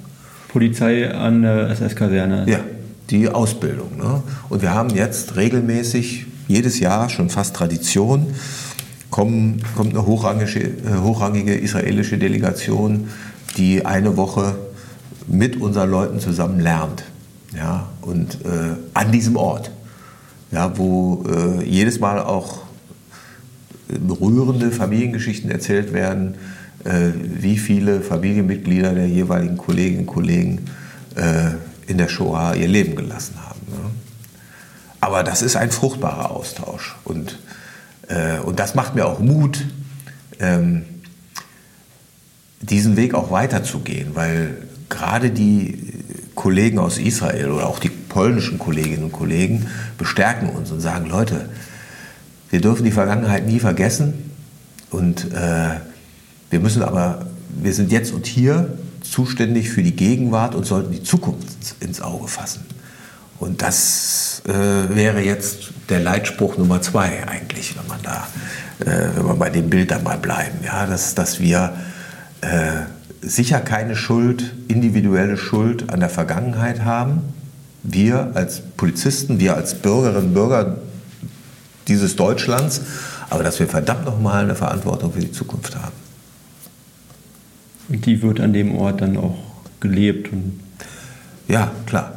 Polizei 0.48 1.14
an 1.14 1.42
der 1.42 1.70
SS-Kaserne? 1.70 2.46
Ja, 2.50 2.60
die 3.10 3.28
Ausbildung. 3.28 3.98
Ne? 3.98 4.24
Und 4.48 4.62
wir 4.62 4.74
haben 4.74 4.90
jetzt 4.90 5.36
regelmäßig 5.36 6.28
jedes 6.48 6.80
Jahr, 6.80 7.10
schon 7.10 7.30
fast 7.30 7.56
Tradition, 7.56 8.28
kommen, 9.10 9.62
kommt 9.76 9.92
eine 9.92 10.06
hochrangige, 10.06 10.60
äh, 10.60 11.02
hochrangige 11.02 11.56
israelische 11.56 12.18
Delegation, 12.18 13.10
die 13.58 13.86
eine 13.86 14.18
Woche 14.18 14.56
mit 15.28 15.60
unseren 15.60 15.90
Leuten 15.90 16.20
zusammen 16.20 16.60
lernt. 16.60 17.04
Ja, 17.56 17.88
und 18.02 18.36
äh, 18.46 18.76
an 18.94 19.12
diesem 19.12 19.38
Ort, 19.38 19.72
ja, 20.52 20.78
wo 20.78 21.24
äh, 21.28 21.64
jedes 21.64 22.00
Mal 22.00 22.20
auch 22.20 22.60
berührende 23.88 24.72
Familiengeschichten 24.72 25.50
erzählt 25.50 25.94
werden, 25.94 26.36
äh, 26.84 27.12
wie 27.24 27.58
viele 27.58 28.02
Familienmitglieder 28.02 28.94
der 28.94 29.08
jeweiligen 29.08 29.58
Kolleginnen 29.58 30.02
und 30.02 30.08
Kollegen 30.08 30.66
äh, 31.16 31.52
in 31.88 31.98
der 31.98 32.10
Shoah 32.10 32.56
ihr 32.56 32.68
Leben 32.68 32.96
gelassen 32.96 33.36
haben. 33.38 33.45
Aber 35.06 35.22
das 35.22 35.44
ist 35.44 35.56
ein 35.56 35.70
fruchtbarer 35.70 36.32
Austausch. 36.32 36.96
Und, 37.04 37.38
äh, 38.08 38.40
und 38.40 38.58
das 38.60 38.74
macht 38.74 38.96
mir 38.96 39.06
auch 39.06 39.20
Mut, 39.20 39.64
ähm, 40.40 40.82
diesen 42.60 42.98
Weg 42.98 43.14
auch 43.14 43.30
weiterzugehen, 43.30 44.16
weil 44.16 44.58
gerade 44.90 45.30
die 45.30 45.94
Kollegen 46.34 46.80
aus 46.80 46.98
Israel 46.98 47.52
oder 47.52 47.68
auch 47.68 47.78
die 47.78 47.90
polnischen 47.90 48.58
Kolleginnen 48.58 49.04
und 49.04 49.12
Kollegen 49.12 49.68
bestärken 50.00 50.50
uns 50.50 50.72
und 50.72 50.80
sagen, 50.80 51.06
Leute, 51.06 51.50
wir 52.50 52.60
dürfen 52.60 52.84
die 52.84 52.92
Vergangenheit 52.92 53.46
nie 53.46 53.60
vergessen 53.60 54.32
und 54.90 55.32
äh, 55.34 55.82
wir 56.50 56.60
müssen 56.60 56.82
aber, 56.82 57.28
wir 57.62 57.76
sind 57.76 57.92
jetzt 57.92 58.12
und 58.12 58.26
hier 58.26 58.76
zuständig 59.02 59.70
für 59.70 59.84
die 59.84 59.96
Gegenwart 59.96 60.56
und 60.56 60.66
sollten 60.66 60.92
die 60.92 61.04
Zukunft 61.04 61.76
ins 61.80 62.02
Auge 62.02 62.28
fassen. 62.28 62.66
Und 63.40 63.62
das 63.62 64.42
äh, 64.48 64.96
wäre 64.96 65.22
jetzt 65.22 65.72
der 65.90 66.00
Leitspruch 66.00 66.58
Nummer 66.58 66.82
zwei 66.82 67.28
eigentlich, 67.28 67.78
wenn 67.78 67.88
man 67.88 68.00
da, 68.02 68.28
äh, 68.80 69.10
wenn 69.16 69.26
wir 69.26 69.36
bei 69.36 69.50
dem 69.50 69.70
Bild 69.70 69.92
dabei 69.92 70.18
bleiben, 70.18 70.60
ja, 70.64 70.86
dass, 70.86 71.16
dass 71.16 71.40
wir 71.40 71.74
äh, 72.42 72.84
sicher 73.22 73.60
keine 73.60 73.96
Schuld, 73.96 74.54
individuelle 74.68 75.38
Schuld 75.38 75.90
an 75.92 76.00
der 76.00 76.10
Vergangenheit 76.10 76.84
haben. 76.86 77.22
Wir 77.84 78.32
als 78.36 78.62
Polizisten, 78.62 79.40
wir 79.40 79.56
als 79.56 79.76
Bürgerinnen 79.76 80.30
und 80.30 80.34
Bürger 80.34 80.78
dieses 81.88 82.16
Deutschlands, 82.16 82.82
aber 83.30 83.44
dass 83.44 83.60
wir 83.60 83.68
verdammt 83.68 84.06
nochmal 84.06 84.44
eine 84.44 84.56
Verantwortung 84.56 85.14
für 85.14 85.20
die 85.20 85.32
Zukunft 85.32 85.76
haben. 85.76 85.94
Und 87.90 88.06
die 88.06 88.22
wird 88.22 88.40
an 88.40 88.54
dem 88.54 88.76
Ort 88.76 89.02
dann 89.02 89.18
auch 89.18 89.38
gelebt 89.80 90.32
und 90.32 90.60
ja, 91.48 91.72
klar. 91.86 92.15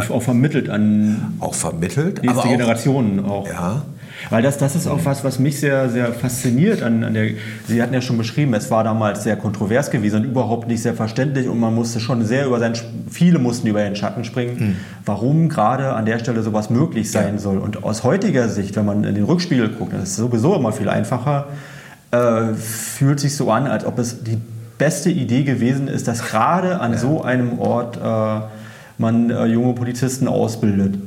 Und 0.00 0.10
auch 0.10 0.22
vermittelt 0.22 0.68
an 0.68 1.34
auch 1.40 1.54
vermittelt, 1.54 2.22
nächste 2.22 2.40
aber 2.40 2.50
Generationen 2.50 3.24
auch. 3.24 3.48
Ja. 3.48 3.82
Weil 4.30 4.42
das, 4.42 4.58
das 4.58 4.74
ist 4.74 4.86
auch 4.86 5.00
was, 5.04 5.24
was 5.24 5.38
mich 5.38 5.60
sehr, 5.60 5.88
sehr 5.90 6.12
fasziniert 6.12 6.82
an, 6.82 7.04
an 7.04 7.14
der. 7.14 7.30
Sie 7.66 7.80
hatten 7.82 7.94
ja 7.94 8.00
schon 8.00 8.18
beschrieben, 8.18 8.52
es 8.54 8.70
war 8.70 8.84
damals 8.84 9.22
sehr 9.22 9.36
kontrovers 9.36 9.90
gewesen 9.90 10.22
und 10.22 10.24
überhaupt 10.24 10.66
nicht 10.68 10.82
selbstverständlich 10.82 11.48
und 11.48 11.58
man 11.58 11.74
musste 11.74 12.00
schon 12.00 12.24
sehr 12.24 12.46
über 12.46 12.58
sein, 12.58 12.72
viele 13.10 13.38
mussten 13.38 13.68
über 13.68 13.82
den 13.82 13.96
Schatten 13.96 14.24
springen, 14.24 14.56
mhm. 14.58 14.76
warum 15.04 15.48
gerade 15.48 15.92
an 15.92 16.04
der 16.04 16.18
Stelle 16.18 16.42
sowas 16.42 16.68
möglich 16.68 17.10
sein 17.10 17.34
ja. 17.34 17.38
soll. 17.38 17.58
Und 17.58 17.84
aus 17.84 18.02
heutiger 18.02 18.48
Sicht, 18.48 18.76
wenn 18.76 18.84
man 18.84 19.04
in 19.04 19.14
den 19.14 19.24
Rückspiegel 19.24 19.68
guckt, 19.70 19.92
das 19.92 20.10
ist 20.10 20.16
sowieso 20.16 20.54
immer 20.56 20.72
viel 20.72 20.88
einfacher, 20.88 21.46
äh, 22.10 22.54
fühlt 22.54 23.20
sich 23.20 23.36
so 23.36 23.50
an, 23.50 23.66
als 23.66 23.84
ob 23.84 23.98
es 23.98 24.24
die 24.24 24.38
beste 24.78 25.10
Idee 25.10 25.42
gewesen 25.42 25.88
ist, 25.88 26.08
dass 26.08 26.22
gerade 26.22 26.80
an 26.80 26.92
ja. 26.92 26.98
so 26.98 27.22
einem 27.22 27.58
Ort 27.58 27.96
äh, 27.96 28.40
man 28.98 29.30
äh, 29.30 29.46
junge 29.46 29.74
Polizisten 29.74 30.28
ausbildet. 30.28 30.98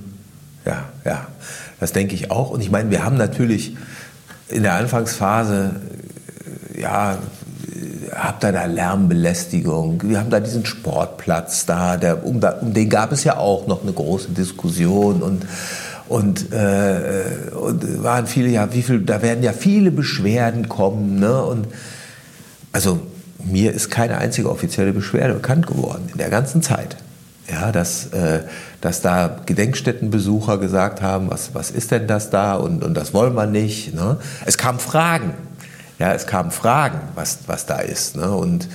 Ja, 0.65 0.85
ja, 1.05 1.27
das 1.79 1.91
denke 1.91 2.15
ich 2.15 2.31
auch. 2.31 2.49
Und 2.49 2.61
ich 2.61 2.71
meine, 2.71 2.89
wir 2.89 3.03
haben 3.03 3.17
natürlich 3.17 3.75
in 4.49 4.63
der 4.63 4.75
Anfangsphase, 4.75 5.81
äh, 6.75 6.81
ja, 6.81 7.17
habt 8.13 8.43
ihr 8.43 8.51
da 8.51 8.65
Lärmbelästigung, 8.65 10.01
wir 10.03 10.19
haben 10.19 10.29
da 10.29 10.39
diesen 10.39 10.65
Sportplatz 10.65 11.65
da, 11.65 11.97
der, 11.97 12.25
um, 12.25 12.39
da, 12.39 12.51
um 12.61 12.73
den 12.73 12.89
gab 12.89 13.11
es 13.11 13.23
ja 13.23 13.37
auch 13.37 13.67
noch 13.67 13.83
eine 13.83 13.93
große 13.93 14.29
Diskussion 14.29 15.21
und 15.21 15.45
und, 16.11 16.51
äh, 16.51 17.23
und 17.55 18.03
waren 18.03 18.27
viele 18.27 18.49
ja, 18.49 18.73
wie 18.73 18.81
viel, 18.81 18.99
da 18.99 19.21
werden 19.21 19.43
ja 19.43 19.53
viele 19.53 19.91
Beschwerden 19.91 20.67
kommen, 20.67 21.21
ne? 21.21 21.41
Und 21.41 21.67
also 22.73 22.99
mir 23.41 23.71
ist 23.71 23.89
keine 23.89 24.17
einzige 24.17 24.49
offizielle 24.49 24.91
Beschwerde 24.91 25.35
bekannt 25.35 25.67
geworden 25.67 26.09
in 26.11 26.17
der 26.17 26.29
ganzen 26.29 26.61
Zeit. 26.61 26.97
Ja, 27.51 27.73
dass, 27.73 28.07
äh, 28.13 28.43
dass 28.79 29.01
da 29.01 29.41
Gedenkstättenbesucher 29.45 30.57
gesagt 30.57 31.01
haben, 31.01 31.29
was, 31.29 31.53
was 31.53 31.69
ist 31.69 31.91
denn 31.91 32.07
das 32.07 32.29
da 32.29 32.55
und, 32.55 32.81
und 32.81 32.93
das 32.93 33.13
wollen 33.13 33.33
wir 33.33 33.45
nicht. 33.45 33.93
Ne? 33.93 34.17
Es 34.45 34.57
kamen 34.57 34.79
Fragen, 34.79 35.33
ja, 35.99 36.13
es 36.13 36.27
kamen 36.27 36.51
Fragen, 36.51 36.99
was, 37.13 37.39
was 37.47 37.65
da 37.65 37.79
ist. 37.79 38.15
Ne? 38.15 38.31
Und 38.31 38.69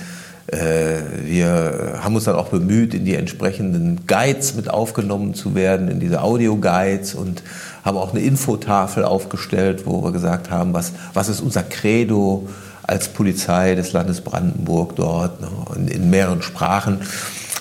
äh, 0.47 0.99
wir 1.23 1.99
haben 2.03 2.15
uns 2.15 2.25
dann 2.25 2.35
auch 2.35 2.49
bemüht, 2.49 2.93
in 2.93 3.03
die 3.03 3.15
entsprechenden 3.15 4.05
Guides 4.05 4.53
mit 4.53 4.69
aufgenommen 4.69 5.33
zu 5.33 5.55
werden, 5.55 5.87
in 5.87 5.99
diese 5.99 6.21
Audio-Guides 6.21 7.15
und 7.15 7.41
haben 7.83 7.97
auch 7.97 8.11
eine 8.11 8.21
Infotafel 8.21 9.03
aufgestellt, 9.03 9.85
wo 9.85 10.03
wir 10.03 10.11
gesagt 10.11 10.51
haben, 10.51 10.73
was, 10.73 10.93
was 11.13 11.29
ist 11.29 11.41
unser 11.41 11.63
Credo 11.63 12.47
als 12.83 13.09
Polizei 13.09 13.75
des 13.75 13.91
Landes 13.91 14.21
Brandenburg 14.21 14.95
dort, 14.95 15.41
ne? 15.41 15.49
in, 15.75 15.87
in 15.87 16.09
mehreren 16.09 16.41
Sprachen. 16.41 17.01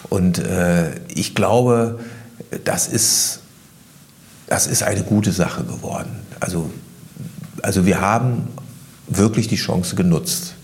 Und 0.09 0.39
äh, 0.39 0.93
ich 1.15 1.35
glaube, 1.35 2.01
das 2.65 2.89
ist, 2.89 3.41
das 4.47 4.67
ist 4.67 4.83
eine 4.83 5.03
gute 5.03 5.33
Sache 5.33 5.65
geworden. 5.65 6.11
Also, 6.41 6.71
also 7.63 7.87
wir 7.87 8.01
haben 8.01 8.49
wirklich 9.09 9.49
die 9.49 9.57
Chance 9.57 9.97
genutzt. 9.97 10.55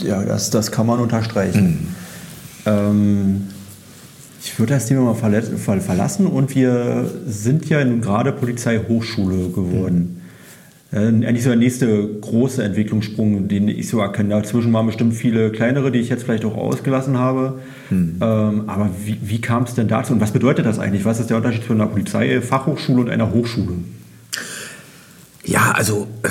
Ja, 0.00 0.22
das, 0.24 0.50
das 0.50 0.70
kann 0.70 0.86
man 0.86 1.00
unterstreichen. 1.00 1.94
Mhm. 2.64 2.72
Ähm, 2.72 3.48
ich 4.42 4.58
würde 4.58 4.74
das 4.74 4.86
Thema 4.86 5.14
mal 5.14 5.80
verlassen 5.80 6.26
und 6.26 6.54
wir 6.54 7.10
sind 7.26 7.68
ja 7.68 7.84
nun 7.84 8.00
gerade 8.00 8.32
Polizeihochschule 8.32 9.50
geworden. 9.50 9.98
Mhm. 9.98 10.15
Äh, 10.96 11.08
eigentlich 11.08 11.42
so 11.42 11.50
der 11.50 11.58
nächste 11.58 12.08
große 12.20 12.62
Entwicklungssprung, 12.62 13.48
den 13.48 13.68
ich 13.68 13.88
so 13.88 14.00
erkenne. 14.00 14.30
Dazwischen 14.30 14.72
waren 14.72 14.86
bestimmt 14.86 15.12
viele 15.12 15.50
kleinere, 15.50 15.92
die 15.92 15.98
ich 15.98 16.08
jetzt 16.08 16.22
vielleicht 16.22 16.46
auch 16.46 16.56
ausgelassen 16.56 17.18
habe. 17.18 17.58
Hm. 17.90 18.16
Ähm, 18.20 18.62
aber 18.66 18.88
wie, 19.04 19.18
wie 19.20 19.40
kam 19.42 19.64
es 19.64 19.74
denn 19.74 19.88
dazu 19.88 20.14
und 20.14 20.20
was 20.22 20.30
bedeutet 20.32 20.64
das 20.64 20.78
eigentlich? 20.78 21.04
Was 21.04 21.20
ist 21.20 21.28
der 21.28 21.36
Unterschied 21.36 21.64
zwischen 21.64 21.82
einer 21.82 21.90
Polizeifachhochschule 21.90 23.02
und 23.02 23.10
einer 23.10 23.30
Hochschule? 23.30 23.74
Ja, 25.44 25.72
also 25.72 26.08
äh, 26.22 26.28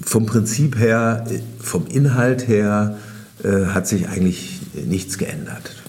vom 0.00 0.26
Prinzip 0.26 0.78
her, 0.78 1.24
vom 1.58 1.88
Inhalt 1.88 2.46
her 2.46 2.98
äh, 3.42 3.66
hat 3.66 3.88
sich 3.88 4.08
eigentlich 4.08 4.60
nichts 4.86 5.18
geändert. 5.18 5.82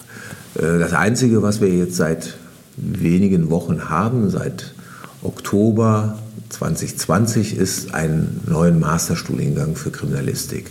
Äh, 0.55 0.79
das 0.79 0.93
Einzige, 0.93 1.43
was 1.43 1.61
wir 1.61 1.69
jetzt 1.69 1.95
seit 1.95 2.37
wenigen 2.75 3.51
Wochen 3.51 3.89
haben, 3.89 4.31
seit 4.31 4.73
Oktober 5.21 6.17
2020 6.51 7.57
ist 7.57 7.93
ein 7.93 8.41
neuen 8.45 8.79
Masterstudiengang 8.79 9.75
für 9.75 9.91
Kriminalistik. 9.91 10.69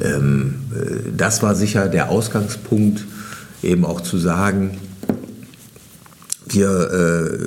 Ähm, 0.00 0.54
äh, 0.74 1.12
das 1.16 1.42
war 1.42 1.54
sicher 1.54 1.88
der 1.88 2.08
Ausgangspunkt, 2.08 3.04
eben 3.62 3.84
auch 3.84 4.00
zu 4.00 4.18
sagen, 4.18 4.78
wir, 6.48 6.68
äh, 6.68 7.38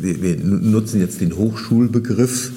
wir, 0.00 0.22
wir 0.22 0.36
nutzen 0.44 1.00
jetzt 1.00 1.20
den 1.20 1.36
Hochschulbegriff, 1.36 2.52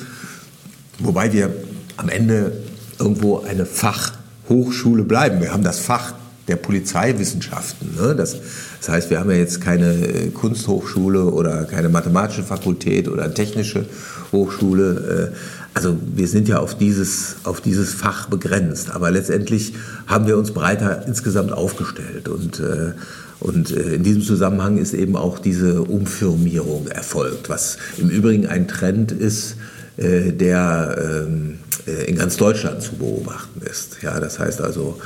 wobei 0.99 1.33
wir 1.33 1.53
am 1.97 2.09
Ende 2.09 2.53
irgendwo 2.99 3.41
eine 3.41 3.65
Fachhochschule 3.65 5.03
bleiben. 5.03 5.41
Wir 5.41 5.51
haben 5.51 5.63
das 5.63 5.79
Fach 5.79 6.13
der 6.47 6.55
Polizeiwissenschaften. 6.57 7.95
Ne? 7.95 8.15
Das, 8.15 8.37
das, 8.79 8.89
heißt, 8.89 9.09
wir 9.09 9.19
haben 9.19 9.31
ja 9.31 9.37
jetzt 9.37 9.61
keine 9.61 9.93
äh, 9.93 10.29
Kunsthochschule 10.29 11.25
oder 11.25 11.63
keine 11.63 11.89
mathematische 11.89 12.43
Fakultät 12.43 13.07
oder 13.07 13.33
technische 13.33 13.85
Hochschule. 14.31 15.31
Äh, 15.33 15.35
also 15.73 15.97
wir 16.15 16.27
sind 16.27 16.47
ja 16.47 16.59
auf 16.59 16.77
dieses, 16.77 17.37
auf 17.43 17.61
dieses 17.61 17.93
Fach 17.93 18.27
begrenzt. 18.27 18.91
Aber 18.91 19.11
letztendlich 19.11 19.73
haben 20.07 20.27
wir 20.27 20.37
uns 20.37 20.51
breiter 20.51 21.05
insgesamt 21.05 21.51
aufgestellt. 21.51 22.27
Und, 22.27 22.59
äh, 22.59 22.93
und 23.39 23.71
in 23.71 24.03
diesem 24.03 24.21
Zusammenhang 24.21 24.77
ist 24.77 24.93
eben 24.93 25.17
auch 25.17 25.39
diese 25.39 25.81
Umfirmierung 25.81 26.87
erfolgt, 26.87 27.49
was 27.49 27.77
im 27.97 28.09
Übrigen 28.09 28.47
ein 28.47 28.67
Trend 28.67 29.11
ist, 29.11 29.57
der 29.97 31.25
ähm, 31.27 31.59
in 32.07 32.15
ganz 32.15 32.37
Deutschland 32.37 32.81
zu 32.81 32.95
beobachten 32.95 33.61
ist. 33.61 33.97
Ja, 34.01 34.19
das 34.19 34.39
heißt 34.39 34.61
also, 34.61 34.99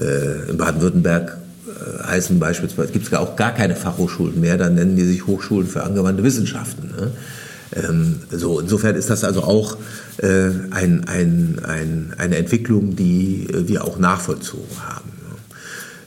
äh, 0.00 0.50
in 0.50 0.56
Baden-Württemberg 0.56 1.36
äh, 1.66 2.04
heißen 2.04 2.38
beispielsweise, 2.38 2.92
gibt 2.92 3.06
es 3.06 3.14
auch 3.14 3.36
gar 3.36 3.52
keine 3.52 3.76
Fachhochschulen 3.76 4.40
mehr, 4.40 4.56
dann 4.56 4.74
nennen 4.74 4.96
die 4.96 5.04
sich 5.04 5.26
Hochschulen 5.26 5.66
für 5.66 5.82
angewandte 5.82 6.22
Wissenschaften. 6.22 6.88
Ne? 6.88 7.10
Ähm, 7.74 8.20
so, 8.30 8.60
insofern 8.60 8.96
ist 8.96 9.10
das 9.10 9.24
also 9.24 9.42
auch 9.42 9.76
äh, 10.18 10.50
ein, 10.70 11.04
ein, 11.06 11.60
ein, 11.64 12.14
eine 12.18 12.36
Entwicklung, 12.36 12.96
die 12.96 13.46
äh, 13.48 13.68
wir 13.68 13.84
auch 13.84 13.98
nachvollzogen 13.98 14.76
haben. 14.80 15.10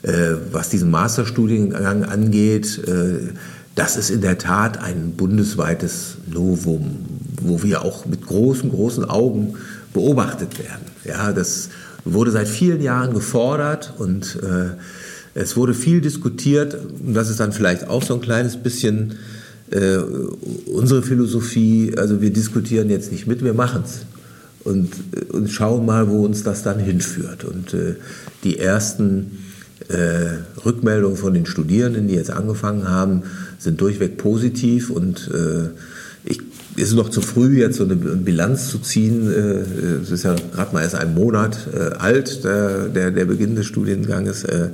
Äh, 0.03 0.35
was 0.51 0.69
diesen 0.69 0.91
Masterstudiengang 0.91 2.03
angeht, 2.03 2.81
äh, 2.85 3.31
das 3.75 3.95
ist 3.95 4.09
in 4.09 4.21
der 4.21 4.37
Tat 4.37 4.77
ein 4.77 5.13
bundesweites 5.15 6.17
Novum, 6.27 7.05
wo 7.41 7.63
wir 7.63 7.83
auch 7.83 8.05
mit 8.05 8.25
großen, 8.25 8.69
großen 8.69 9.05
Augen 9.05 9.55
beobachtet 9.93 10.59
werden. 10.59 10.85
Ja, 11.05 11.31
das 11.31 11.69
wurde 12.05 12.31
seit 12.31 12.47
vielen 12.47 12.81
Jahren 12.81 13.13
gefordert 13.13 13.93
und 13.97 14.37
äh, 14.43 14.75
es 15.33 15.55
wurde 15.55 15.73
viel 15.73 16.01
diskutiert. 16.01 16.75
Und 16.75 17.13
das 17.13 17.29
ist 17.29 17.39
dann 17.39 17.53
vielleicht 17.53 17.87
auch 17.87 18.03
so 18.03 18.13
ein 18.13 18.21
kleines 18.21 18.57
bisschen 18.57 19.15
äh, 19.73 19.97
unsere 20.67 21.01
Philosophie. 21.01 21.93
Also 21.97 22.21
wir 22.21 22.31
diskutieren 22.31 22.89
jetzt 22.89 23.11
nicht 23.11 23.27
mit, 23.27 23.43
wir 23.43 23.53
machen 23.53 23.83
es. 23.85 24.05
Und, 24.63 24.93
äh, 25.15 25.31
und 25.31 25.49
schauen 25.49 25.85
mal, 25.85 26.09
wo 26.09 26.23
uns 26.23 26.43
das 26.43 26.63
dann 26.63 26.79
hinführt. 26.79 27.43
Und 27.43 27.73
äh, 27.73 27.95
die 28.43 28.59
ersten 28.59 29.39
äh, 29.89 30.37
Rückmeldungen 30.63 31.17
von 31.17 31.33
den 31.33 31.45
Studierenden, 31.45 32.07
die 32.07 32.15
jetzt 32.15 32.31
angefangen 32.31 32.87
haben, 32.87 33.23
sind 33.57 33.81
durchweg 33.81 34.17
positiv 34.17 34.89
und 34.89 35.29
äh, 35.33 35.69
ist 36.75 36.93
noch 36.93 37.09
zu 37.09 37.21
früh, 37.21 37.59
jetzt 37.59 37.77
so 37.77 37.83
eine 37.83 37.95
Bilanz 37.95 38.69
zu 38.69 38.79
ziehen. 38.79 39.31
Äh, 39.31 40.01
es 40.01 40.11
ist 40.11 40.23
ja 40.23 40.35
gerade 40.53 40.73
mal 40.73 40.81
erst 40.81 40.95
ein 40.95 41.13
Monat 41.13 41.57
äh, 41.73 41.95
alt, 41.95 42.43
der, 42.43 42.89
der, 42.89 43.25
Beginn 43.25 43.55
des 43.55 43.65
Studienganges. 43.67 44.43
Äh, 44.43 44.69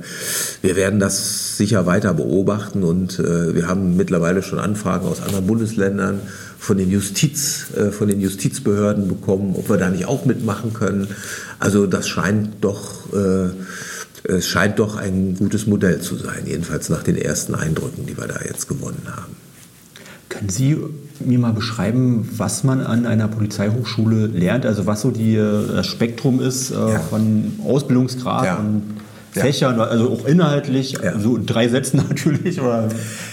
wir 0.62 0.76
werden 0.76 0.98
das 1.00 1.56
sicher 1.56 1.86
weiter 1.86 2.14
beobachten 2.14 2.82
und 2.82 3.18
wir 3.18 3.68
haben 3.68 3.96
mittlerweile 3.96 4.42
schon 4.42 4.58
Anfragen 4.58 5.06
aus 5.06 5.20
anderen 5.20 5.46
Bundesländern 5.46 6.20
von 6.58 6.78
den 6.78 6.90
Justiz, 6.90 7.66
von 7.90 8.08
den 8.08 8.20
Justizbehörden 8.20 9.08
bekommen, 9.08 9.54
ob 9.56 9.68
wir 9.68 9.76
da 9.76 9.90
nicht 9.90 10.06
auch 10.06 10.24
mitmachen 10.24 10.72
können. 10.72 11.08
Also 11.58 11.86
das 11.86 12.08
scheint 12.08 12.62
doch 12.62 13.08
es 14.24 14.48
scheint 14.48 14.78
doch 14.78 14.96
ein 14.96 15.36
gutes 15.36 15.66
Modell 15.66 16.00
zu 16.00 16.16
sein, 16.16 16.44
jedenfalls 16.46 16.88
nach 16.88 17.02
den 17.02 17.16
ersten 17.16 17.54
Eindrücken, 17.54 18.06
die 18.06 18.16
wir 18.16 18.26
da 18.26 18.40
jetzt 18.44 18.68
gewonnen 18.68 19.02
haben. 19.06 19.39
Können 20.30 20.48
Sie 20.48 20.78
mir 21.18 21.38
mal 21.38 21.52
beschreiben, 21.52 22.26
was 22.38 22.64
man 22.64 22.80
an 22.80 23.04
einer 23.04 23.28
Polizeihochschule 23.28 24.26
lernt? 24.28 24.64
Also 24.64 24.86
was 24.86 25.02
so 25.02 25.10
die, 25.10 25.36
das 25.36 25.86
Spektrum 25.86 26.40
ist 26.40 26.70
äh, 26.70 26.74
ja. 26.74 27.00
von 27.00 27.52
Ausbildungsgrad 27.62 28.44
ja. 28.46 28.56
und 28.56 28.82
Fächern, 29.32 29.78
ja. 29.78 29.84
also 29.84 30.10
auch 30.10 30.26
inhaltlich, 30.26 30.96
ja. 31.02 31.18
so 31.18 31.36
in 31.36 31.46
drei 31.46 31.68
Sätzen 31.68 31.98
natürlich 32.08 32.60
oder 32.60 32.88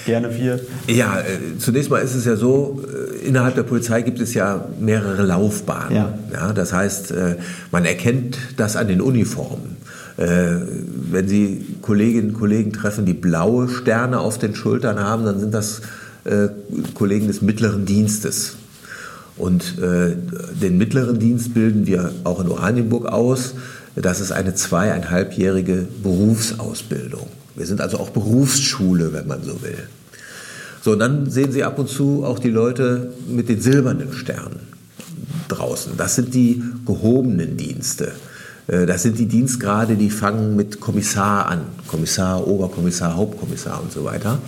gerne 0.05 0.31
vier? 0.31 0.59
Ja, 0.87 1.19
äh, 1.19 1.57
zunächst 1.57 1.89
mal 1.89 1.99
ist 1.99 2.13
es 2.13 2.25
ja 2.25 2.35
so, 2.35 2.83
äh, 2.83 3.27
innerhalb 3.27 3.55
der 3.55 3.63
Polizei 3.63 4.01
gibt 4.01 4.19
es 4.19 4.33
ja 4.33 4.65
mehrere 4.79 5.23
Laufbahnen. 5.23 5.95
Ja. 5.95 6.13
ja 6.31 6.53
das 6.53 6.73
heißt, 6.73 7.11
äh, 7.11 7.35
man 7.71 7.85
erkennt 7.85 8.37
das 8.57 8.75
an 8.75 8.87
den 8.87 9.01
Uniformen. 9.01 9.77
Äh, 10.17 10.55
wenn 11.11 11.27
Sie 11.27 11.77
Kolleginnen 11.81 12.29
und 12.29 12.39
Kollegen 12.39 12.73
treffen, 12.73 13.05
die 13.05 13.13
blaue 13.13 13.69
Sterne 13.69 14.19
auf 14.19 14.37
den 14.37 14.55
Schultern 14.55 14.99
haben, 14.99 15.25
dann 15.25 15.39
sind 15.39 15.53
das 15.53 15.81
äh, 16.27 16.49
Kollegen 16.93 17.27
des 17.27 17.41
mittleren 17.41 17.85
Dienstes. 17.85 18.55
Und 19.37 19.77
äh, 19.79 20.15
den 20.61 20.77
mittleren 20.77 21.19
Dienst 21.19 21.53
bilden 21.53 21.85
wir 21.85 22.11
auch 22.23 22.39
in 22.39 22.49
Oranienburg 22.49 23.05
aus. 23.05 23.53
Das 23.95 24.19
ist 24.19 24.31
eine 24.31 24.55
zweieinhalbjährige 24.55 25.87
Berufsausbildung. 26.03 27.27
Wir 27.55 27.65
sind 27.65 27.81
also 27.81 27.97
auch 27.97 28.09
Berufsschule, 28.09 29.13
wenn 29.13 29.27
man 29.27 29.43
so 29.43 29.61
will. 29.61 29.87
So, 30.81 30.93
und 30.93 30.99
dann 30.99 31.29
sehen 31.29 31.51
Sie 31.51 31.63
ab 31.63 31.79
und 31.79 31.89
zu 31.89 32.23
auch 32.23 32.39
die 32.39 32.49
Leute 32.49 33.11
mit 33.27 33.49
den 33.49 33.61
silbernen 33.61 34.13
Sternen 34.13 34.59
draußen. 35.47 35.93
Das 35.97 36.15
sind 36.15 36.33
die 36.33 36.63
gehobenen 36.85 37.57
Dienste. 37.57 38.11
Äh, 38.67 38.85
das 38.85 39.03
sind 39.03 39.17
die 39.17 39.25
Dienstgrade, 39.25 39.95
die 39.95 40.09
fangen 40.09 40.55
mit 40.55 40.79
Kommissar 40.79 41.47
an. 41.47 41.61
Kommissar, 41.87 42.47
Oberkommissar, 42.47 43.15
Hauptkommissar 43.15 43.81
und 43.81 43.91
so 43.91 44.03
weiter. 44.03 44.39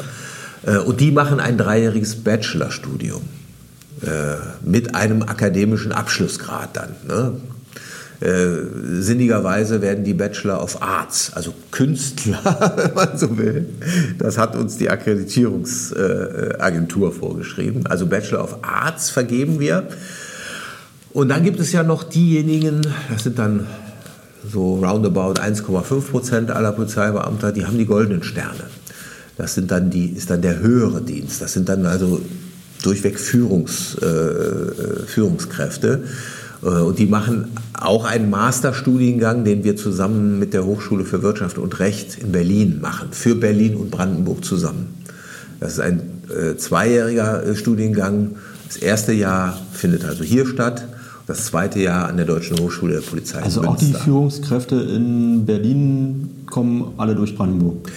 Äh, 0.65 0.77
und 0.77 0.99
die 0.99 1.11
machen 1.11 1.39
ein 1.39 1.57
dreijähriges 1.57 2.23
Bachelorstudium 2.23 3.21
äh, 4.01 4.35
mit 4.61 4.95
einem 4.95 5.23
akademischen 5.23 5.91
Abschlussgrad 5.91 6.75
dann. 6.75 6.95
Ne? 7.07 7.33
Äh, 8.21 9.01
sinnigerweise 9.01 9.81
werden 9.81 10.03
die 10.03 10.13
Bachelor 10.13 10.61
of 10.61 10.81
Arts, 10.81 11.31
also 11.35 11.53
Künstler, 11.71 12.41
wenn 12.75 12.93
man 12.93 13.17
so 13.17 13.37
will, 13.37 13.69
das 14.17 14.37
hat 14.37 14.57
uns 14.57 14.75
die 14.75 14.89
Akkreditierungsagentur 14.89 17.13
vorgeschrieben. 17.13 17.87
Also 17.87 18.07
Bachelor 18.07 18.43
of 18.43 18.57
Arts 18.61 19.09
vergeben 19.09 19.61
wir. 19.61 19.87
Und 21.13 21.29
dann 21.29 21.43
gibt 21.43 21.61
es 21.61 21.71
ja 21.71 21.83
noch 21.83 22.03
diejenigen, 22.03 22.81
das 23.09 23.23
sind 23.23 23.39
dann 23.39 23.67
so 24.45 24.75
roundabout 24.75 25.39
1,5 25.41 26.01
Prozent 26.01 26.51
aller 26.51 26.73
Polizeibeamter, 26.73 27.53
die 27.53 27.65
haben 27.65 27.77
die 27.77 27.85
goldenen 27.85 28.23
Sterne. 28.23 28.65
Das 29.39 29.55
sind 29.55 29.71
dann 29.71 29.89
die, 29.89 30.07
ist 30.07 30.29
dann 30.29 30.41
der 30.41 30.59
höhere 30.59 31.01
Dienst. 31.01 31.41
Das 31.41 31.53
sind 31.53 31.69
dann 31.69 31.85
also 31.85 32.21
durchweg 32.83 33.17
Führungs, 33.17 33.95
äh, 34.01 34.05
äh 34.05 35.05
Führungskräfte. 35.07 36.03
Äh, 36.61 36.65
und 36.65 36.99
die 36.99 37.05
machen 37.05 37.47
auch 37.73 38.03
einen 38.03 38.29
Masterstudiengang, 38.29 39.45
den 39.45 39.63
wir 39.63 39.77
zusammen 39.77 40.39
mit 40.39 40.53
der 40.53 40.65
Hochschule 40.65 41.05
für 41.05 41.23
Wirtschaft 41.23 41.57
und 41.57 41.79
Recht 41.79 42.17
in 42.17 42.33
Berlin 42.33 42.81
machen, 42.81 43.07
für 43.11 43.33
Berlin 43.33 43.77
und 43.77 43.91
Brandenburg 43.91 44.43
zusammen. 44.43 44.87
Das 45.61 45.71
ist 45.71 45.79
ein 45.79 46.01
äh, 46.29 46.57
zweijähriger 46.57 47.41
äh, 47.45 47.55
Studiengang. 47.55 48.35
Das 48.67 48.75
erste 48.75 49.13
Jahr 49.13 49.57
findet 49.71 50.03
also 50.03 50.25
hier 50.25 50.45
statt, 50.47 50.85
das 51.27 51.45
zweite 51.45 51.79
Jahr 51.79 52.09
an 52.09 52.17
der 52.17 52.25
Deutschen 52.25 52.59
Hochschule 52.59 52.95
der 52.95 53.07
Polizei. 53.07 53.41
Also 53.41 53.63
auch 53.63 53.77
die 53.77 53.93
Führungskräfte 53.93 54.75
in 54.75 55.45
Berlin 55.45 56.43
kommen 56.45 56.93
alle 56.97 57.15
durch 57.15 57.37
Brandenburg? 57.37 57.87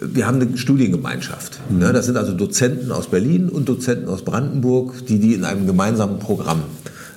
Wir 0.00 0.26
haben 0.26 0.40
eine 0.40 0.56
Studiengemeinschaft. 0.56 1.58
Mhm. 1.70 1.80
Das 1.80 2.06
sind 2.06 2.16
also 2.16 2.32
Dozenten 2.32 2.92
aus 2.92 3.08
Berlin 3.08 3.48
und 3.48 3.68
Dozenten 3.68 4.08
aus 4.08 4.22
Brandenburg, 4.22 5.06
die 5.06 5.18
die 5.18 5.34
in 5.34 5.44
einem 5.44 5.66
gemeinsamen 5.66 6.18
Programm 6.18 6.62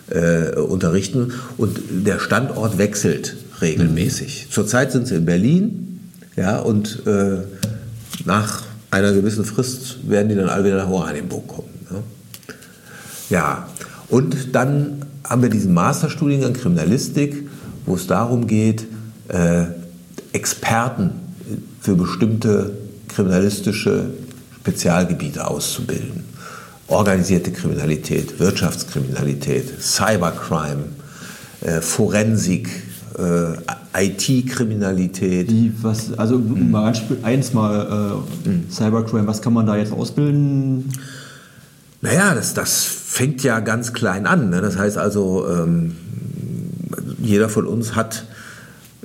äh, 0.09 0.55
unterrichten. 0.55 1.33
Und 1.57 1.79
der 1.89 2.19
Standort 2.19 2.77
wechselt 2.77 3.35
regelmäßig. 3.61 4.47
Mhm. 4.47 4.53
Zurzeit 4.53 4.91
sind 4.91 5.07
sie 5.07 5.15
in 5.15 5.25
Berlin 5.25 5.99
ja, 6.35 6.59
und 6.59 7.05
äh, 7.05 7.39
nach 8.25 8.63
einer 8.89 9.13
gewissen 9.13 9.45
Frist 9.45 10.09
werden 10.09 10.29
die 10.29 10.35
dann 10.35 10.49
alle 10.49 10.65
wieder 10.65 10.77
nach 10.77 10.89
Oranienburg 10.89 11.47
kommen. 11.47 11.69
Ja. 13.29 13.37
ja, 13.37 13.69
und 14.09 14.55
dann 14.55 15.05
haben 15.23 15.41
wir 15.41 15.49
diesen 15.49 15.73
Masterstudiengang 15.73 16.53
Kriminalistik, 16.53 17.47
wo 17.85 17.95
es 17.95 18.07
darum 18.07 18.47
geht, 18.47 18.85
äh, 19.29 19.65
Experten 20.33 21.11
für 21.81 21.95
bestimmte 21.95 22.77
kriminalistische 23.09 24.11
Spezialgebiete 24.61 25.45
auszubilden. 25.45 26.23
Organisierte 26.87 27.51
Kriminalität, 27.51 28.39
Wirtschaftskriminalität, 28.39 29.81
Cybercrime, 29.81 30.83
äh, 31.61 31.81
Forensik, 31.81 32.69
äh, 33.17 34.05
IT-Kriminalität. 34.05 35.49
also 36.17 36.37
mhm. 36.37 36.71
mal 36.71 36.93
eins 37.23 37.53
mal 37.53 38.23
äh, 38.45 38.49
mhm. 38.49 38.69
Cybercrime, 38.69 39.25
was 39.25 39.41
kann 39.41 39.53
man 39.53 39.65
da 39.65 39.75
jetzt 39.75 39.91
ausbilden? 39.91 40.91
Naja, 42.01 42.35
das, 42.35 42.53
das 42.53 42.83
fängt 42.83 43.43
ja 43.43 43.59
ganz 43.59 43.93
klein 43.93 44.27
an. 44.27 44.49
Ne? 44.49 44.61
Das 44.61 44.77
heißt 44.77 44.97
also, 44.97 45.47
ähm, 45.47 45.95
jeder 47.19 47.49
von 47.49 47.67
uns 47.67 47.95
hat 47.95 48.25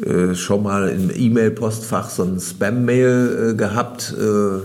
äh, 0.04 0.34
schon 0.34 0.62
mal 0.62 0.88
im 0.88 1.10
E-Mail-Postfach 1.14 2.10
so 2.10 2.24
ein 2.24 2.38
Spam-Mail 2.38 3.52
äh, 3.52 3.54
gehabt, 3.54 4.14
äh, 4.18 4.60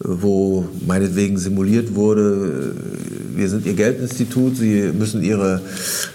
wo 0.00 0.66
meinetwegen 0.86 1.38
simuliert 1.38 1.94
wurde, 1.94 2.74
äh, 2.74 3.38
wir 3.38 3.48
sind 3.48 3.66
Ihr 3.66 3.74
Geldinstitut, 3.74 4.56
Sie 4.56 4.90
müssen 4.92 5.22
Ihre, 5.22 5.60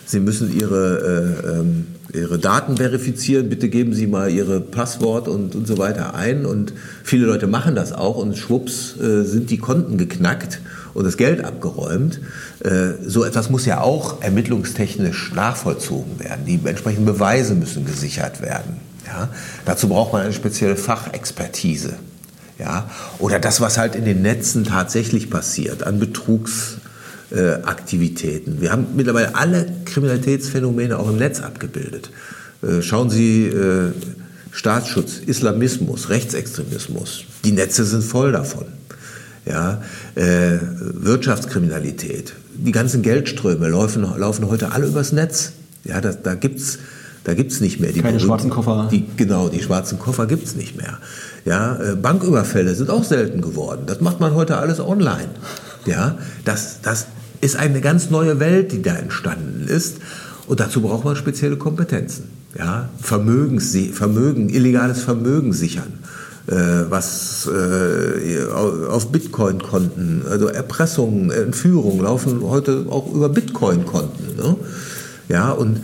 Sie 0.06 0.20
müssen 0.20 0.58
Ihre, 0.60 1.38
äh, 1.46 1.60
ähm, 1.60 1.88
Ihre 2.14 2.40
Daten 2.40 2.78
verifizieren, 2.78 3.50
bitte 3.50 3.70
geben 3.70 3.94
Sie 3.94 4.08
mal 4.08 4.30
Ihre 4.30 4.62
Passwort 4.62 5.28
und, 5.28 5.56
und 5.56 5.68
so 5.68 5.78
weiter 5.78 6.16
ein. 6.16 6.46
Und 6.46 6.74
viele 7.04 7.26
Leute 7.26 7.48
machen 7.48 7.76
das 7.76 7.94
auch 7.94 8.18
und 8.18 8.38
schwupps 8.38 8.96
sind 9.00 9.50
die 9.50 9.58
Konten 9.58 9.98
geknackt 9.98 10.60
und 10.94 11.06
das 11.06 11.18
Geld 11.18 11.44
abgeräumt. 11.44 12.20
Äh, 12.64 12.94
so 13.06 13.24
etwas 13.24 13.50
muss 13.50 13.66
ja 13.66 13.82
auch 13.82 14.22
ermittlungstechnisch 14.22 15.34
nachvollzogen 15.34 16.20
werden. 16.20 16.46
Die 16.46 16.60
entsprechenden 16.64 17.06
Beweise 17.06 17.56
müssen 17.56 17.86
gesichert 17.86 18.42
werden. 18.42 18.78
Ja? 19.08 19.30
Dazu 19.66 19.88
braucht 19.88 20.14
man 20.14 20.24
eine 20.24 20.34
spezielle 20.34 20.76
Fachexpertise. 20.76 21.94
Ja? 22.58 22.90
Oder 23.20 23.40
das, 23.40 23.62
was 23.62 23.78
halt 23.78 23.96
in 23.96 24.06
den 24.06 24.22
Netzen 24.22 24.66
tatsächlich 24.66 25.30
passiert, 25.30 25.84
an 25.84 26.00
Betrugsaktivitäten. 26.00 26.89
Äh, 27.32 27.60
Wir 28.60 28.72
haben 28.72 28.88
mittlerweile 28.96 29.36
alle 29.36 29.66
Kriminalitätsphänomene 29.86 30.98
auch 30.98 31.10
im 31.10 31.18
Netz 31.18 31.42
abgebildet. 31.42 32.10
Äh, 32.62 32.82
schauen 32.82 33.10
Sie 33.10 33.46
äh, 33.48 33.92
Staatsschutz, 34.52 35.20
Islamismus, 35.20 36.10
Rechtsextremismus. 36.10 37.26
Die 37.46 37.52
Netze 37.52 37.86
sind 37.86 38.04
voll 38.04 38.32
davon 38.32 38.66
ja, 39.50 39.82
äh, 40.16 40.58
Wirtschaftskriminalität. 40.62 42.34
Die 42.54 42.72
ganzen 42.72 43.02
Geldströme 43.02 43.68
laufen, 43.70 44.04
laufen 44.18 44.48
heute 44.48 44.72
alle 44.72 44.88
übers 44.88 45.12
Netz. 45.12 45.54
Ja, 45.84 46.00
da, 46.02 46.12
da 46.12 46.36
gibt 46.36 46.60
es 46.60 46.80
da 47.26 47.34
gibt's 47.34 47.60
nicht 47.60 47.80
mehr 47.80 47.92
die 47.92 48.02
Keine 48.02 48.20
schwarzen 48.20 48.50
Koffer. 48.50 48.88
Die, 48.90 49.06
genau, 49.18 49.50
die 49.50 49.62
schwarzen 49.62 50.00
Koffer 50.00 50.26
gibt 50.26 50.46
es 50.46 50.56
nicht 50.56 50.78
mehr. 50.78 51.00
Ja, 51.46 51.76
äh, 51.76 51.96
Banküberfälle 51.96 52.74
sind 52.76 52.90
auch 52.90 53.04
selten 53.04 53.42
geworden. 53.42 53.84
Das 53.86 54.00
macht 54.00 54.20
man 54.20 54.34
heute 54.34 54.58
alles 54.58 54.80
online. 54.80 55.30
Ja, 55.86 56.18
das, 56.46 56.80
das 56.82 57.08
ist 57.42 57.56
eine 57.56 57.82
ganz 57.82 58.10
neue 58.10 58.40
Welt, 58.40 58.72
die 58.72 58.82
da 58.82 58.96
entstanden 58.96 59.68
ist. 59.68 59.98
Und 60.48 60.60
dazu 60.60 60.82
braucht 60.82 61.06
man 61.06 61.16
spezielle 61.16 61.58
Kompetenzen. 61.58 62.26
Ja, 62.58 62.90
Vermögen, 63.00 63.60
illegales 64.50 65.04
Vermögen 65.04 65.54
sichern. 65.54 66.00
Äh, 66.48 66.90
was 66.90 67.48
äh, 67.48 68.52
auf 68.52 69.12
Bitcoin-Konten, 69.12 70.24
also 70.28 70.48
Erpressungen, 70.48 71.30
Entführungen 71.30 72.02
laufen 72.02 72.42
heute 72.42 72.88
auch 72.90 73.14
über 73.14 73.30
Bitcoin-Konten. 73.30 74.36
Ne? 74.36 74.56
Ja, 75.28 75.52
und 75.52 75.82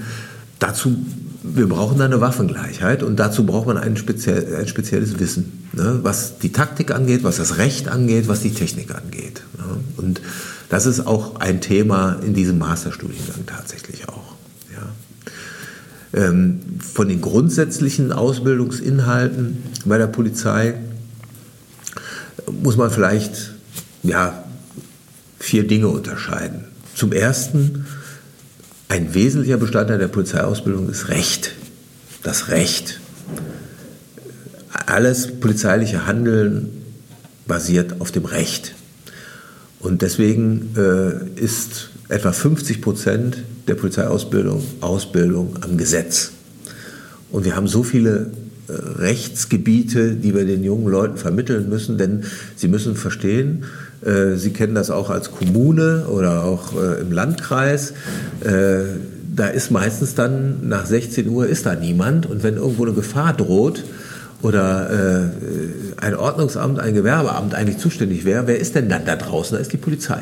dazu, 0.58 0.96
wir 1.44 1.70
brauchen 1.70 2.02
eine 2.02 2.20
Waffengleichheit 2.20 3.04
und 3.04 3.18
dazu 3.20 3.46
braucht 3.46 3.68
man 3.68 3.78
ein, 3.78 3.96
speziell, 3.96 4.56
ein 4.56 4.68
spezielles 4.68 5.20
Wissen, 5.20 5.68
ne? 5.74 6.00
was 6.02 6.40
die 6.40 6.52
Taktik 6.52 6.90
angeht, 6.90 7.24
was 7.24 7.38
das 7.38 7.60
Recht 7.60 7.88
angeht, 7.88 8.28
was 8.28 8.40
die 8.40 8.52
Technik 8.52 8.96
angeht. 8.96 9.44
Ne? 9.60 9.78
Und 9.98 10.20
das 10.70 10.86
ist 10.86 11.06
auch 11.06 11.40
ein 11.40 11.62
Thema 11.62 12.20
in 12.26 12.34
diesem 12.34 12.58
Masterstudiengang 12.58 13.46
tatsächlich 13.46 14.10
auch. 14.10 14.36
Ähm, 16.16 16.62
von 16.80 17.10
den 17.10 17.20
grundsätzlichen 17.20 18.14
Ausbildungsinhalten 18.14 19.64
bei 19.84 19.98
der 19.98 20.08
Polizei 20.08 20.76
muss 22.50 22.78
man 22.78 22.90
vielleicht 22.90 23.52
ja, 24.02 24.46
vier 25.40 25.68
Dinge 25.68 25.90
unterscheiden. 25.90 26.66
Zum 26.96 27.12
Ersten, 27.12 27.86
ein 28.88 29.14
wesentlicher 29.14 29.58
Bestandteil 29.58 29.98
der 29.98 30.08
Polizeiausbildung 30.08 30.90
ist 30.90 31.10
Recht. 31.10 31.52
Das 32.24 32.48
Recht. 32.48 33.02
alles 34.86 35.40
polizeiliche 35.40 36.06
Handeln 36.08 36.70
basiert 37.46 38.00
auf 38.00 38.12
dem 38.12 38.24
Recht. 38.24 38.75
Und 39.86 40.02
deswegen 40.02 40.74
äh, 40.76 41.40
ist 41.40 41.90
etwa 42.10 42.32
50 42.32 42.82
Prozent 42.82 43.38
der 43.68 43.76
Polizeiausbildung 43.76 44.64
Ausbildung 44.82 45.58
am 45.62 45.78
Gesetz. 45.78 46.32
Und 47.32 47.46
wir 47.46 47.56
haben 47.56 47.68
so 47.68 47.84
viele 47.84 48.32
äh, 48.68 48.72
Rechtsgebiete, 48.74 50.14
die 50.14 50.34
wir 50.34 50.46
den 50.46 50.64
jungen 50.64 50.88
Leuten 50.88 51.18
vermitteln 51.18 51.70
müssen, 51.70 52.00
denn 52.00 52.24
sie 52.56 52.68
müssen 52.68 52.96
verstehen, 52.96 53.66
äh, 54.04 54.38
sie 54.38 54.54
kennen 54.54 54.74
das 54.74 54.90
auch 54.90 55.12
als 55.12 55.30
Kommune 55.30 56.08
oder 56.08 56.46
auch 56.46 56.74
äh, 56.82 57.02
im 57.02 57.12
Landkreis, 57.12 57.94
da 58.42 59.48
ist 59.48 59.70
meistens 59.70 60.16
dann 60.16 60.68
nach 60.70 60.86
16 60.86 61.28
Uhr 61.28 61.48
ist 61.48 61.66
da 61.66 61.76
niemand 61.76 62.26
und 62.26 62.42
wenn 62.44 62.56
irgendwo 62.56 62.86
eine 62.86 62.94
Gefahr 62.94 63.34
droht 63.34 63.84
oder 64.46 65.32
ein 65.98 66.16
Ordnungsamt, 66.16 66.80
ein 66.80 66.94
Gewerbeamt 66.94 67.56
eigentlich 67.56 67.80
zuständig 67.80 68.26
wäre, 68.26 68.48
wer 68.48 68.60
ist 68.60 68.76
denn 68.76 68.90
dann 68.90 69.06
da 69.06 69.16
draußen? 69.16 69.56
Da 69.56 69.62
ist 69.62 69.74
die 69.74 69.78
Polizei. 69.78 70.22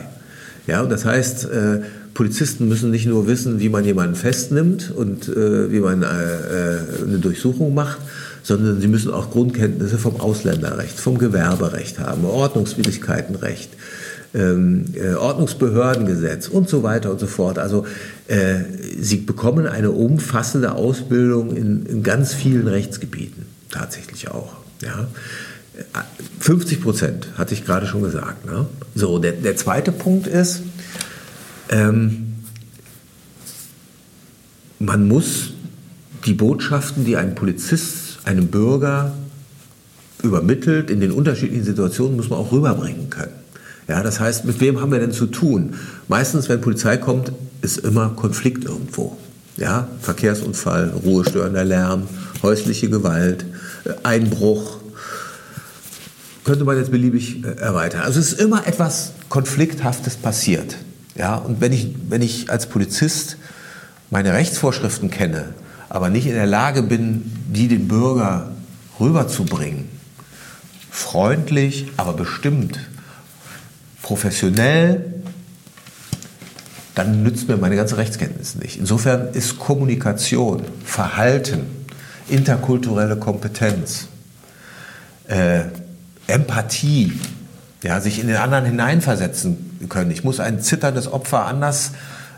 Ja, 0.66 0.82
und 0.82 0.90
das 0.90 1.04
heißt, 1.04 1.50
Polizisten 2.14 2.70
müssen 2.70 2.90
nicht 2.90 3.06
nur 3.06 3.28
wissen, 3.28 3.60
wie 3.60 3.70
man 3.70 3.84
jemanden 3.84 4.16
festnimmt 4.16 4.92
und 4.96 5.28
wie 5.28 5.80
man 5.80 6.04
eine 6.04 7.18
Durchsuchung 7.20 7.74
macht, 7.74 8.00
sondern 8.44 8.82
sie 8.82 8.88
müssen 8.88 9.12
auch 9.12 9.32
Grundkenntnisse 9.32 9.98
vom 9.98 10.20
Ausländerrecht, 10.20 11.00
vom 11.00 11.18
Gewerberecht 11.18 12.00
haben, 12.00 12.26
Ordnungswidrigkeitenrecht, 12.26 13.70
ähm, 14.36 14.86
äh, 14.96 15.14
Ordnungsbehördengesetz 15.14 16.50
und 16.50 16.68
so 16.68 16.84
weiter 16.84 17.12
und 17.12 17.20
so 17.20 17.28
fort. 17.28 17.58
Also 17.58 17.86
äh, 18.28 18.56
sie 19.00 19.18
bekommen 19.18 19.66
eine 19.66 19.92
umfassende 19.92 20.74
Ausbildung 20.74 21.56
in, 21.56 21.86
in 21.86 22.04
ganz 22.04 22.34
vielen 22.34 22.68
Rechtsgebieten, 22.68 23.46
tatsächlich 23.74 24.30
auch. 24.30 24.54
Ja. 24.82 25.08
50 26.40 26.82
Prozent, 26.82 27.28
hatte 27.36 27.54
ich 27.54 27.66
gerade 27.66 27.88
schon 27.88 28.04
gesagt. 28.04 28.46
Ne? 28.46 28.68
So, 28.96 29.18
der, 29.20 29.32
der 29.32 29.58
zweite 29.58 29.92
Punkt 29.92 30.28
ist, 30.28 30.62
ähm, 31.70 32.36
man 34.80 35.08
muss 35.08 35.54
die 36.26 36.34
Botschaften, 36.34 37.06
die 37.06 37.18
ein 37.18 37.36
Polizist 37.36 38.20
einem 38.26 38.48
Bürger 38.48 39.14
übermittelt, 40.22 40.90
in 40.90 41.02
den 41.02 41.12
unterschiedlichen 41.12 41.66
Situationen 41.66 42.16
muss 42.16 42.30
man 42.30 42.40
auch 42.40 42.52
rüberbringen 42.52 43.10
können. 43.10 43.34
Ja, 43.88 44.02
das 44.02 44.20
heißt, 44.20 44.46
mit 44.46 44.62
wem 44.62 44.80
haben 44.80 44.92
wir 44.92 45.00
denn 45.00 45.12
zu 45.12 45.26
tun? 45.26 45.76
Meistens, 46.08 46.48
wenn 46.48 46.62
Polizei 46.62 46.98
kommt, 46.98 47.34
ist 47.62 47.80
immer 47.80 48.10
Konflikt 48.10 48.64
irgendwo. 48.64 49.18
Ja, 49.58 49.88
Verkehrsunfall, 50.02 50.94
ruhestörender 51.04 51.66
Lärm, 51.66 52.04
häusliche 52.42 52.90
Gewalt, 52.90 53.46
Einbruch. 54.04 54.78
Könnte 56.44 56.66
man 56.66 56.78
jetzt 56.78 56.92
beliebig 56.92 57.44
äh, 57.44 57.60
erweitern. 57.60 58.02
Also 58.02 58.20
es 58.20 58.34
ist 58.34 58.40
immer 58.40 58.68
etwas 58.68 59.14
Konflikthaftes 59.30 60.18
passiert. 60.18 60.78
Ja, 61.16 61.36
und 61.36 61.62
wenn 61.62 61.72
ich, 61.72 61.96
wenn 62.10 62.22
ich 62.22 62.50
als 62.50 62.68
Polizist 62.68 63.38
meine 64.10 64.34
Rechtsvorschriften 64.34 65.10
kenne, 65.10 65.54
aber 65.90 66.10
nicht 66.10 66.26
in 66.26 66.34
der 66.34 66.48
Lage 66.48 66.82
bin, 66.82 67.32
die 67.54 67.68
dem 67.68 67.88
Bürger 67.88 68.52
rüberzubringen, 69.00 69.90
freundlich, 70.90 71.88
aber 71.98 72.14
bestimmt, 72.14 72.80
professionell, 74.02 75.14
dann 76.96 77.24
nützt 77.24 77.48
mir 77.48 77.58
meine 77.58 77.76
ganze 77.76 77.98
Rechtskenntnis 77.98 78.56
nicht. 78.56 78.78
Insofern 78.78 79.30
ist 79.34 79.58
Kommunikation, 79.58 80.64
Verhalten, 80.86 81.62
interkulturelle 82.30 83.18
Kompetenz, 83.18 84.08
äh, 85.28 85.62
Empathie, 86.28 87.20
ja, 87.84 88.00
sich 88.00 88.20
in 88.20 88.28
den 88.28 88.38
anderen 88.38 88.66
hineinversetzen 88.66 89.88
können. 89.90 90.12
Ich 90.12 90.24
muss 90.24 90.40
ein 90.40 90.62
zitterndes 90.62 91.12
Opfer 91.12 91.46
anders 91.46 91.92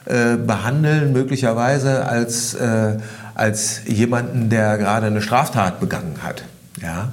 äh, 0.05 0.37
behandeln, 0.37 1.13
möglicherweise 1.13 2.05
als, 2.05 2.53
äh, 2.55 2.97
als 3.33 3.81
jemanden, 3.85 4.49
der 4.49 4.77
gerade 4.77 5.07
eine 5.07 5.21
Straftat 5.21 5.79
begangen 5.79 6.17
hat. 6.21 6.43
Ja? 6.81 7.11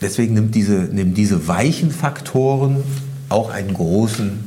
Deswegen 0.00 0.34
nimmt 0.34 0.54
diese, 0.54 0.72
nehmen 0.72 1.14
diese 1.14 1.48
weichen 1.48 1.90
Faktoren 1.90 2.82
auch 3.28 3.50
einen 3.50 3.74
großen 3.74 4.43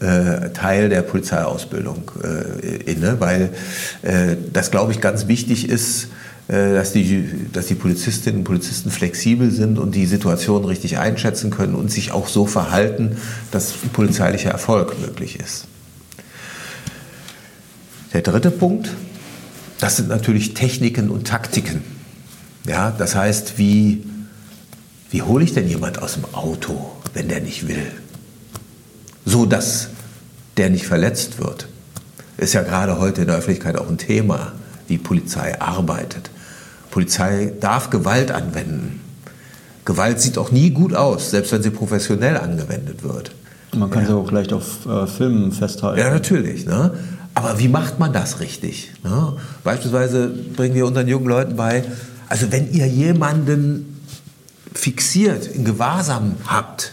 Teil 0.00 0.88
der 0.88 1.02
Polizeiausbildung 1.02 2.10
äh, 2.22 2.76
inne, 2.90 3.20
weil 3.20 3.50
äh, 4.02 4.36
das, 4.52 4.70
glaube 4.70 4.92
ich, 4.92 5.00
ganz 5.00 5.26
wichtig 5.26 5.68
ist, 5.68 6.08
äh, 6.48 6.74
dass 6.74 6.92
die, 6.92 7.28
dass 7.52 7.66
die 7.66 7.74
Polizistinnen 7.74 8.40
und 8.40 8.44
Polizisten 8.44 8.90
flexibel 8.90 9.50
sind 9.50 9.78
und 9.78 9.94
die 9.94 10.06
Situation 10.06 10.64
richtig 10.64 10.98
einschätzen 10.98 11.50
können 11.50 11.74
und 11.74 11.90
sich 11.90 12.12
auch 12.12 12.28
so 12.28 12.46
verhalten, 12.46 13.16
dass 13.50 13.72
polizeilicher 13.92 14.50
Erfolg 14.50 14.98
möglich 15.00 15.38
ist. 15.38 15.66
Der 18.14 18.22
dritte 18.22 18.50
Punkt, 18.50 18.90
das 19.78 19.96
sind 19.96 20.08
natürlich 20.08 20.54
Techniken 20.54 21.10
und 21.10 21.26
Taktiken. 21.26 21.82
Ja, 22.66 22.90
das 22.96 23.14
heißt, 23.14 23.58
wie, 23.58 24.04
wie 25.10 25.22
hole 25.22 25.44
ich 25.44 25.52
denn 25.52 25.68
jemand 25.68 26.00
aus 26.00 26.14
dem 26.14 26.24
Auto, 26.32 26.92
wenn 27.12 27.28
der 27.28 27.40
nicht 27.40 27.68
will? 27.68 27.92
So 29.28 29.44
dass 29.44 29.88
der 30.56 30.70
nicht 30.70 30.86
verletzt 30.86 31.38
wird. 31.38 31.68
Ist 32.38 32.54
ja 32.54 32.62
gerade 32.62 32.98
heute 32.98 33.20
in 33.20 33.26
der 33.26 33.36
Öffentlichkeit 33.36 33.76
auch 33.76 33.86
ein 33.86 33.98
Thema, 33.98 34.52
wie 34.86 34.96
Polizei 34.96 35.60
arbeitet. 35.60 36.30
Polizei 36.90 37.52
darf 37.60 37.90
Gewalt 37.90 38.30
anwenden. 38.30 39.00
Gewalt 39.84 40.18
sieht 40.18 40.38
auch 40.38 40.50
nie 40.50 40.70
gut 40.70 40.94
aus, 40.94 41.30
selbst 41.30 41.52
wenn 41.52 41.62
sie 41.62 41.68
professionell 41.68 42.38
angewendet 42.38 43.02
wird. 43.02 43.32
Man 43.76 43.90
kann 43.90 44.04
ja. 44.04 44.08
sie 44.08 44.14
auch 44.14 44.30
leicht 44.32 44.54
auf 44.54 44.86
äh, 44.86 45.06
Filmen 45.06 45.52
festhalten. 45.52 46.00
Ja, 46.00 46.10
natürlich. 46.10 46.64
Ne? 46.64 46.94
Aber 47.34 47.58
wie 47.58 47.68
macht 47.68 47.98
man 47.98 48.14
das 48.14 48.40
richtig? 48.40 48.92
Ja, 49.04 49.34
beispielsweise 49.62 50.28
bringen 50.28 50.74
wir 50.74 50.86
unseren 50.86 51.06
jungen 51.06 51.26
Leuten 51.26 51.56
bei, 51.56 51.84
also 52.30 52.50
wenn 52.50 52.72
ihr 52.72 52.86
jemanden 52.86 54.00
fixiert, 54.72 55.46
in 55.46 55.66
Gewahrsam 55.66 56.36
habt, 56.46 56.92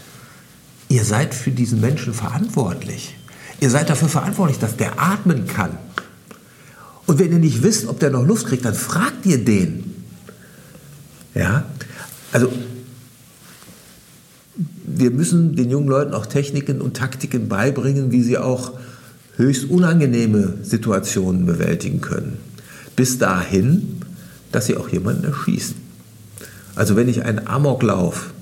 ihr 0.89 1.03
seid 1.03 1.33
für 1.33 1.51
diesen 1.51 1.81
Menschen 1.81 2.13
verantwortlich. 2.13 3.15
Ihr 3.59 3.69
seid 3.69 3.89
dafür 3.89 4.09
verantwortlich, 4.09 4.59
dass 4.59 4.77
der 4.77 5.01
atmen 5.01 5.47
kann. 5.47 5.77
Und 7.05 7.19
wenn 7.19 7.31
ihr 7.31 7.39
nicht 7.39 7.63
wisst, 7.63 7.87
ob 7.87 7.99
der 7.99 8.09
noch 8.09 8.25
Luft 8.25 8.47
kriegt, 8.47 8.65
dann 8.65 8.73
fragt 8.73 9.25
ihr 9.25 9.43
den. 9.43 9.93
Ja, 11.33 11.65
also 12.31 12.51
wir 14.85 15.11
müssen 15.11 15.55
den 15.55 15.69
jungen 15.69 15.87
Leuten 15.87 16.13
auch 16.13 16.25
Techniken 16.25 16.81
und 16.81 16.95
Taktiken 16.95 17.49
beibringen, 17.49 18.11
wie 18.11 18.23
sie 18.23 18.37
auch 18.37 18.73
höchst 19.35 19.69
unangenehme 19.69 20.57
Situationen 20.63 21.45
bewältigen 21.45 22.01
können. 22.01 22.37
Bis 22.95 23.17
dahin, 23.17 24.01
dass 24.51 24.67
sie 24.67 24.77
auch 24.77 24.89
jemanden 24.89 25.25
erschießen. 25.25 25.75
Also 26.75 26.95
wenn 26.95 27.09
ich 27.09 27.23
einen 27.23 27.45
Amoklauf 27.47 28.33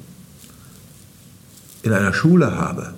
in 1.83 1.93
einer 1.93 2.13
Schule 2.13 2.55
habe, 2.55 2.93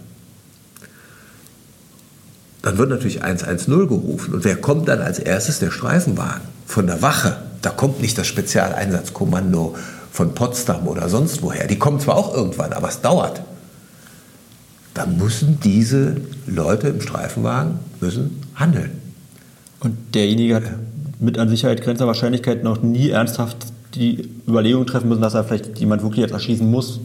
dann 2.62 2.78
wird 2.78 2.90
natürlich 2.90 3.24
110 3.24 3.88
gerufen. 3.88 4.34
Und 4.34 4.44
wer 4.44 4.56
kommt 4.56 4.88
dann 4.88 5.02
als 5.02 5.20
erstes? 5.20 5.60
Der 5.60 5.70
Streifenwagen 5.72 6.42
von 6.66 6.88
der 6.88 7.02
Wache. 7.02 7.38
Da 7.62 7.70
kommt 7.70 8.02
nicht 8.02 8.18
das 8.18 8.26
Spezialeinsatzkommando 8.28 9.76
von 10.12 10.34
Potsdam 10.34 10.88
oder 10.88 11.10
sonst 11.10 11.42
woher. 11.42 11.68
Die 11.68 11.78
kommen 11.78 12.00
zwar 12.00 12.16
auch 12.16 12.34
irgendwann, 12.34 12.74
aber 12.74 12.90
es 12.90 13.02
dauert 13.02 13.42
dann 14.96 15.18
müssen 15.18 15.60
diese 15.62 16.16
Leute 16.48 16.88
im 16.88 17.02
Streifenwagen 17.02 17.80
müssen 18.00 18.42
handeln. 18.56 18.92
Und 19.82 20.16
derjenige 20.16 20.56
hat 20.56 20.64
mit 21.20 21.38
an 21.38 21.50
Sicherheit 21.50 21.82
grenzender 21.84 22.08
Wahrscheinlichkeit 22.08 22.64
noch 22.64 22.82
nie 22.82 23.10
ernsthaft 23.10 23.58
die 23.94 24.30
Überlegung 24.48 24.86
treffen 24.88 25.10
müssen, 25.10 25.22
dass 25.22 25.34
er 25.34 25.44
vielleicht 25.44 25.78
jemand 25.80 26.02
wirklich 26.02 26.22
jetzt 26.22 26.32
erschießen 26.32 26.70
muss. 26.70 27.02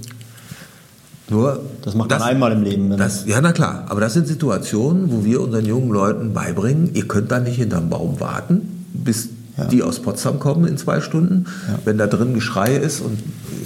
Nur 1.31 1.61
das 1.83 1.95
macht 1.95 2.11
man 2.11 2.23
einmal 2.23 2.53
im 2.53 2.63
Leben. 2.63 2.89
Ne? 2.89 2.97
Das, 2.97 3.25
ja, 3.25 3.41
na 3.41 3.53
klar. 3.53 3.87
Aber 3.89 4.01
das 4.01 4.15
sind 4.15 4.27
Situationen, 4.27 5.13
wo 5.13 5.25
wir 5.25 5.41
unseren 5.41 5.65
jungen 5.65 5.91
Leuten 5.91 6.33
beibringen, 6.33 6.91
ihr 6.95 7.07
könnt 7.07 7.31
da 7.31 7.39
nicht 7.39 7.57
hinterm 7.57 7.89
Baum 7.89 8.19
warten, 8.19 8.85
bis 8.93 9.29
ja. 9.57 9.65
die 9.67 9.83
aus 9.83 10.01
Potsdam 10.01 10.41
kommen 10.41 10.67
in 10.67 10.77
zwei 10.77 11.01
Stunden. 11.01 11.47
Ja. 11.69 11.79
Wenn 11.85 11.99
da 11.99 12.09
drin 12.09 12.35
Geschrei 12.35 12.75
ist 12.75 13.01
und 13.01 13.21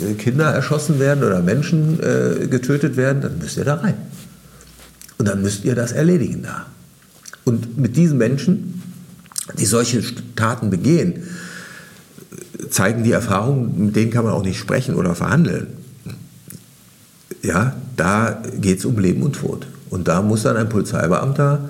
äh, 0.06 0.14
Kinder 0.14 0.44
erschossen 0.44 1.00
werden 1.00 1.24
oder 1.24 1.40
Menschen 1.40 1.98
äh, 2.00 2.46
getötet 2.48 2.96
werden, 2.96 3.22
dann 3.22 3.38
müsst 3.38 3.56
ihr 3.56 3.64
da 3.64 3.76
rein. 3.76 3.94
Und 5.16 5.26
dann 5.26 5.40
müsst 5.40 5.64
ihr 5.64 5.74
das 5.74 5.92
erledigen 5.92 6.42
da. 6.42 6.66
Und 7.44 7.78
mit 7.78 7.96
diesen 7.96 8.18
Menschen, 8.18 8.82
die 9.58 9.66
solche 9.66 10.02
Taten 10.36 10.68
begehen, 10.68 11.22
zeigen 12.70 13.04
die 13.04 13.12
Erfahrungen, 13.12 13.86
mit 13.86 13.96
denen 13.96 14.10
kann 14.10 14.24
man 14.24 14.34
auch 14.34 14.42
nicht 14.42 14.58
sprechen 14.58 14.96
oder 14.96 15.14
verhandeln. 15.14 15.68
Ja, 17.44 17.76
da 17.96 18.42
geht 18.60 18.78
es 18.78 18.84
um 18.84 18.98
Leben 18.98 19.22
und 19.22 19.36
Tod. 19.36 19.66
Und 19.90 20.08
da 20.08 20.22
muss 20.22 20.42
dann 20.42 20.56
ein 20.56 20.68
Polizeibeamter 20.68 21.68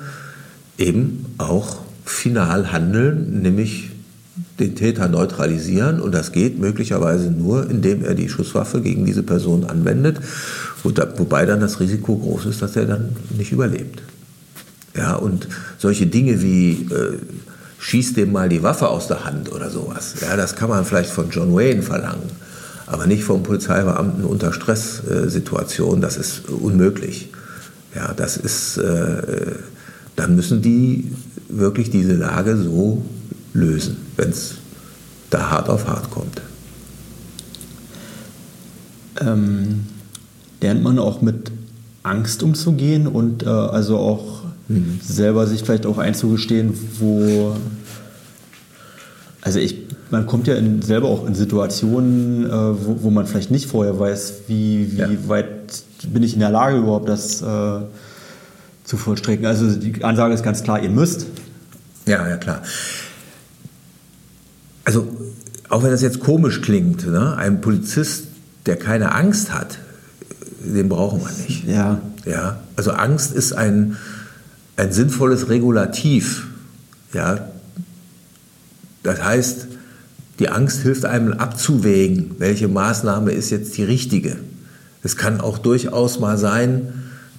eben 0.78 1.26
auch 1.36 1.78
final 2.04 2.72
handeln, 2.72 3.42
nämlich 3.42 3.90
den 4.60 4.76
Täter 4.76 5.08
neutralisieren 5.08 6.00
und 6.00 6.14
das 6.14 6.30
geht 6.30 6.58
möglicherweise 6.58 7.30
nur, 7.30 7.68
indem 7.68 8.04
er 8.04 8.14
die 8.14 8.28
Schusswaffe 8.28 8.80
gegen 8.80 9.04
diese 9.04 9.22
Person 9.22 9.64
anwendet, 9.64 10.18
wobei 10.82 11.44
dann 11.44 11.60
das 11.60 11.80
Risiko 11.80 12.16
groß 12.16 12.46
ist, 12.46 12.62
dass 12.62 12.76
er 12.76 12.86
dann 12.86 13.16
nicht 13.36 13.52
überlebt. 13.52 14.02
Ja, 14.96 15.16
und 15.16 15.48
solche 15.78 16.06
Dinge 16.06 16.40
wie 16.40 16.88
äh, 16.92 17.18
schießt 17.78 18.16
dem 18.16 18.32
mal 18.32 18.48
die 18.48 18.62
Waffe 18.62 18.88
aus 18.88 19.08
der 19.08 19.24
Hand 19.24 19.50
oder 19.52 19.70
sowas, 19.70 20.14
ja, 20.20 20.36
das 20.36 20.54
kann 20.54 20.68
man 20.68 20.84
vielleicht 20.84 21.10
von 21.10 21.30
John 21.30 21.54
Wayne 21.54 21.82
verlangen, 21.82 22.30
aber 22.94 23.08
nicht 23.08 23.24
vom 23.24 23.42
Polizeibeamten 23.42 24.24
unter 24.24 24.52
Stresssituationen, 24.52 26.00
das 26.00 26.16
ist 26.16 26.48
unmöglich. 26.48 27.28
Ja, 27.92 28.14
das 28.14 28.36
ist, 28.36 28.76
äh, 28.76 29.56
dann 30.14 30.36
müssen 30.36 30.62
die 30.62 31.10
wirklich 31.48 31.90
diese 31.90 32.14
Lage 32.14 32.56
so 32.56 33.04
lösen, 33.52 33.96
wenn 34.16 34.30
es 34.30 34.58
da 35.30 35.50
hart 35.50 35.68
auf 35.70 35.88
hart 35.88 36.08
kommt. 36.12 36.40
Ähm, 39.20 39.86
lernt 40.60 40.84
man 40.84 41.00
auch 41.00 41.20
mit 41.20 41.50
Angst 42.04 42.44
umzugehen 42.44 43.08
und 43.08 43.42
äh, 43.42 43.48
also 43.48 43.98
auch 43.98 44.44
mhm. 44.68 45.00
selber 45.02 45.48
sich 45.48 45.62
vielleicht 45.64 45.86
auch 45.86 45.98
einzugestehen, 45.98 46.74
wo 47.00 47.56
also 49.44 49.58
ich, 49.58 49.83
man 50.10 50.26
kommt 50.26 50.46
ja 50.46 50.54
in, 50.54 50.82
selber 50.82 51.08
auch 51.08 51.26
in 51.26 51.34
Situationen, 51.34 52.46
äh, 52.46 52.50
wo, 52.50 53.02
wo, 53.02 53.10
man 53.10 53.26
vielleicht 53.26 53.50
nicht 53.50 53.66
vorher 53.66 53.98
weiß, 53.98 54.34
wie, 54.48 54.92
wie 54.92 54.98
ja. 54.98 55.08
weit 55.28 55.48
bin 56.08 56.22
ich 56.22 56.34
in 56.34 56.40
der 56.40 56.50
Lage 56.50 56.78
überhaupt 56.78 57.08
das 57.08 57.42
äh, 57.42 57.80
zu 58.84 58.96
vollstrecken. 58.96 59.46
Also 59.46 59.74
die 59.74 60.04
Ansage 60.04 60.34
ist 60.34 60.42
ganz 60.42 60.62
klar, 60.62 60.82
ihr 60.82 60.90
müsst. 60.90 61.26
Ja, 62.06 62.28
ja 62.28 62.36
klar. 62.36 62.62
Also, 64.84 65.08
auch 65.70 65.82
wenn 65.82 65.90
das 65.90 66.02
jetzt 66.02 66.20
komisch 66.20 66.60
klingt, 66.60 67.06
ne? 67.06 67.36
ein 67.36 67.60
Polizist, 67.62 68.26
der 68.66 68.76
keine 68.76 69.14
Angst 69.14 69.52
hat, 69.52 69.78
den 70.60 70.88
brauchen 70.88 71.20
wir 71.20 71.32
nicht. 71.46 71.66
Ja. 71.66 72.00
ja? 72.26 72.60
Also 72.76 72.92
Angst 72.92 73.32
ist 73.32 73.52
ein, 73.52 73.96
ein 74.76 74.92
sinnvolles 74.92 75.48
Regulativ. 75.48 76.48
Ja? 77.12 77.48
Das 79.02 79.22
heißt, 79.22 79.68
die 80.38 80.48
Angst 80.48 80.82
hilft 80.82 81.04
einem 81.04 81.32
abzuwägen, 81.32 82.32
welche 82.38 82.68
Maßnahme 82.68 83.32
ist 83.32 83.50
jetzt 83.50 83.76
die 83.76 83.84
richtige. 83.84 84.36
Es 85.02 85.16
kann 85.16 85.40
auch 85.40 85.58
durchaus 85.58 86.18
mal 86.18 86.38
sein, 86.38 86.92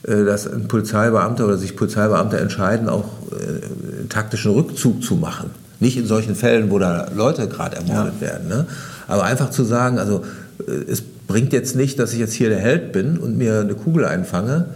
äh, 0.03 0.23
dass 0.23 0.47
ein 0.47 0.67
Polizeibeamter 0.67 1.45
oder 1.45 1.57
sich 1.57 1.75
Polizeibeamte 1.75 2.37
entscheiden, 2.37 2.89
auch 2.89 3.09
äh, 3.31 3.35
einen 3.35 4.09
taktischen 4.09 4.51
Rückzug 4.51 5.03
zu 5.03 5.15
machen. 5.15 5.49
Nicht 5.79 5.97
in 5.97 6.05
solchen 6.05 6.35
Fällen, 6.35 6.71
wo 6.71 6.79
da 6.79 7.09
Leute 7.15 7.47
gerade 7.47 7.75
ermordet 7.75 8.13
ja. 8.21 8.27
werden. 8.27 8.47
Ne? 8.47 8.65
Aber 9.07 9.23
einfach 9.23 9.49
zu 9.49 9.63
sagen, 9.63 9.99
also 9.99 10.23
äh, 10.67 10.71
es 10.89 11.03
bringt 11.27 11.53
jetzt 11.53 11.75
nicht, 11.75 11.99
dass 11.99 12.13
ich 12.13 12.19
jetzt 12.19 12.33
hier 12.33 12.49
der 12.49 12.59
Held 12.59 12.91
bin 12.91 13.17
und 13.17 13.37
mir 13.37 13.59
eine 13.59 13.73
Kugel 13.73 14.05
einfange. 14.05 14.67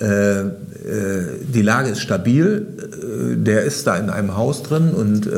Äh, 0.00 0.40
äh, 0.40 0.48
die 1.52 1.62
Lage 1.62 1.90
ist 1.90 2.00
stabil, 2.00 2.66
äh, 2.78 3.36
der 3.36 3.62
ist 3.62 3.86
da 3.86 3.96
in 3.96 4.10
einem 4.10 4.36
Haus 4.36 4.62
drin 4.62 4.90
und, 4.90 5.28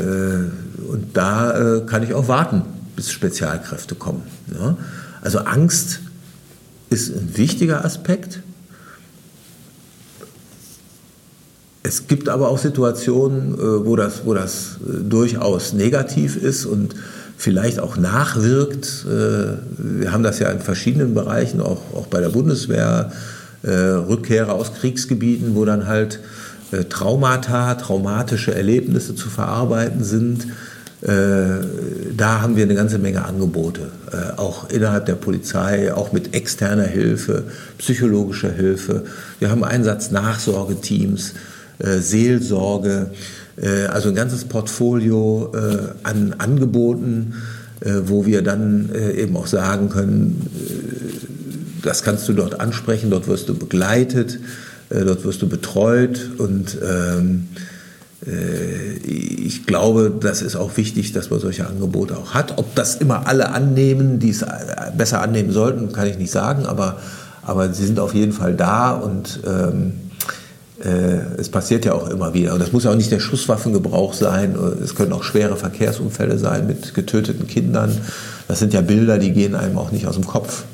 und 0.00 1.10
da 1.14 1.82
kann 1.86 2.02
ich 2.02 2.14
auch 2.14 2.28
warten, 2.28 2.62
bis 2.96 3.10
Spezialkräfte 3.10 3.94
kommen. 3.94 4.22
Ne? 4.46 4.76
Also 5.20 5.40
Angst 5.40 6.00
ist 6.90 7.14
ein 7.14 7.36
wichtiger 7.36 7.84
Aspekt. 7.84 8.40
Es 11.82 12.06
gibt 12.06 12.28
aber 12.28 12.48
auch 12.48 12.58
Situationen, 12.58 13.54
äh, 13.54 13.86
wo 13.86 13.96
das, 13.96 14.24
wo 14.24 14.34
das 14.34 14.78
äh, 14.82 15.04
durchaus 15.04 15.72
negativ 15.72 16.36
ist 16.36 16.66
und 16.66 16.94
vielleicht 17.36 17.80
auch 17.80 17.96
nachwirkt. 17.96 19.06
Äh, 19.06 19.56
wir 19.78 20.12
haben 20.12 20.22
das 20.22 20.38
ja 20.38 20.50
in 20.50 20.60
verschiedenen 20.60 21.14
Bereichen, 21.14 21.60
auch, 21.60 21.80
auch 21.94 22.06
bei 22.06 22.20
der 22.20 22.30
Bundeswehr, 22.30 23.12
Rückkehrer 23.60 24.52
aus 24.52 24.72
Kriegsgebieten, 24.74 25.56
wo 25.56 25.64
dann 25.64 25.88
halt 25.88 26.20
Traumata, 26.88 27.74
traumatische 27.74 28.54
Erlebnisse 28.54 29.14
zu 29.14 29.28
verarbeiten 29.28 30.04
sind. 30.04 30.46
Da 31.00 32.40
haben 32.40 32.56
wir 32.56 32.64
eine 32.64 32.74
ganze 32.74 32.98
Menge 32.98 33.24
Angebote, 33.24 33.92
auch 34.36 34.68
innerhalb 34.68 35.06
der 35.06 35.14
Polizei, 35.14 35.94
auch 35.94 36.10
mit 36.12 36.34
externer 36.34 36.86
Hilfe, 36.86 37.44
psychologischer 37.78 38.50
Hilfe. 38.50 39.04
Wir 39.38 39.50
haben 39.50 39.62
Einsatznachsorgeteams. 39.62 41.34
Äh, 41.78 41.98
Seelsorge, 41.98 43.10
äh, 43.56 43.86
also 43.86 44.08
ein 44.08 44.16
ganzes 44.16 44.44
Portfolio 44.44 45.52
äh, 45.54 45.78
an 46.02 46.34
Angeboten, 46.38 47.34
wo 47.80 48.26
wir 48.26 48.42
dann 48.42 48.90
eben 49.16 49.36
auch 49.36 49.46
sagen 49.46 49.88
können, 49.88 50.50
das 51.84 52.02
kannst 52.02 52.28
du 52.28 52.32
dort 52.32 52.58
ansprechen, 52.58 53.08
dort 53.08 53.28
wirst 53.28 53.48
du 53.48 53.54
begleitet, 53.54 54.40
dort 54.90 55.24
wirst 55.24 55.42
du 55.42 55.48
betreut 55.48 56.30
und 56.38 56.78
ähm, 56.82 57.48
ich 59.06 59.64
glaube, 59.64 60.12
das 60.20 60.42
ist 60.42 60.56
auch 60.56 60.76
wichtig, 60.76 61.12
dass 61.12 61.30
man 61.30 61.38
solche 61.38 61.66
Angebote 61.66 62.16
auch 62.16 62.34
hat. 62.34 62.58
Ob 62.58 62.74
das 62.74 62.96
immer 62.96 63.28
alle 63.28 63.50
annehmen, 63.50 64.18
die 64.18 64.30
es 64.30 64.44
besser 64.96 65.22
annehmen 65.22 65.52
sollten, 65.52 65.92
kann 65.92 66.08
ich 66.08 66.18
nicht 66.18 66.32
sagen, 66.32 66.66
aber, 66.66 66.98
aber 67.42 67.72
sie 67.72 67.86
sind 67.86 68.00
auf 68.00 68.14
jeden 68.14 68.32
Fall 68.32 68.54
da 68.54 68.92
und 68.92 69.40
ähm, 69.46 69.92
äh, 70.84 71.38
es 71.38 71.48
passiert 71.48 71.84
ja 71.84 71.92
auch 71.92 72.08
immer 72.08 72.34
wieder. 72.34 72.54
Und 72.54 72.60
das 72.60 72.72
muss 72.72 72.84
ja 72.84 72.90
auch 72.90 72.96
nicht 72.96 73.10
der 73.10 73.20
Schusswaffengebrauch 73.20 74.14
sein. 74.14 74.56
Es 74.82 74.94
können 74.94 75.12
auch 75.12 75.22
schwere 75.22 75.56
Verkehrsunfälle 75.56 76.38
sein 76.38 76.66
mit 76.66 76.94
getöteten 76.94 77.46
Kindern. 77.46 77.96
Das 78.46 78.58
sind 78.58 78.72
ja 78.72 78.80
Bilder, 78.80 79.18
die 79.18 79.32
gehen 79.32 79.54
einem 79.54 79.78
auch 79.78 79.92
nicht 79.92 80.06
aus 80.06 80.14
dem 80.14 80.26
Kopf. 80.26 80.64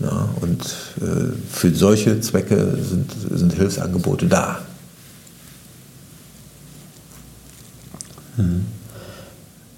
Ja, 0.00 0.28
und 0.40 0.62
äh, 1.00 1.32
für 1.50 1.74
solche 1.74 2.20
Zwecke 2.20 2.76
sind, 2.82 3.12
sind 3.32 3.52
Hilfsangebote 3.52 4.26
da. 4.26 4.58
Mhm. 8.36 8.66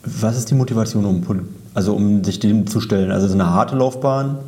Was 0.04 0.38
ist 0.38 0.50
die 0.50 0.54
Motivation, 0.54 1.04
um, 1.04 1.48
also 1.74 1.94
um 1.94 2.24
sich 2.24 2.38
dem 2.38 2.66
zu 2.66 2.80
stellen? 2.80 3.10
Also 3.10 3.32
eine 3.32 3.50
harte 3.50 3.76
Laufbahn, 3.76 4.38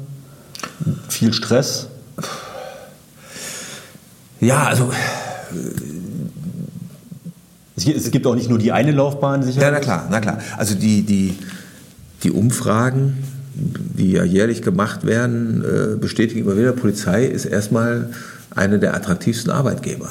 viel 1.09 1.33
Stress? 1.33 1.89
Ja, 4.41 4.65
also. 4.65 4.91
Es 7.77 8.11
gibt 8.11 8.27
auch 8.27 8.35
nicht 8.35 8.49
nur 8.49 8.59
die 8.59 8.73
eine 8.73 8.93
Laufbahn, 8.93 9.43
sicher? 9.43 9.61
Ja, 9.63 9.71
na 9.71 9.81
klar, 9.81 10.07
na 10.11 10.21
klar. 10.21 10.39
Also 10.57 10.75
die, 10.75 11.03
die, 11.03 11.39
die 12.23 12.31
Umfragen, 12.31 13.23
die 13.59 14.13
ja 14.13 14.25
jährlich 14.25 14.63
gemacht 14.63 15.05
werden, 15.05 15.65
äh, 15.65 15.97
bestätigen 15.97 16.41
immer 16.41 16.57
wieder, 16.57 16.73
Polizei 16.73 17.27
ist 17.27 17.45
erstmal 17.45 18.11
eine 18.55 18.79
der 18.79 18.95
attraktivsten 18.95 19.51
Arbeitgeber. 19.51 20.11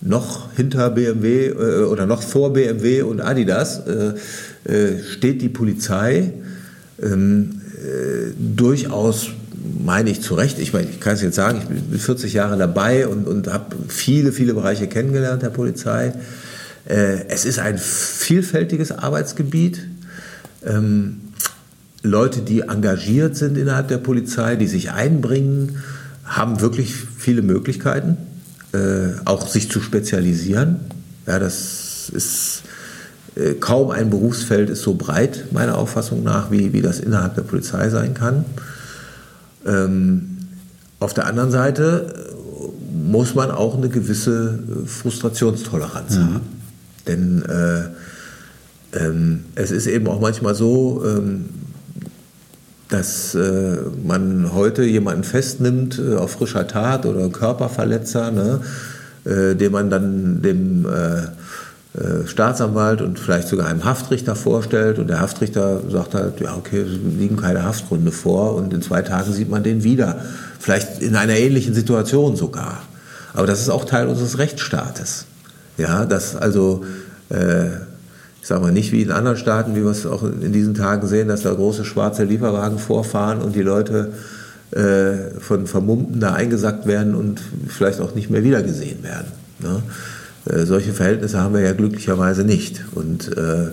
Noch 0.00 0.52
hinter 0.56 0.90
BMW 0.90 1.48
äh, 1.48 1.84
oder 1.84 2.06
noch 2.06 2.22
vor 2.22 2.52
BMW 2.52 3.02
und 3.02 3.20
Adidas 3.20 3.82
äh, 3.86 4.14
steht 5.10 5.42
die 5.42 5.48
Polizei 5.48 6.32
ähm, 7.02 7.60
durchaus 8.38 9.30
meine 9.84 10.10
ich 10.10 10.22
zu 10.22 10.34
Recht, 10.34 10.58
ich 10.58 10.72
meine, 10.72 10.88
ich 10.88 11.00
kann 11.00 11.14
es 11.14 11.22
jetzt 11.22 11.36
sagen, 11.36 11.60
ich 11.62 11.68
bin 11.68 11.98
40 11.98 12.32
Jahre 12.32 12.56
dabei 12.56 13.06
und, 13.06 13.26
und 13.26 13.52
habe 13.52 13.76
viele, 13.88 14.32
viele 14.32 14.54
Bereiche 14.54 14.86
kennengelernt 14.86 15.42
der 15.42 15.50
Polizei. 15.50 16.12
Äh, 16.88 17.26
es 17.28 17.44
ist 17.44 17.58
ein 17.58 17.78
vielfältiges 17.78 18.92
Arbeitsgebiet. 18.92 19.86
Ähm, 20.64 21.20
Leute, 22.02 22.40
die 22.40 22.60
engagiert 22.60 23.36
sind 23.36 23.56
innerhalb 23.56 23.88
der 23.88 23.98
Polizei, 23.98 24.56
die 24.56 24.66
sich 24.66 24.90
einbringen, 24.90 25.78
haben 26.24 26.60
wirklich 26.60 26.94
viele 26.94 27.42
Möglichkeiten, 27.42 28.16
äh, 28.72 29.18
auch 29.24 29.46
sich 29.46 29.70
zu 29.70 29.80
spezialisieren. 29.80 30.80
Ja, 31.26 31.38
das 31.38 32.10
ist 32.12 32.62
äh, 33.36 33.54
kaum 33.54 33.90
ein 33.90 34.10
Berufsfeld 34.10 34.68
ist 34.68 34.82
so 34.82 34.94
breit, 34.94 35.52
meiner 35.52 35.78
Auffassung 35.78 36.22
nach, 36.22 36.50
wie, 36.50 36.72
wie 36.72 36.82
das 36.82 37.00
innerhalb 37.00 37.34
der 37.34 37.42
Polizei 37.42 37.88
sein 37.88 38.14
kann. 38.14 38.44
Ähm, 39.64 40.38
auf 40.98 41.14
der 41.14 41.26
anderen 41.26 41.50
Seite 41.50 42.14
äh, 42.14 43.08
muss 43.08 43.34
man 43.34 43.50
auch 43.50 43.76
eine 43.76 43.88
gewisse 43.88 44.58
äh, 44.58 44.86
Frustrationstoleranz 44.86 46.16
mhm. 46.16 46.34
haben. 46.34 46.40
Denn 47.06 47.42
äh, 47.42 48.98
ähm, 48.98 49.44
es 49.54 49.70
ist 49.70 49.86
eben 49.86 50.06
auch 50.08 50.20
manchmal 50.20 50.54
so, 50.54 51.02
ähm, 51.04 51.46
dass 52.92 53.34
äh, 53.34 53.76
man 54.04 54.52
heute 54.52 54.84
jemanden 54.84 55.24
festnimmt 55.24 55.98
äh, 55.98 56.16
auf 56.16 56.32
frischer 56.32 56.66
Tat 56.66 57.06
oder 57.06 57.28
Körperverletzer, 57.28 58.30
ne, 58.30 58.60
äh, 59.24 59.54
den 59.54 59.72
man 59.72 59.90
dann 59.90 60.42
dem 60.42 60.86
äh, 60.86 62.26
Staatsanwalt 62.26 63.02
und 63.02 63.18
vielleicht 63.18 63.48
sogar 63.48 63.66
einem 63.66 63.84
Haftrichter 63.84 64.34
vorstellt 64.34 64.98
und 64.98 65.08
der 65.08 65.20
Haftrichter 65.20 65.82
sagt 65.90 66.14
halt, 66.14 66.40
ja 66.40 66.56
okay, 66.56 66.82
liegen 66.82 67.36
keine 67.36 67.64
Haftgründe 67.64 68.12
vor 68.12 68.54
und 68.54 68.72
in 68.72 68.80
zwei 68.80 69.02
Tagen 69.02 69.30
sieht 69.32 69.50
man 69.50 69.62
den 69.62 69.84
wieder. 69.84 70.16
Vielleicht 70.58 71.02
in 71.02 71.16
einer 71.16 71.36
ähnlichen 71.36 71.74
Situation 71.74 72.34
sogar. 72.34 72.82
Aber 73.34 73.46
das 73.46 73.60
ist 73.60 73.68
auch 73.68 73.84
Teil 73.84 74.06
unseres 74.06 74.38
Rechtsstaates. 74.38 75.26
Ja, 75.76 76.06
dass 76.06 76.34
also 76.34 76.84
äh, 77.28 77.66
ich 78.42 78.48
sage 78.48 78.60
mal 78.60 78.72
nicht 78.72 78.90
wie 78.90 79.02
in 79.02 79.12
anderen 79.12 79.36
Staaten, 79.36 79.76
wie 79.76 79.84
wir 79.84 79.90
es 79.92 80.04
auch 80.04 80.24
in 80.24 80.52
diesen 80.52 80.74
Tagen 80.74 81.06
sehen, 81.06 81.28
dass 81.28 81.42
da 81.42 81.54
große 81.54 81.84
schwarze 81.84 82.24
Lieferwagen 82.24 82.80
vorfahren 82.80 83.40
und 83.40 83.54
die 83.54 83.62
Leute 83.62 84.14
äh, 84.72 85.38
von 85.38 85.68
Vermummten 85.68 86.18
da 86.18 86.32
eingesackt 86.32 86.86
werden 86.86 87.14
und 87.14 87.40
vielleicht 87.68 88.00
auch 88.00 88.16
nicht 88.16 88.30
mehr 88.30 88.42
wiedergesehen 88.42 89.04
werden. 89.04 89.28
Ne? 89.60 89.82
Äh, 90.50 90.66
solche 90.66 90.92
Verhältnisse 90.92 91.40
haben 91.40 91.54
wir 91.54 91.60
ja 91.60 91.72
glücklicherweise 91.72 92.42
nicht. 92.42 92.84
Und 92.96 93.30
äh, 93.36 93.66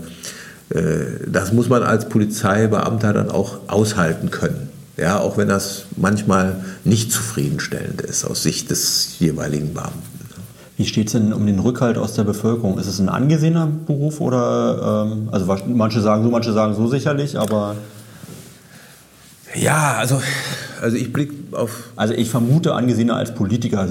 äh, 0.70 1.05
das 1.26 1.51
muss 1.51 1.67
man 1.67 1.82
als 1.82 2.07
Polizeibeamter 2.07 3.11
dann 3.11 3.32
auch 3.32 3.61
aushalten 3.67 4.30
können. 4.30 4.70
Ja, 4.97 5.17
auch 5.17 5.36
wenn 5.38 5.47
das 5.47 5.86
manchmal 5.97 6.57
nicht 6.84 7.11
zufriedenstellend 7.11 8.01
ist 8.01 8.24
aus 8.24 8.43
Sicht 8.43 8.70
des 8.70 9.17
jeweiligen 9.17 9.74
Beamten. 9.74 10.18
Wie 10.80 10.86
steht 10.86 11.07
es 11.07 11.11
denn 11.11 11.34
um 11.34 11.45
den 11.45 11.59
Rückhalt 11.59 11.97
aus 11.97 12.13
der 12.13 12.23
Bevölkerung? 12.23 12.80
Ist 12.80 12.88
es 12.88 12.99
ein 12.99 13.09
angesehener 13.09 13.67
Beruf 13.67 14.21
oder, 14.21 15.09
ähm, 15.11 15.27
also 15.30 15.45
manche 15.67 15.99
sagen 15.99 16.23
so, 16.23 16.30
manche 16.30 16.53
sagen 16.53 16.73
so 16.73 16.88
sicherlich, 16.88 17.38
aber. 17.38 17.75
Ja, 19.53 19.95
also, 19.97 20.21
also 20.82 20.95
ich 20.95 21.11
blicke 21.11 21.34
auf. 21.51 21.89
Also 21.97 22.13
ich 22.13 22.30
vermute 22.30 22.75
angesehener 22.75 23.17
als 23.17 23.36
Politiker. 23.36 23.89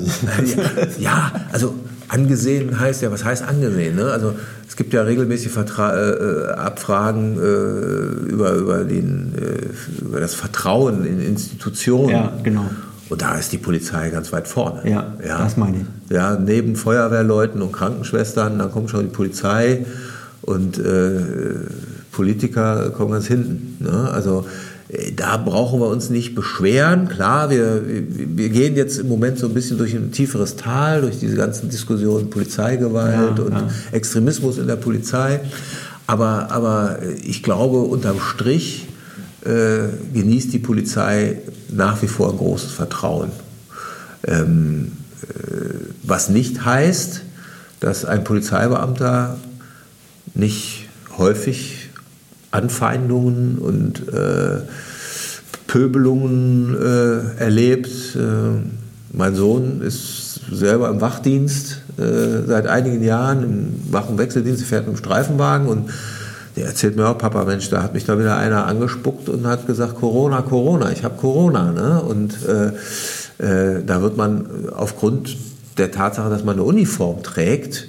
ja, 0.98 1.30
also 1.52 1.74
angesehen 2.08 2.80
heißt 2.80 3.02
ja, 3.02 3.12
was 3.12 3.22
heißt 3.22 3.42
angesehen? 3.42 3.96
Ne? 3.96 4.10
Also 4.10 4.32
es 4.66 4.74
gibt 4.74 4.94
ja 4.94 5.02
regelmäßig 5.02 5.52
Vertra 5.52 5.92
äh, 5.94 6.52
Abfragen 6.54 7.36
äh, 7.36 8.30
über, 8.30 8.52
über, 8.52 8.84
den, 8.84 9.34
äh, 9.36 10.02
über 10.06 10.20
das 10.20 10.34
Vertrauen 10.34 11.04
in 11.04 11.20
Institutionen. 11.20 12.08
Ja, 12.08 12.32
genau. 12.42 12.64
Und 13.08 13.22
da 13.22 13.36
ist 13.36 13.52
die 13.52 13.58
Polizei 13.58 14.10
ganz 14.10 14.32
weit 14.32 14.48
vorne. 14.48 14.82
Ja, 14.88 15.14
ja, 15.26 15.38
das 15.38 15.56
meine 15.56 15.78
ich. 15.78 16.14
Ja, 16.14 16.38
neben 16.38 16.76
Feuerwehrleuten 16.76 17.62
und 17.62 17.72
Krankenschwestern, 17.72 18.58
dann 18.58 18.70
kommt 18.70 18.90
schon 18.90 19.02
die 19.02 19.14
Polizei 19.14 19.86
und 20.42 20.78
äh, 20.78 21.20
Politiker 22.12 22.90
kommen 22.90 23.12
ganz 23.12 23.26
hinten. 23.26 23.82
Ne? 23.84 24.10
Also 24.10 24.46
äh, 24.88 25.12
da 25.12 25.36
brauchen 25.36 25.80
wir 25.80 25.88
uns 25.88 26.10
nicht 26.10 26.34
beschweren. 26.34 27.08
Klar, 27.08 27.50
wir, 27.50 27.82
wir 27.86 28.48
gehen 28.48 28.76
jetzt 28.76 28.98
im 28.98 29.08
Moment 29.08 29.38
so 29.38 29.46
ein 29.46 29.54
bisschen 29.54 29.78
durch 29.78 29.94
ein 29.94 30.12
tieferes 30.12 30.56
Tal, 30.56 31.02
durch 31.02 31.18
diese 31.18 31.36
ganzen 31.36 31.70
Diskussionen 31.70 32.30
Polizeigewalt 32.30 33.38
ja, 33.38 33.44
und 33.44 33.52
ja. 33.52 33.68
Extremismus 33.92 34.58
in 34.58 34.66
der 34.66 34.76
Polizei. 34.76 35.40
Aber, 36.06 36.50
aber 36.50 36.98
ich 37.22 37.42
glaube, 37.42 37.80
unterm 37.80 38.18
Strich 38.18 38.88
äh, 39.44 39.88
genießt 40.14 40.52
die 40.52 40.58
Polizei 40.58 41.38
nach 41.68 42.02
wie 42.02 42.08
vor 42.08 42.30
ein 42.30 42.38
großes 42.38 42.70
Vertrauen. 42.70 43.30
Ähm, 44.26 44.92
äh, 45.22 45.74
was 46.02 46.28
nicht 46.28 46.64
heißt, 46.64 47.22
dass 47.80 48.04
ein 48.04 48.24
Polizeibeamter 48.24 49.36
nicht 50.34 50.88
häufig 51.16 51.90
Anfeindungen 52.50 53.58
und 53.58 54.08
äh, 54.08 54.60
Pöbelungen 55.66 56.74
äh, 56.74 57.40
erlebt. 57.40 58.16
Äh, 58.16 58.60
mein 59.12 59.34
Sohn 59.34 59.82
ist 59.82 60.40
selber 60.50 60.88
im 60.88 61.00
Wachdienst 61.00 61.82
äh, 61.98 62.46
seit 62.46 62.66
einigen 62.66 63.02
Jahren, 63.02 63.42
im 63.42 63.92
Wach- 63.92 64.08
und 64.08 64.18
Wechseldienst, 64.18 64.64
fährt 64.64 64.86
mit 64.86 64.96
dem 64.96 64.98
Streifenwagen 64.98 65.68
und 65.68 65.90
der 66.58 66.66
erzählt 66.66 66.96
mir 66.96 67.06
auch, 67.06 67.18
Papa, 67.18 67.44
Mensch, 67.44 67.70
da 67.70 67.82
hat 67.84 67.94
mich 67.94 68.04
da 68.04 68.18
wieder 68.18 68.36
einer 68.36 68.66
angespuckt 68.66 69.28
und 69.28 69.46
hat 69.46 69.66
gesagt, 69.66 69.94
Corona, 69.94 70.42
Corona, 70.42 70.90
ich 70.90 71.04
habe 71.04 71.16
Corona. 71.16 71.70
Ne? 71.70 72.02
Und 72.02 72.34
äh, 72.46 73.76
äh, 73.76 73.84
da 73.84 74.02
wird 74.02 74.16
man 74.16 74.68
aufgrund 74.74 75.36
der 75.76 75.92
Tatsache, 75.92 76.28
dass 76.30 76.42
man 76.44 76.56
eine 76.56 76.64
Uniform 76.64 77.22
trägt, 77.22 77.86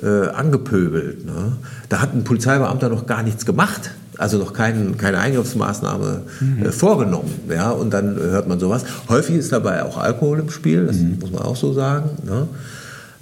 äh, 0.00 0.28
angepöbelt. 0.28 1.26
Ne? 1.26 1.56
Da 1.88 2.00
hat 2.00 2.14
ein 2.14 2.22
Polizeibeamter 2.22 2.88
noch 2.88 3.06
gar 3.06 3.24
nichts 3.24 3.44
gemacht, 3.44 3.90
also 4.16 4.38
noch 4.38 4.52
kein, 4.52 4.96
keine 4.96 5.18
Eingriffsmaßnahme 5.18 6.22
mhm. 6.38 6.66
äh, 6.66 6.70
vorgenommen. 6.70 7.32
Ja? 7.48 7.70
Und 7.70 7.92
dann 7.92 8.14
hört 8.14 8.46
man 8.46 8.60
sowas. 8.60 8.84
Häufig 9.08 9.36
ist 9.36 9.50
dabei 9.50 9.82
auch 9.82 9.98
Alkohol 9.98 10.38
im 10.38 10.50
Spiel, 10.50 10.86
das 10.86 10.98
mhm. 10.98 11.18
muss 11.20 11.32
man 11.32 11.42
auch 11.42 11.56
so 11.56 11.72
sagen. 11.72 12.10
Ne? 12.24 12.46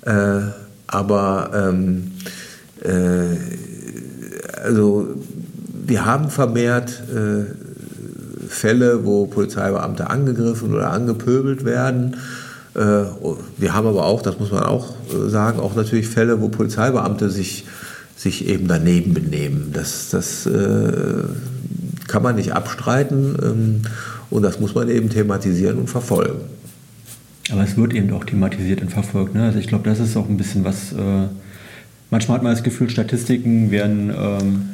Äh, 0.04 0.52
aber 0.86 1.50
ähm, 1.54 2.12
äh, 2.82 3.71
also 4.62 5.08
wir 5.86 6.04
haben 6.04 6.30
vermehrt 6.30 7.02
äh, 7.12 7.44
Fälle, 8.48 9.04
wo 9.04 9.26
Polizeibeamte 9.26 10.08
angegriffen 10.08 10.74
oder 10.74 10.90
angepöbelt 10.90 11.64
werden. 11.64 12.16
Äh, 12.74 13.04
wir 13.58 13.74
haben 13.74 13.86
aber 13.86 14.04
auch, 14.04 14.22
das 14.22 14.38
muss 14.38 14.52
man 14.52 14.62
auch 14.62 14.94
äh, 15.10 15.28
sagen, 15.28 15.60
auch 15.60 15.74
natürlich 15.74 16.08
Fälle, 16.08 16.40
wo 16.40 16.48
Polizeibeamte 16.48 17.30
sich, 17.30 17.66
sich 18.16 18.48
eben 18.48 18.68
daneben 18.68 19.14
benehmen. 19.14 19.70
Das, 19.72 20.10
das 20.10 20.46
äh, 20.46 21.24
kann 22.08 22.22
man 22.22 22.36
nicht 22.36 22.52
abstreiten 22.52 23.36
ähm, 23.42 23.82
und 24.30 24.42
das 24.42 24.60
muss 24.60 24.74
man 24.74 24.88
eben 24.88 25.10
thematisieren 25.10 25.78
und 25.78 25.88
verfolgen. 25.88 26.40
Aber 27.50 27.64
es 27.64 27.76
wird 27.76 27.92
eben 27.92 28.12
auch 28.12 28.24
thematisiert 28.24 28.80
und 28.80 28.90
verfolgt. 28.90 29.34
Ne? 29.34 29.42
Also 29.44 29.58
ich 29.58 29.66
glaube, 29.66 29.88
das 29.88 29.98
ist 29.98 30.16
auch 30.16 30.28
ein 30.28 30.36
bisschen 30.36 30.64
was 30.64 30.92
äh, 30.92 31.26
manchmal 32.12 32.36
hat 32.36 32.44
man 32.44 32.52
das 32.52 32.62
Gefühl, 32.62 32.88
Statistiken 32.90 33.72
werden, 33.72 34.12
ähm, 34.16 34.68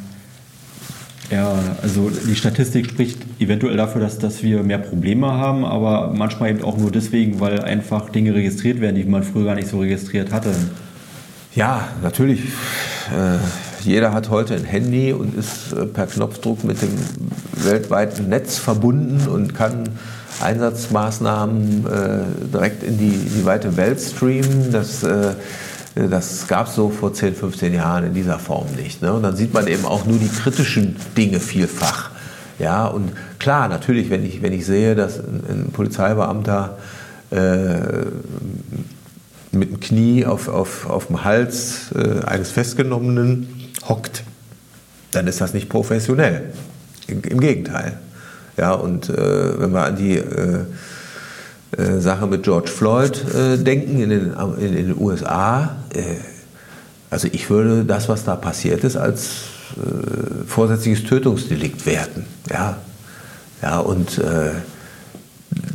ja, 1.30 1.54
also 1.82 2.10
die 2.10 2.34
Statistik 2.34 2.86
spricht 2.86 3.18
eventuell 3.38 3.76
dafür, 3.76 4.00
dass, 4.00 4.18
dass 4.18 4.42
wir 4.42 4.62
mehr 4.62 4.78
Probleme 4.78 5.28
haben, 5.28 5.64
aber 5.64 6.12
manchmal 6.14 6.50
eben 6.50 6.62
auch 6.62 6.76
nur 6.76 6.90
deswegen, 6.90 7.40
weil 7.40 7.60
einfach 7.60 8.10
Dinge 8.10 8.34
registriert 8.34 8.80
werden, 8.80 8.96
die 8.96 9.04
man 9.04 9.22
früher 9.22 9.44
gar 9.44 9.54
nicht 9.54 9.68
so 9.68 9.78
registriert 9.78 10.32
hatte. 10.32 10.50
Ja, 11.54 11.88
natürlich. 12.02 12.40
Äh, 12.40 13.38
jeder 13.84 14.12
hat 14.12 14.30
heute 14.30 14.54
ein 14.54 14.64
Handy 14.64 15.12
und 15.12 15.34
ist 15.36 15.72
äh, 15.72 15.86
per 15.86 16.06
Knopfdruck 16.06 16.64
mit 16.64 16.82
dem 16.82 16.90
weltweiten 17.64 18.28
Netz 18.28 18.58
verbunden 18.58 19.28
und 19.28 19.54
kann 19.54 19.90
Einsatzmaßnahmen 20.40 21.86
äh, 21.86 22.50
direkt 22.52 22.82
in 22.82 22.98
die, 22.98 23.10
die 23.10 23.44
weite 23.44 23.76
Welt 23.76 24.00
streamen. 24.00 24.72
Das 24.72 25.02
äh, 25.02 25.34
das 25.94 26.46
gab 26.46 26.68
es 26.68 26.74
so 26.74 26.90
vor 26.90 27.12
10, 27.12 27.34
15 27.34 27.74
Jahren 27.74 28.04
in 28.04 28.14
dieser 28.14 28.38
Form 28.38 28.66
nicht. 28.76 29.02
Ne? 29.02 29.12
Und 29.12 29.22
dann 29.22 29.36
sieht 29.36 29.52
man 29.52 29.66
eben 29.66 29.84
auch 29.84 30.04
nur 30.04 30.18
die 30.18 30.28
kritischen 30.28 30.96
Dinge 31.16 31.40
vielfach. 31.40 32.10
Ja, 32.58 32.86
und 32.86 33.12
klar, 33.38 33.68
natürlich, 33.68 34.10
wenn 34.10 34.24
ich, 34.24 34.42
wenn 34.42 34.52
ich 34.52 34.66
sehe, 34.66 34.94
dass 34.94 35.18
ein, 35.18 35.42
ein 35.48 35.70
Polizeibeamter 35.72 36.78
äh, 37.30 38.06
mit 39.52 39.70
dem 39.70 39.80
Knie 39.80 40.26
auf, 40.26 40.48
auf, 40.48 40.88
auf 40.88 41.06
dem 41.06 41.24
Hals 41.24 41.92
äh, 41.94 42.24
eines 42.24 42.50
Festgenommenen 42.50 43.48
hockt, 43.88 44.24
dann 45.12 45.26
ist 45.26 45.40
das 45.40 45.54
nicht 45.54 45.68
professionell. 45.68 46.52
Im, 47.06 47.22
im 47.22 47.40
Gegenteil. 47.40 47.98
Ja, 48.56 48.72
und 48.72 49.08
äh, 49.08 49.60
wenn 49.60 49.72
wir 49.72 49.84
an 49.84 49.96
die 49.96 50.16
äh, 51.76 51.98
Sache 51.98 52.26
mit 52.26 52.44
George 52.44 52.70
Floyd 52.70 53.22
äh, 53.34 53.58
denken 53.58 54.00
in 54.00 54.10
den, 54.10 54.32
in 54.58 54.74
den 54.74 54.98
USA. 54.98 55.76
Äh, 55.92 56.16
also 57.10 57.28
ich 57.30 57.50
würde 57.50 57.84
das, 57.84 58.08
was 58.08 58.24
da 58.24 58.36
passiert 58.36 58.84
ist, 58.84 58.96
als 58.96 59.42
äh, 59.76 60.46
vorsätzliches 60.46 61.04
Tötungsdelikt 61.04 61.84
werten. 61.84 62.26
Ja, 62.50 62.78
ja 63.60 63.78
und 63.80 64.18
äh, 64.18 64.50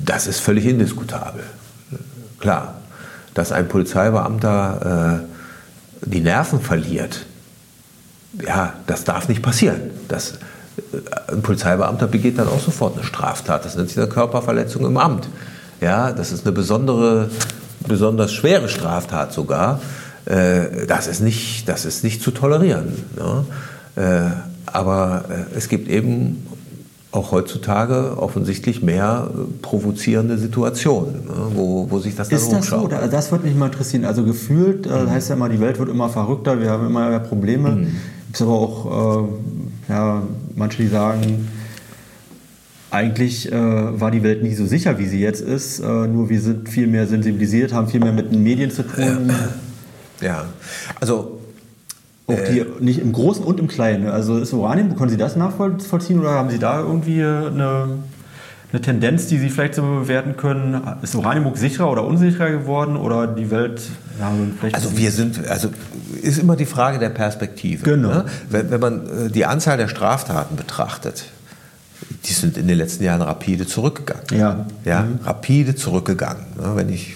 das 0.04 0.28
ist 0.28 0.40
völlig 0.40 0.66
indiskutabel. 0.66 1.44
Klar, 2.40 2.76
dass 3.34 3.52
ein 3.52 3.68
Polizeibeamter 3.68 5.24
die 6.02 6.20
Nerven 6.20 6.60
verliert, 6.60 7.26
ja, 8.46 8.74
das 8.88 9.04
darf 9.04 9.30
nicht 9.30 9.42
passieren. 9.42 9.92
Das, 10.08 10.34
ein 11.28 11.42
Polizeibeamter 11.42 12.08
begeht 12.08 12.38
dann 12.38 12.48
auch 12.48 12.60
sofort 12.60 12.96
eine 12.96 13.06
Straftat. 13.06 13.66
Das 13.66 13.76
nennt 13.76 13.90
sich 13.90 13.98
eine 13.98 14.08
Körperverletzung 14.08 14.86
im 14.86 14.98
Amt. 14.98 15.28
Ja, 15.84 16.14
das 16.14 16.32
ist 16.32 16.46
eine 16.46 16.54
besondere, 16.54 17.30
besonders 17.86 18.32
schwere 18.32 18.70
Straftat 18.70 19.34
sogar. 19.34 19.82
Äh, 20.26 20.88
das, 20.88 21.08
ist 21.08 21.20
nicht, 21.22 21.68
das 21.68 21.84
ist 21.84 22.06
nicht 22.06 22.22
zu 22.22 22.32
tolerieren. 22.32 22.94
Ne? 23.18 23.46
Äh, 23.96 24.30
aber 24.66 25.26
äh, 25.30 25.58
es 25.58 25.68
gibt 25.68 25.90
eben 25.90 26.48
auch 27.12 27.32
heutzutage 27.32 28.18
offensichtlich 28.18 28.82
mehr 28.82 29.30
provozierende 29.62 30.38
Situationen, 30.38 31.26
ne, 31.26 31.34
wo, 31.54 31.86
wo 31.92 32.00
sich 32.00 32.16
das 32.16 32.30
dann 32.30 32.40
Ist 32.40 32.52
das 32.52 32.68
so? 32.68 32.88
Das 32.88 33.32
würde 33.32 33.46
mich 33.46 33.56
mal 33.56 33.68
interessieren. 33.68 34.06
Also 34.06 34.24
gefühlt 34.24 34.90
mhm. 34.90 35.12
heißt 35.12 35.30
ja 35.30 35.36
immer, 35.36 35.50
die 35.50 35.60
Welt 35.60 35.78
wird 35.78 35.90
immer 35.90 36.10
verrückter, 36.10 36.60
wir 36.60 36.72
haben 36.72 36.88
immer 36.88 37.10
mehr 37.10 37.20
Probleme. 37.20 37.72
Mhm. 37.72 37.88
Es 38.32 38.40
gibt 38.40 38.50
aber 38.50 38.52
auch 38.52 39.28
äh, 39.90 39.92
ja, 39.94 40.24
manche, 40.56 40.82
die 40.82 40.88
sagen, 40.88 41.50
eigentlich 42.94 43.52
äh, 43.52 43.56
war 44.00 44.12
die 44.12 44.24
Welt 44.24 44.44
nie 44.44 44.54
so 44.54 44.66
sicher, 44.66 45.00
wie 45.00 45.08
sie 45.08 45.20
jetzt 45.20 45.42
ist. 45.42 45.80
Äh, 45.80 45.86
nur 45.86 46.30
wir 46.30 46.40
sind 46.40 46.70
viel 46.70 46.88
mehr 46.88 47.08
sensibilisiert, 47.08 47.74
haben 47.74 47.88
viel 47.88 48.00
mehr 48.00 48.14
mit 48.14 48.32
den 48.32 48.44
Medien 48.44 48.72
zu 48.72 48.84
tun. 48.84 49.32
Ja, 50.22 50.46
also 51.02 51.42
auch 52.28 52.40
die 52.50 52.60
äh, 52.60 52.66
nicht 52.80 53.00
im 53.00 53.12
Großen 53.12 53.44
und 53.44 53.60
im 53.60 53.68
Kleinen. 53.68 54.08
Also 54.08 54.38
ist 54.38 54.54
Oranienburg, 54.54 54.98
können 54.98 55.10
Sie 55.10 55.18
das 55.18 55.36
nachvollziehen 55.36 56.20
oder 56.20 56.32
haben 56.32 56.50
Sie 56.50 56.60
da 56.60 56.80
irgendwie 56.80 57.22
eine, 57.22 57.98
eine 58.72 58.82
Tendenz, 58.82 59.28
die 59.28 59.40
Sie 59.40 59.50
vielleicht 59.50 59.76
so 59.76 59.82
bewerten 59.82 60.38
können? 60.38 60.80
Ist 61.02 61.16
Oranienburg 61.16 61.58
sicherer 61.58 61.92
oder 61.92 62.06
unsicherer 62.06 62.52
geworden 62.52 62.96
oder 62.96 63.28
die 63.28 63.52
Welt? 63.52 63.82
Ja, 64.20 64.32
also 64.72 64.98
wir 64.98 65.12
sind, 65.12 65.48
also 65.48 65.70
ist 66.22 66.38
immer 66.38 66.56
die 66.56 66.66
Frage 66.66 67.00
der 67.00 67.10
Perspektive. 67.10 67.84
Genau. 67.84 68.10
Ne? 68.10 68.26
Wenn, 68.50 68.72
wenn 68.72 68.80
man 68.80 69.08
äh, 69.08 69.30
die 69.30 69.46
Anzahl 69.46 69.78
der 69.78 69.90
Straftaten 69.90 70.56
betrachtet, 70.56 71.26
die 72.26 72.34
sind 72.34 72.58
in 72.58 72.68
den 72.68 72.78
letzten 72.78 73.04
Jahren 73.04 73.22
rapide 73.22 73.68
zurückgegangen. 73.68 74.26
Ja. 74.32 74.66
Ja, 74.86 75.02
mhm. 75.04 75.20
rapide 75.24 75.76
zurückgegangen. 75.76 76.46
Ne? 76.58 76.72
Wenn 76.76 76.90
ich 76.90 77.16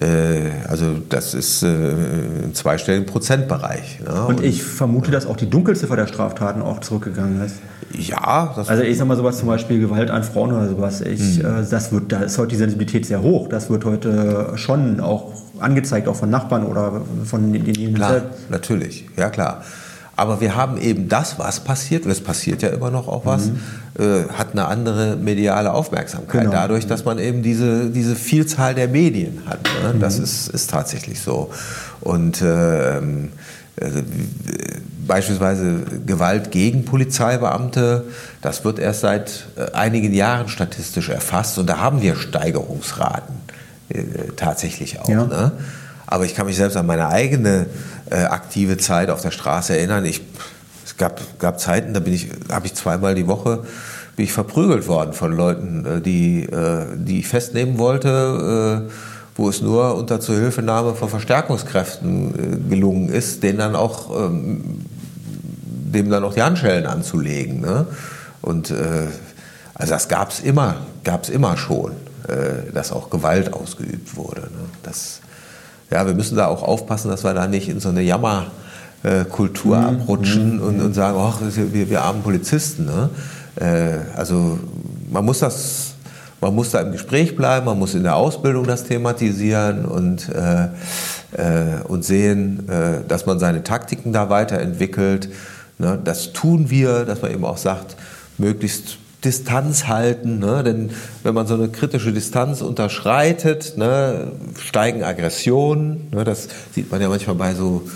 äh, 0.00 0.50
also 0.68 0.96
das 1.08 1.34
ist 1.34 1.62
äh, 1.62 1.66
ein 1.66 2.54
zweistelligen 2.54 3.06
Prozentbereich. 3.06 4.00
Ne? 4.00 4.24
Und 4.24 4.42
ich 4.42 4.62
vermute, 4.62 5.10
dass 5.10 5.26
auch 5.26 5.36
die 5.36 5.50
Dunkelziffer 5.50 5.96
der 5.96 6.06
Straftaten 6.06 6.62
auch 6.62 6.80
zurückgegangen 6.80 7.44
ist. 7.44 7.56
Ja. 7.92 8.54
also 8.56 8.82
ich 8.82 8.96
sag 8.96 9.06
mal 9.06 9.18
sowas 9.18 9.38
zum 9.38 9.48
Beispiel 9.48 9.78
Gewalt 9.78 10.10
an 10.10 10.24
Frauen 10.24 10.52
oder 10.52 10.66
sowas. 10.66 11.02
Ich, 11.02 11.38
hm. 11.38 11.44
äh, 11.44 11.66
das 11.68 11.92
wird, 11.92 12.10
da 12.10 12.20
ist 12.20 12.38
heute 12.38 12.48
die 12.48 12.56
Sensibilität 12.56 13.04
sehr 13.04 13.20
hoch. 13.20 13.48
Das 13.48 13.68
wird 13.68 13.84
heute 13.84 14.52
schon 14.56 14.98
auch 15.00 15.34
angezeigt, 15.60 16.08
auch 16.08 16.16
von 16.16 16.30
Nachbarn 16.30 16.64
oder 16.64 17.02
von 17.24 17.52
denjenigen. 17.52 17.94
Klar, 17.94 18.22
natürlich, 18.48 19.06
ja 19.16 19.28
klar. 19.28 19.62
Aber 20.22 20.40
wir 20.40 20.54
haben 20.54 20.80
eben 20.80 21.08
das, 21.08 21.40
was 21.40 21.58
passiert, 21.58 22.04
und 22.04 22.12
es 22.12 22.20
passiert 22.20 22.62
ja 22.62 22.68
immer 22.68 22.92
noch 22.92 23.08
auch 23.08 23.26
was, 23.26 23.46
mhm. 23.46 23.58
äh, 23.98 24.28
hat 24.32 24.52
eine 24.52 24.66
andere 24.66 25.16
mediale 25.16 25.72
Aufmerksamkeit. 25.72 26.42
Genau. 26.42 26.52
Dadurch, 26.52 26.86
dass 26.86 27.04
man 27.04 27.18
eben 27.18 27.42
diese, 27.42 27.90
diese 27.90 28.14
Vielzahl 28.14 28.76
der 28.76 28.86
Medien 28.86 29.42
hat. 29.46 29.58
Ne? 29.82 29.94
Mhm. 29.94 29.98
Das 29.98 30.20
ist, 30.20 30.46
ist 30.46 30.70
tatsächlich 30.70 31.20
so. 31.20 31.50
Und 32.00 32.40
ähm, 32.40 33.30
also, 33.80 33.98
beispielsweise 35.08 35.80
Gewalt 36.06 36.52
gegen 36.52 36.84
Polizeibeamte, 36.84 38.04
das 38.42 38.64
wird 38.64 38.78
erst 38.78 39.00
seit 39.00 39.46
äh, 39.56 39.72
einigen 39.72 40.12
Jahren 40.12 40.46
statistisch 40.46 41.08
erfasst 41.08 41.58
und 41.58 41.66
da 41.66 41.78
haben 41.78 42.00
wir 42.00 42.14
Steigerungsraten 42.14 43.34
äh, 43.88 44.04
tatsächlich 44.36 45.00
auch. 45.00 45.08
Ja. 45.08 45.24
Ne? 45.24 45.50
Aber 46.06 46.26
ich 46.26 46.36
kann 46.36 46.46
mich 46.46 46.56
selbst 46.56 46.76
an 46.76 46.86
meine 46.86 47.08
eigene 47.08 47.66
äh, 48.12 48.24
aktive 48.24 48.76
Zeit 48.76 49.10
auf 49.10 49.22
der 49.22 49.30
Straße 49.30 49.76
erinnern. 49.76 50.04
Ich, 50.04 50.22
es 50.84 50.96
gab, 50.96 51.20
gab 51.38 51.58
Zeiten, 51.58 51.94
da 51.94 52.00
bin 52.00 52.12
ich, 52.12 52.28
habe 52.50 52.66
ich 52.66 52.74
zweimal 52.74 53.14
die 53.14 53.26
Woche 53.26 53.64
bin 54.16 54.26
ich 54.26 54.32
verprügelt 54.32 54.88
worden 54.88 55.12
von 55.12 55.32
Leuten, 55.32 55.86
äh, 55.86 56.00
die, 56.00 56.44
äh, 56.44 56.84
die 56.96 57.20
ich 57.20 57.28
festnehmen 57.28 57.78
wollte, 57.78 58.86
äh, 58.88 58.92
wo 59.36 59.48
es 59.48 59.62
nur 59.62 59.94
unter 59.96 60.20
Zuhilfenahme 60.20 60.94
von 60.94 61.08
Verstärkungskräften 61.08 62.68
gelungen 62.68 63.08
ist, 63.08 63.42
denen 63.42 63.58
dann 63.58 63.74
auch, 63.74 64.14
ähm, 64.14 64.84
dem 65.64 66.10
dann 66.10 66.22
auch 66.24 66.34
die 66.34 66.42
Handschellen 66.42 66.84
anzulegen. 66.84 67.62
Ne? 67.62 67.86
Und 68.42 68.74
also 69.74 69.92
das 69.94 70.08
gab 70.08 70.32
es 70.32 70.40
immer, 70.40 70.76
gab's 71.02 71.30
immer 71.30 71.56
schon, 71.56 71.92
dass 72.74 72.92
auch 72.92 73.08
Gewalt 73.08 73.54
ausgeübt 73.54 74.16
wurde. 74.16 74.42
Ne? 74.42 74.68
Das, 74.82 75.21
ja, 75.92 76.06
wir 76.06 76.14
müssen 76.14 76.36
da 76.36 76.46
auch 76.46 76.62
aufpassen, 76.62 77.10
dass 77.10 77.22
wir 77.24 77.34
da 77.34 77.46
nicht 77.46 77.68
in 77.68 77.80
so 77.80 77.90
eine 77.90 78.02
Jammerkultur 78.02 79.76
mhm. 79.76 79.84
abrutschen 79.84 80.56
mhm. 80.56 80.62
und, 80.62 80.80
und 80.80 80.94
sagen, 80.94 81.18
ach, 81.20 81.38
wir, 81.40 81.90
wir 81.90 82.02
armen 82.02 82.22
Polizisten. 82.22 82.86
Ne? 82.86 83.10
Äh, 83.56 84.16
also 84.16 84.58
man 85.10 85.24
muss 85.24 85.40
das 85.40 85.92
man 86.42 86.56
muss 86.56 86.70
da 86.70 86.80
im 86.80 86.90
Gespräch 86.90 87.36
bleiben, 87.36 87.66
man 87.66 87.78
muss 87.78 87.94
in 87.94 88.02
der 88.02 88.16
Ausbildung 88.16 88.66
das 88.66 88.82
thematisieren 88.82 89.84
und, 89.84 90.28
äh, 90.28 90.64
äh, 91.36 91.82
und 91.86 92.04
sehen, 92.04 92.68
äh, 92.68 93.06
dass 93.06 93.26
man 93.26 93.38
seine 93.38 93.62
Taktiken 93.62 94.12
da 94.12 94.28
weiterentwickelt. 94.28 95.28
Ne? 95.78 96.00
Das 96.02 96.32
tun 96.32 96.68
wir, 96.68 97.04
dass 97.04 97.22
man 97.22 97.30
eben 97.30 97.44
auch 97.44 97.58
sagt, 97.58 97.94
möglichst 98.38 98.98
Distanz 99.24 99.86
halten, 99.86 100.38
ne? 100.40 100.62
denn 100.64 100.90
wenn 101.22 101.34
man 101.34 101.46
so 101.46 101.54
eine 101.54 101.68
kritische 101.68 102.12
Distanz 102.12 102.60
unterschreitet, 102.60 103.74
ne, 103.76 104.32
steigen 104.58 105.04
Aggressionen. 105.04 106.08
Ne? 106.12 106.24
Das 106.24 106.48
sieht 106.74 106.90
man 106.90 107.00
ja 107.00 107.08
manchmal 107.08 107.36
bei 107.36 107.54
so, 107.54 107.88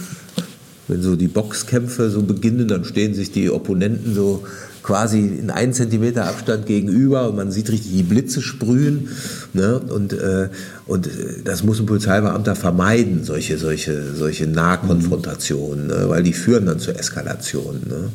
wenn 0.87 1.03
so 1.03 1.17
die 1.17 1.29
Boxkämpfe 1.29 2.11
so 2.11 2.23
beginnen, 2.23 2.69
dann 2.69 2.85
stehen 2.85 3.15
sich 3.15 3.33
die 3.33 3.51
Opponenten 3.51 4.15
so 4.15 4.45
quasi 4.85 5.19
in 5.19 5.51
einen 5.51 5.73
Zentimeter 5.73 6.29
Abstand 6.29 6.65
gegenüber 6.67 7.29
und 7.29 7.35
man 7.35 7.51
sieht 7.51 7.71
richtig 7.71 7.91
die 7.91 8.05
Blitze 8.05 8.41
sprühen. 8.41 9.09
Ne? 9.53 9.81
Und, 9.81 10.13
äh, 10.13 10.49
und 10.87 11.11
das 11.43 11.65
muss 11.65 11.81
ein 11.81 11.87
Polizeibeamter 11.87 12.55
vermeiden, 12.55 13.25
solche, 13.25 13.59
solche, 13.59 14.15
solche 14.15 14.47
Nahkonfrontationen, 14.47 15.89
ne? 15.89 16.05
weil 16.07 16.23
die 16.23 16.33
führen 16.33 16.67
dann 16.67 16.79
zur 16.79 16.97
Eskalation. 16.97 17.81
Ne? 17.89 18.11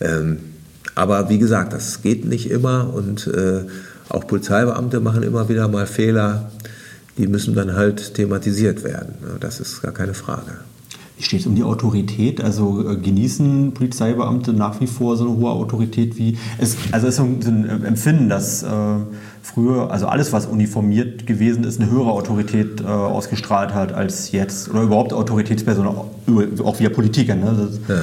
Ähm, 0.00 0.38
aber 0.94 1.28
wie 1.28 1.38
gesagt, 1.38 1.72
das 1.72 2.02
geht 2.02 2.24
nicht 2.24 2.50
immer 2.50 2.92
und 2.92 3.26
äh, 3.26 3.64
auch 4.08 4.26
Polizeibeamte 4.26 5.00
machen 5.00 5.22
immer 5.22 5.48
wieder 5.48 5.68
mal 5.68 5.86
Fehler, 5.86 6.50
die 7.18 7.26
müssen 7.26 7.54
dann 7.54 7.74
halt 7.74 8.14
thematisiert 8.14 8.84
werden. 8.84 9.14
Das 9.40 9.60
ist 9.60 9.82
gar 9.82 9.92
keine 9.92 10.14
Frage. 10.14 10.52
Wie 11.16 11.22
steht 11.22 11.40
es 11.40 11.46
um 11.46 11.54
die 11.54 11.62
Autorität? 11.62 12.42
Also 12.42 12.90
äh, 12.90 12.96
genießen 12.96 13.74
Polizeibeamte 13.74 14.52
nach 14.52 14.80
wie 14.80 14.86
vor 14.86 15.16
so 15.16 15.24
eine 15.24 15.36
hohe 15.36 15.50
Autorität 15.50 16.18
wie 16.18 16.36
es? 16.58 16.76
Also 16.90 17.06
es 17.06 17.14
ist 17.14 17.44
so 17.44 17.50
ein 17.50 17.84
Empfinden, 17.84 18.28
dass 18.28 18.62
äh, 18.62 18.68
früher, 19.42 19.90
also 19.90 20.06
alles, 20.06 20.32
was 20.32 20.46
uniformiert 20.46 21.26
gewesen 21.26 21.64
ist, 21.64 21.80
eine 21.80 21.90
höhere 21.90 22.10
Autorität 22.10 22.80
äh, 22.80 22.84
ausgestrahlt 22.84 23.74
hat 23.74 23.92
als 23.92 24.32
jetzt 24.32 24.68
oder 24.70 24.82
überhaupt 24.82 25.12
Autoritätspersonen, 25.12 25.92
auch 25.94 26.80
via 26.80 26.88
Politiker. 26.88 27.36
Ne? 27.36 27.68
Das, 27.86 27.96
ja. 27.96 28.02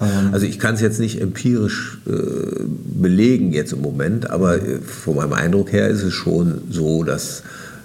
Ähm. 0.00 0.30
Also 0.32 0.46
ich 0.46 0.58
kann 0.58 0.74
es 0.74 0.80
jetzt 0.80 1.00
nicht 1.00 1.20
empirisch 1.20 1.98
äh, 2.06 2.64
belegen 3.00 3.52
jetzt 3.52 3.72
im 3.72 3.80
Moment, 3.80 4.30
aber 4.30 4.56
äh, 4.56 4.78
von 4.80 5.16
meinem 5.16 5.32
Eindruck 5.32 5.72
her 5.72 5.88
ist 5.88 6.02
es 6.02 6.12
schon 6.12 6.62
so, 6.70 7.02
dass 7.02 7.42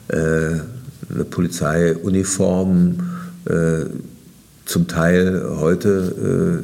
äh, 0.09 0.15
eine 1.13 1.23
Polizeiuniform 1.29 2.97
äh, 3.45 3.85
zum 4.65 4.87
Teil 4.87 5.43
heute 5.59 6.61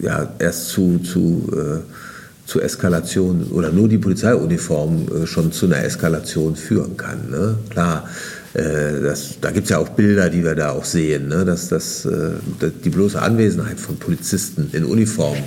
äh, 0.00 0.04
ja, 0.04 0.28
erst 0.38 0.70
zu, 0.70 0.98
zu, 0.98 1.48
äh, 1.52 2.48
zu 2.48 2.60
Eskalation 2.60 3.44
oder 3.50 3.70
nur 3.70 3.88
die 3.88 3.98
Polizeiuniform 3.98 5.26
schon 5.26 5.52
zu 5.52 5.66
einer 5.66 5.84
Eskalation 5.84 6.56
führen 6.56 6.96
kann. 6.96 7.30
Ne? 7.30 7.56
Klar, 7.70 8.08
das, 8.54 9.40
da 9.40 9.50
gibt 9.50 9.64
es 9.64 9.70
ja 9.70 9.78
auch 9.78 9.88
Bilder, 9.90 10.28
die 10.28 10.44
wir 10.44 10.54
da 10.54 10.70
auch 10.70 10.84
sehen, 10.84 11.28
ne? 11.28 11.44
dass, 11.44 11.68
das, 11.68 12.04
äh, 12.04 12.32
die 12.84 12.90
bloße 12.90 13.20
Anwesenheit 13.20 13.80
von 13.80 13.96
Polizisten 13.96 14.68
in 14.72 14.84
Uniform 14.84 15.38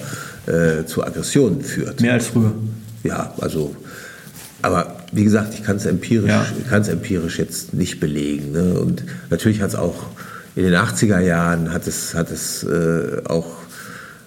äh, 0.48 0.86
zu 0.86 1.04
Aggressionen 1.04 1.62
führt. 1.62 2.02
Mehr 2.02 2.14
als 2.14 2.28
früher. 2.28 2.54
Ja, 3.04 3.34
also, 3.40 3.76
aber 4.62 4.96
wie 5.12 5.24
gesagt, 5.24 5.54
ich 5.54 5.64
kann 5.64 5.78
es 5.78 5.86
empirisch, 5.86 6.32
ja. 6.32 6.78
empirisch 6.78 7.38
jetzt 7.38 7.74
nicht 7.74 8.00
belegen. 8.00 8.52
Ne? 8.52 8.80
Und 8.80 9.04
natürlich 9.30 9.62
hat 9.62 9.70
es 9.70 9.76
auch 9.76 10.08
in 10.56 10.64
den 10.64 10.74
80er 10.74 11.20
Jahren 11.20 11.74
hat 11.74 11.86
es, 11.86 12.16
hat 12.16 12.32
es 12.32 12.64
äh, 12.64 13.22
auch, 13.26 13.46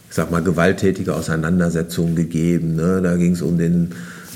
ich 0.08 0.14
sag 0.14 0.30
mal, 0.30 0.42
gewalttätige 0.42 1.14
Auseinandersetzungen 1.14 2.14
gegeben. 2.14 2.76
Ne? 2.76 3.00
Da 3.02 3.16
ging 3.16 3.32
es 3.32 3.42
um 3.42 3.56
den 3.56 3.92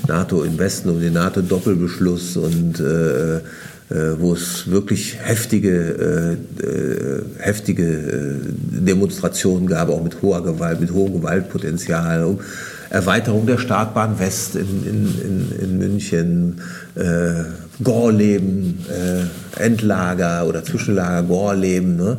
NATO 0.07 0.43
im 0.43 0.57
Westen, 0.57 0.89
um 0.89 0.99
den 0.99 1.13
NATO-Doppelbeschluss 1.13 2.35
und 2.37 2.79
äh, 2.79 3.37
äh, 3.37 3.41
wo 3.89 4.33
es 4.33 4.71
wirklich 4.71 5.17
heftige, 5.21 6.37
äh, 6.61 6.65
äh, 6.65 7.23
heftige 7.37 8.39
Demonstrationen 8.51 9.67
gab, 9.67 9.89
auch 9.89 10.03
mit 10.03 10.21
hoher 10.21 10.43
Gewalt, 10.43 10.79
mit 10.79 10.91
hohem 10.91 11.13
Gewaltpotenzial, 11.13 12.37
Erweiterung 12.89 13.47
der 13.47 13.57
Startbahn 13.57 14.19
West 14.19 14.55
in, 14.55 14.85
in, 14.85 15.21
in, 15.21 15.59
in 15.59 15.77
München, 15.79 16.61
äh, 16.95 17.43
Gorleben, 17.83 18.85
äh, 18.87 19.63
Endlager 19.63 20.45
oder 20.45 20.63
Zwischenlager 20.63 21.23
Gorleben. 21.23 21.95
Ne? 21.95 22.17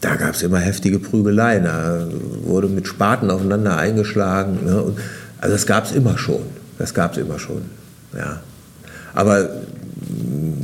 Da 0.00 0.16
gab 0.16 0.34
es 0.34 0.42
immer 0.42 0.58
heftige 0.58 0.98
Prügeleien, 0.98 1.64
da 1.64 2.08
wurde 2.44 2.68
mit 2.68 2.88
Spaten 2.88 3.30
aufeinander 3.30 3.76
eingeschlagen. 3.76 4.64
Ne? 4.64 4.82
Und, 4.82 4.98
also 5.38 5.54
das 5.54 5.66
gab 5.66 5.84
es 5.84 5.92
immer 5.92 6.16
schon, 6.16 6.42
das 6.78 6.94
gab 6.94 7.12
es 7.12 7.18
immer 7.18 7.38
schon. 7.38 7.62
Ja. 8.16 8.40
Aber 9.14 9.50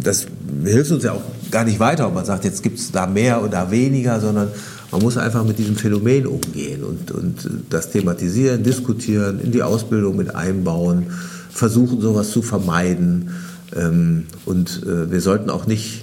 das 0.02 0.26
hilft 0.64 0.90
uns 0.90 1.04
ja 1.04 1.12
auch 1.12 1.22
gar 1.50 1.64
nicht 1.64 1.80
weiter, 1.80 2.06
ob 2.06 2.14
man 2.14 2.24
sagt, 2.24 2.44
jetzt 2.44 2.62
gibt 2.62 2.78
es 2.78 2.92
da 2.92 3.06
mehr 3.06 3.42
oder 3.42 3.70
weniger, 3.70 4.20
sondern 4.20 4.48
man 4.90 5.02
muss 5.02 5.16
einfach 5.16 5.44
mit 5.44 5.58
diesem 5.58 5.76
Phänomen 5.76 6.26
umgehen 6.26 6.84
und, 6.84 7.10
und 7.10 7.50
das 7.70 7.90
thematisieren, 7.90 8.62
diskutieren, 8.62 9.40
in 9.40 9.52
die 9.52 9.62
Ausbildung 9.62 10.16
mit 10.16 10.34
einbauen, 10.34 11.06
versuchen 11.50 12.00
sowas 12.00 12.30
zu 12.30 12.42
vermeiden. 12.42 13.30
Ähm, 13.74 14.26
und 14.44 14.82
äh, 14.84 15.10
wir 15.10 15.20
sollten 15.20 15.50
auch 15.50 15.66
nicht 15.66 16.02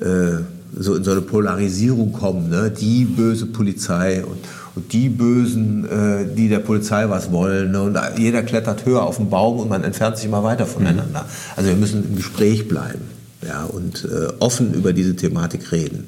äh, 0.00 0.38
so 0.76 0.94
in 0.94 1.04
so 1.04 1.12
eine 1.12 1.20
Polarisierung 1.20 2.12
kommen, 2.12 2.48
ne? 2.48 2.70
die 2.70 3.04
böse 3.04 3.46
Polizei 3.46 4.24
und, 4.24 4.38
und 4.76 4.92
die 4.92 5.08
Bösen, 5.08 5.84
äh, 5.84 6.34
die 6.34 6.48
der 6.48 6.58
Polizei 6.58 7.08
was 7.08 7.30
wollen. 7.30 7.72
Ne? 7.72 7.82
Und 7.82 7.98
jeder 8.18 8.42
klettert 8.42 8.84
höher 8.84 9.02
auf 9.02 9.18
den 9.18 9.30
Baum 9.30 9.60
und 9.60 9.68
man 9.68 9.84
entfernt 9.84 10.16
sich 10.16 10.26
immer 10.26 10.42
weiter 10.42 10.66
voneinander. 10.66 11.22
Mhm. 11.22 11.54
Also 11.56 11.70
wir 11.70 11.76
müssen 11.76 12.04
im 12.08 12.16
Gespräch 12.16 12.68
bleiben 12.68 13.02
ja, 13.46 13.64
und 13.64 14.04
äh, 14.04 14.32
offen 14.40 14.74
über 14.74 14.92
diese 14.92 15.14
Thematik 15.14 15.70
reden. 15.72 16.06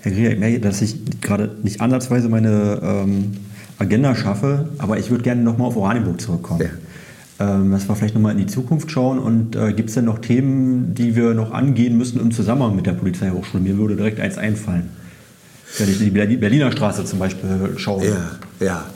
Herr 0.00 0.12
Grieger, 0.12 0.32
ich 0.32 0.38
merke, 0.38 0.60
dass 0.60 0.82
ich 0.82 1.20
gerade 1.20 1.50
nicht 1.62 1.80
ansatzweise 1.80 2.28
meine 2.28 2.80
ähm, 2.82 3.32
Agenda 3.78 4.14
schaffe, 4.14 4.68
aber 4.78 4.98
ich 4.98 5.10
würde 5.10 5.24
gerne 5.24 5.42
nochmal 5.42 5.68
auf 5.68 5.76
Oranienburg 5.76 6.20
zurückkommen. 6.20 6.62
Ja. 7.38 7.58
ähm, 7.58 7.70
dass 7.70 7.88
wir 7.88 7.94
vielleicht 7.94 8.14
nochmal 8.14 8.32
in 8.32 8.38
die 8.38 8.46
Zukunft 8.46 8.90
schauen 8.90 9.18
und 9.18 9.56
äh, 9.56 9.72
gibt 9.72 9.90
es 9.90 9.94
denn 9.94 10.06
noch 10.06 10.18
Themen, 10.18 10.94
die 10.94 11.14
wir 11.14 11.34
noch 11.34 11.52
angehen 11.52 11.98
müssen 11.98 12.20
im 12.20 12.30
Zusammenhang 12.30 12.74
mit 12.74 12.86
der 12.86 12.92
Polizeihochschule? 12.92 13.62
Mir 13.62 13.76
würde 13.76 13.96
direkt 13.96 14.20
eins 14.20 14.38
einfallen. 14.38 14.88
Wenn 15.78 15.88
ich 15.90 16.00
in 16.00 16.14
die 16.30 16.36
Berliner 16.36 16.72
Straße 16.72 17.04
zum 17.04 17.18
Beispiel 17.18 17.74
schaue. 17.76 18.06
Ja, 18.06 18.30
ja. 18.60 18.86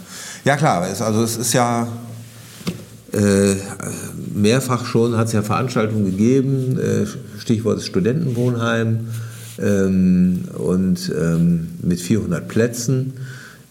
ja 0.44 0.56
klar, 0.56 0.82
also 0.82 1.22
es 1.22 1.36
ist 1.36 1.52
ja 1.52 1.88
äh, 3.12 3.56
mehrfach 4.34 4.86
schon, 4.86 5.16
hat 5.16 5.26
es 5.26 5.32
ja 5.32 5.42
Veranstaltungen 5.42 6.04
gegeben, 6.04 6.78
äh, 6.78 7.06
Stichwort 7.38 7.78
ist 7.78 7.86
Studentenwohnheim 7.86 9.08
ähm, 9.58 10.44
und 10.56 11.12
ähm, 11.18 11.68
mit 11.82 12.00
400 12.00 12.46
Plätzen. 12.46 13.14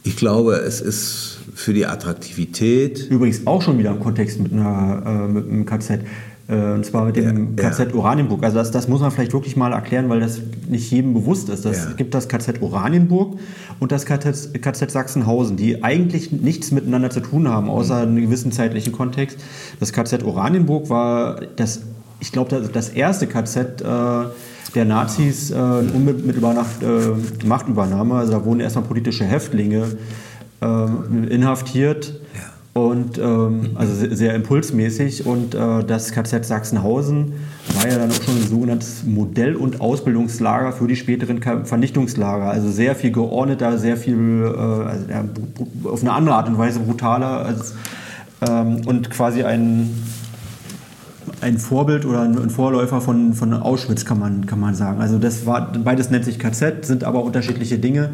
Ich 0.04 0.16
glaube, 0.16 0.56
es 0.56 0.82
ist 0.82 1.38
für 1.56 1.74
die 1.74 1.86
Attraktivität. 1.86 3.08
Übrigens 3.10 3.46
auch 3.46 3.62
schon 3.62 3.78
wieder 3.78 3.92
im 3.92 4.00
Kontext 4.00 4.40
mit, 4.40 4.54
einer, 4.54 5.04
äh, 5.06 5.28
mit 5.32 5.50
einem 5.50 5.66
KZ. 5.66 6.02
Äh, 6.50 6.74
und 6.74 6.86
zwar 6.86 7.06
mit 7.06 7.16
dem 7.16 7.56
ja, 7.58 7.70
KZ 7.70 7.92
ja. 7.92 7.96
Oranienburg. 7.96 8.44
Also 8.44 8.58
das, 8.58 8.72
das, 8.72 8.88
muss 8.88 9.02
man 9.02 9.12
vielleicht 9.12 9.34
wirklich 9.34 9.56
mal 9.56 9.72
erklären, 9.72 10.10
weil 10.10 10.20
das 10.20 10.42
nicht 10.68 10.90
jedem 10.92 11.14
bewusst 11.14 11.50
ist. 11.50 11.66
Es 11.66 11.86
ja. 11.86 11.92
gibt 11.94 12.14
das 12.14 12.28
KZ 12.28 12.62
Oranienburg 12.62 13.38
und 13.80 13.92
das 13.92 14.06
KZ, 14.06 14.62
KZ, 14.62 14.92
Sachsenhausen, 14.92 15.58
die 15.58 15.84
eigentlich 15.84 16.32
nichts 16.32 16.72
miteinander 16.72 17.12
zu 17.12 17.20
tun 17.20 17.48
haben, 17.48 17.70
außer 17.70 17.96
mhm. 17.96 18.02
einem 18.02 18.22
gewissen 18.22 18.52
zeitlichen 18.52 18.92
Kontext. 18.92 19.40
Das 19.80 19.94
KZ 19.94 20.24
Oranienburg 20.24 20.90
war 20.90 21.40
das, 21.56 21.82
ich 22.20 22.32
glaube, 22.32 22.50
das, 22.50 22.72
das 22.72 22.90
erste 22.90 23.28
KZ 23.28 23.82
äh, 23.82 23.86
der 24.76 24.86
Nazis 24.86 25.52
äh, 25.52 25.56
unmittelbar 25.56 26.54
nach 26.54 26.68
äh, 26.82 27.46
Machtübernahme. 27.46 28.16
Also 28.16 28.34
da 28.34 28.46
wurden 28.46 28.60
erstmal 28.60 28.86
politische 28.86 29.24
Häftlinge 29.24 29.98
ähm, 30.62 31.28
inhaftiert. 31.30 32.20
Ja. 32.34 32.59
Und 32.74 33.18
ähm, 33.18 33.72
also 33.76 33.94
sehr, 34.16 34.36
impulsmäßig. 34.36 35.26
Und 35.26 35.56
äh, 35.56 35.84
das 35.84 36.12
KZ 36.12 36.46
Sachsenhausen 36.46 37.34
war 37.76 37.90
ja 37.90 37.98
dann 37.98 38.12
auch 38.12 38.24
schon 38.24 38.36
ein 38.36 38.48
sogenanntes 38.48 39.04
Modell- 39.06 39.56
und 39.56 39.82
Ausbildungslager 39.82 40.72
für 40.72 40.88
die 40.88 40.96
späteren 40.96 41.42
Vernichtungslager. 41.66 42.46
Also 42.46 42.70
sehr 42.70 42.96
viel 42.96 43.12
geordneter, 43.12 43.78
sehr 43.78 43.98
viel 43.98 44.44
äh, 44.44 44.60
also, 44.60 45.06
ja, 45.10 45.26
auf 45.86 46.02
eine 46.02 46.14
andere 46.14 46.36
Art 46.36 46.48
und 46.48 46.58
Weise 46.58 46.80
brutaler 46.80 47.46
als, 47.46 47.74
ähm, 48.48 48.82
und 48.86 49.10
quasi 49.10 49.44
ein, 49.44 49.90
ein 51.42 51.58
Vorbild 51.58 52.06
oder 52.06 52.22
ein 52.22 52.50
Vorläufer 52.52 53.02
von, 53.02 53.34
von 53.34 53.52
Auschwitz, 53.54 54.06
kann 54.06 54.20
man, 54.20 54.46
kann 54.46 54.60
man 54.60 54.76
sagen. 54.76 55.02
Also 55.02 55.18
das 55.18 55.48
war, 55.48 55.74
beides 55.74 56.12
nennt 56.12 56.24
sich 56.24 56.38
KZ, 56.38 56.86
sind 56.86 57.04
aber 57.04 57.24
unterschiedliche 57.24 57.80
Dinge. 57.80 58.12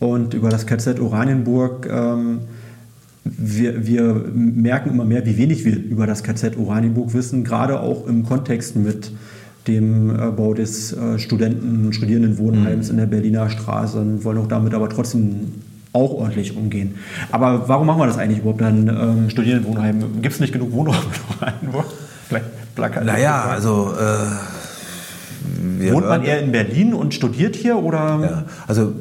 Und 0.00 0.34
über 0.34 0.50
das 0.50 0.66
KZ 0.66 0.98
Oranienburg, 1.00 1.88
ähm, 1.90 2.40
wir, 3.24 3.86
wir, 3.86 4.14
merken 4.34 4.90
immer 4.90 5.04
mehr, 5.04 5.24
wie 5.24 5.36
wenig 5.38 5.64
wir 5.64 5.76
über 5.76 6.06
das 6.06 6.22
KZ 6.22 6.56
Oranienburg 6.58 7.14
wissen, 7.14 7.42
gerade 7.42 7.80
auch 7.80 8.06
im 8.06 8.24
Kontext 8.24 8.76
mit 8.76 9.12
dem 9.66 10.14
Bau 10.36 10.52
des 10.52 10.92
äh, 10.92 11.18
Studenten- 11.18 11.86
und 11.86 11.94
Studierendenwohnheims 11.94 12.86
mhm. 12.86 12.90
in 12.90 12.96
der 12.98 13.06
Berliner 13.06 13.48
Straße 13.48 13.98
und 13.98 14.24
wollen 14.24 14.38
auch 14.38 14.46
damit 14.46 14.74
aber 14.74 14.90
trotzdem 14.90 15.52
auch 15.94 16.12
ordentlich 16.12 16.56
umgehen. 16.56 16.96
Aber 17.30 17.68
warum 17.68 17.86
machen 17.86 18.00
wir 18.00 18.06
das 18.06 18.18
eigentlich 18.18 18.40
überhaupt 18.40 18.60
dann 18.60 18.88
ähm, 18.88 19.30
Studierendenwohnheim? 19.30 20.20
Gibt 20.20 20.34
es 20.34 20.40
nicht 20.40 20.52
genug 20.52 20.72
Wohnräume 20.72 20.98
in 20.98 21.40
Oranienburg? 21.40 21.86
Vielleicht 22.28 22.46
Naja, 23.04 23.44
also... 23.44 23.94
Äh, 23.98 24.63
Wohnt 25.92 26.08
man 26.08 26.24
eher 26.24 26.40
in 26.40 26.52
Berlin 26.52 26.94
und 26.94 27.14
studiert 27.14 27.56
hier 27.56 27.76
oder? 27.76 27.98
Ja, 27.98 28.44
also 28.66 28.92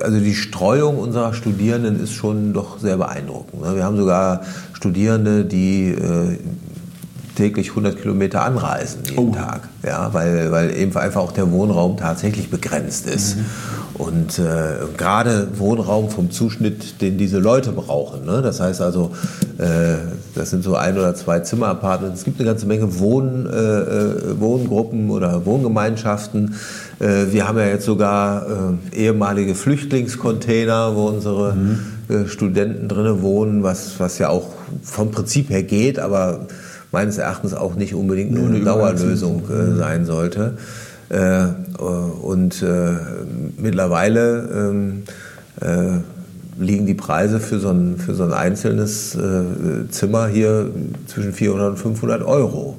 also 0.00 0.18
die 0.20 0.34
Streuung 0.34 0.98
unserer 0.98 1.32
Studierenden 1.34 2.00
ist 2.02 2.12
schon 2.12 2.52
doch 2.52 2.78
sehr 2.78 2.96
beeindruckend. 2.96 3.62
Ne? 3.62 3.76
Wir 3.76 3.84
haben 3.84 3.96
sogar 3.96 4.42
Studierende, 4.72 5.44
die 5.44 5.90
äh, 5.90 6.38
täglich 7.34 7.70
100 7.70 8.00
Kilometer 8.00 8.44
anreisen 8.44 9.00
jeden 9.08 9.30
oh. 9.30 9.34
Tag, 9.34 9.68
ja, 9.84 10.12
weil, 10.12 10.52
weil 10.52 10.76
eben 10.76 10.96
einfach 10.96 11.20
auch 11.20 11.32
der 11.32 11.50
Wohnraum 11.50 11.96
tatsächlich 11.96 12.50
begrenzt 12.50 13.06
ist. 13.06 13.36
Mhm. 13.36 13.44
Und 13.96 14.40
äh, 14.40 14.86
gerade 14.96 15.46
Wohnraum 15.56 16.10
vom 16.10 16.32
Zuschnitt, 16.32 17.00
den 17.00 17.16
diese 17.16 17.38
Leute 17.38 17.70
brauchen. 17.70 18.24
Ne? 18.24 18.42
Das 18.42 18.58
heißt 18.58 18.80
also, 18.80 19.12
äh, 19.58 19.94
das 20.34 20.50
sind 20.50 20.64
so 20.64 20.74
ein 20.74 20.98
oder 20.98 21.14
zwei 21.14 21.40
Zimmerapartments. 21.40 22.20
Es 22.20 22.24
gibt 22.24 22.40
eine 22.40 22.48
ganze 22.48 22.66
Menge 22.66 22.98
Wohn, 22.98 23.46
äh, 23.46 23.56
äh 23.56 24.40
Wohngruppen 24.40 25.10
oder 25.10 25.46
Wohngemeinschaften. 25.46 26.56
Äh, 26.98 27.26
wir 27.30 27.46
haben 27.46 27.56
ja 27.56 27.66
jetzt 27.66 27.84
sogar 27.84 28.46
äh, 28.92 28.96
ehemalige 28.96 29.54
Flüchtlingscontainer, 29.54 30.96
wo 30.96 31.06
unsere 31.06 31.54
mhm. 31.54 31.78
Studenten 32.26 32.88
drinnen 32.88 33.22
wohnen, 33.22 33.62
was, 33.62 33.98
was 33.98 34.18
ja 34.18 34.28
auch 34.28 34.48
vom 34.82 35.12
Prinzip 35.12 35.50
her 35.50 35.62
geht, 35.62 35.98
aber 35.98 36.46
meines 36.92 37.16
Erachtens 37.16 37.54
auch 37.54 37.76
nicht 37.76 37.94
unbedingt 37.94 38.36
eine, 38.36 38.46
eine 38.46 38.60
Dauerlösung 38.60 39.44
sein 39.78 40.04
sollte. 40.04 40.58
Äh, 41.08 41.46
und 41.78 42.62
äh, 42.62 42.92
mittlerweile 43.58 44.48
ähm, 44.54 45.02
äh, 45.60 46.00
liegen 46.62 46.86
die 46.86 46.94
Preise 46.94 47.40
für 47.40 47.58
so 47.58 47.70
ein, 47.70 47.98
für 47.98 48.14
so 48.14 48.22
ein 48.22 48.32
einzelnes 48.32 49.18
Zimmer 49.90 50.28
hier 50.28 50.70
zwischen 51.08 51.32
400 51.32 51.70
und 51.70 51.76
500 51.78 52.22
Euro. 52.22 52.78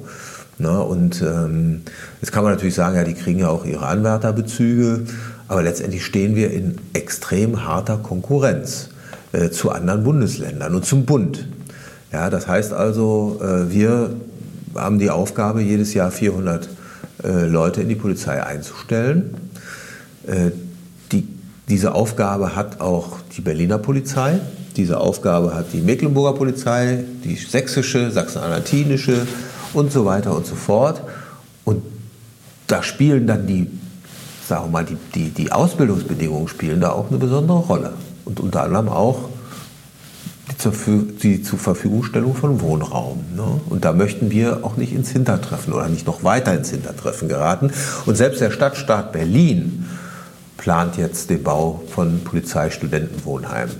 Ne? 0.58 0.82
Und 0.82 1.20
ähm, 1.20 1.82
jetzt 2.22 2.32
kann 2.32 2.42
man 2.42 2.54
natürlich 2.54 2.74
sagen, 2.74 2.96
ja, 2.96 3.04
die 3.04 3.12
kriegen 3.12 3.40
ja 3.40 3.48
auch 3.48 3.66
ihre 3.66 3.86
Anwärterbezüge, 3.86 5.02
aber 5.48 5.62
letztendlich 5.62 6.04
stehen 6.04 6.34
wir 6.34 6.50
in 6.50 6.78
extrem 6.94 7.66
harter 7.66 7.98
Konkurrenz 7.98 8.88
äh, 9.32 9.50
zu 9.50 9.70
anderen 9.70 10.04
Bundesländern 10.04 10.74
und 10.74 10.86
zum 10.86 11.04
Bund. 11.04 11.46
Ja, 12.12 12.30
das 12.30 12.48
heißt 12.48 12.72
also, 12.72 13.40
äh, 13.42 13.70
wir 13.70 14.10
haben 14.74 14.98
die 14.98 15.10
Aufgabe, 15.10 15.60
jedes 15.60 15.92
Jahr 15.92 16.10
400 16.10 16.64
äh, 16.64 16.68
Leute 17.22 17.82
in 17.82 17.88
die 17.88 17.94
Polizei 17.94 18.42
einzustellen. 18.42 19.34
Äh, 20.26 20.50
die, 21.12 21.26
diese 21.68 21.94
Aufgabe 21.94 22.54
hat 22.56 22.80
auch 22.80 23.18
die 23.36 23.40
Berliner 23.40 23.78
Polizei. 23.78 24.40
Diese 24.76 25.00
Aufgabe 25.00 25.54
hat 25.54 25.72
die 25.72 25.80
Mecklenburger 25.80 26.36
Polizei, 26.36 27.04
die 27.24 27.36
sächsische, 27.36 28.10
sachsen-anhaltinische 28.10 29.26
und 29.72 29.90
so 29.90 30.04
weiter 30.04 30.36
und 30.36 30.46
so 30.46 30.54
fort. 30.54 31.00
Und 31.64 31.82
da 32.66 32.82
spielen 32.82 33.26
dann 33.26 33.46
die, 33.46 33.68
sagen 34.46 34.66
wir 34.66 34.70
mal, 34.70 34.84
die, 34.84 34.96
die, 35.14 35.30
die 35.30 35.52
Ausbildungsbedingungen 35.52 36.48
spielen 36.48 36.80
da 36.80 36.90
auch 36.90 37.08
eine 37.08 37.18
besondere 37.18 37.58
Rolle. 37.58 37.92
Und 38.24 38.40
unter 38.40 38.64
anderem 38.64 38.88
auch 38.88 39.28
die, 40.70 41.18
die 41.22 41.42
zur 41.42 41.58
Verfügungstellung 41.58 42.34
von 42.34 42.60
Wohnraum. 42.60 43.24
Ne? 43.34 43.60
Und 43.68 43.84
da 43.84 43.92
möchten 43.92 44.30
wir 44.30 44.64
auch 44.64 44.76
nicht 44.76 44.92
ins 44.92 45.10
Hintertreffen 45.10 45.72
oder 45.72 45.88
nicht 45.88 46.06
noch 46.06 46.24
weiter 46.24 46.54
ins 46.54 46.70
Hintertreffen 46.70 47.28
geraten. 47.28 47.70
Und 48.06 48.16
selbst 48.16 48.40
der 48.40 48.50
Stadtstaat 48.50 49.12
Berlin 49.12 49.86
plant 50.56 50.96
jetzt 50.96 51.30
den 51.30 51.42
Bau 51.42 51.82
von 51.88 52.24
Polizeistudentenwohnheimen. 52.24 53.74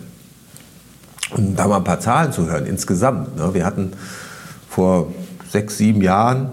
Um 1.37 1.57
da 1.57 1.67
mal 1.67 1.79
ein 1.79 1.85
paar 1.85 2.01
Zahlen 2.01 2.33
zu 2.33 2.49
hören, 2.49 2.67
insgesamt. 2.67 3.37
Ne? 3.37 3.55
Wir 3.55 3.67
hatten 3.67 3.93
vor 4.69 5.13
sechs, 5.51 5.79
sieben 5.79 6.03
Jahren 6.03 6.51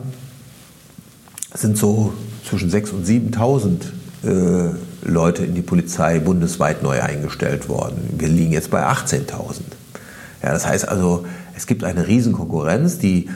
sind 1.53 1.77
so 1.77 2.13
zwischen 2.49 2.71
6.000 2.71 2.91
und 2.93 3.07
7.000 3.07 4.69
äh, 4.71 4.73
Leute 5.05 5.45
in 5.45 5.53
die 5.53 5.61
Polizei 5.61 6.19
bundesweit 6.19 6.81
neu 6.81 7.01
eingestellt 7.01 7.69
worden. 7.69 8.15
Wir 8.17 8.27
liegen 8.27 8.53
jetzt 8.53 8.71
bei 8.71 8.85
18.000. 8.87 9.61
Ja, 10.43 10.51
das 10.51 10.67
heißt 10.67 10.87
also, 10.87 11.25
es 11.55 11.67
gibt 11.67 11.83
eine 11.83 12.07
Riesenkonkurrenz, 12.07 12.99
die, 12.99 13.29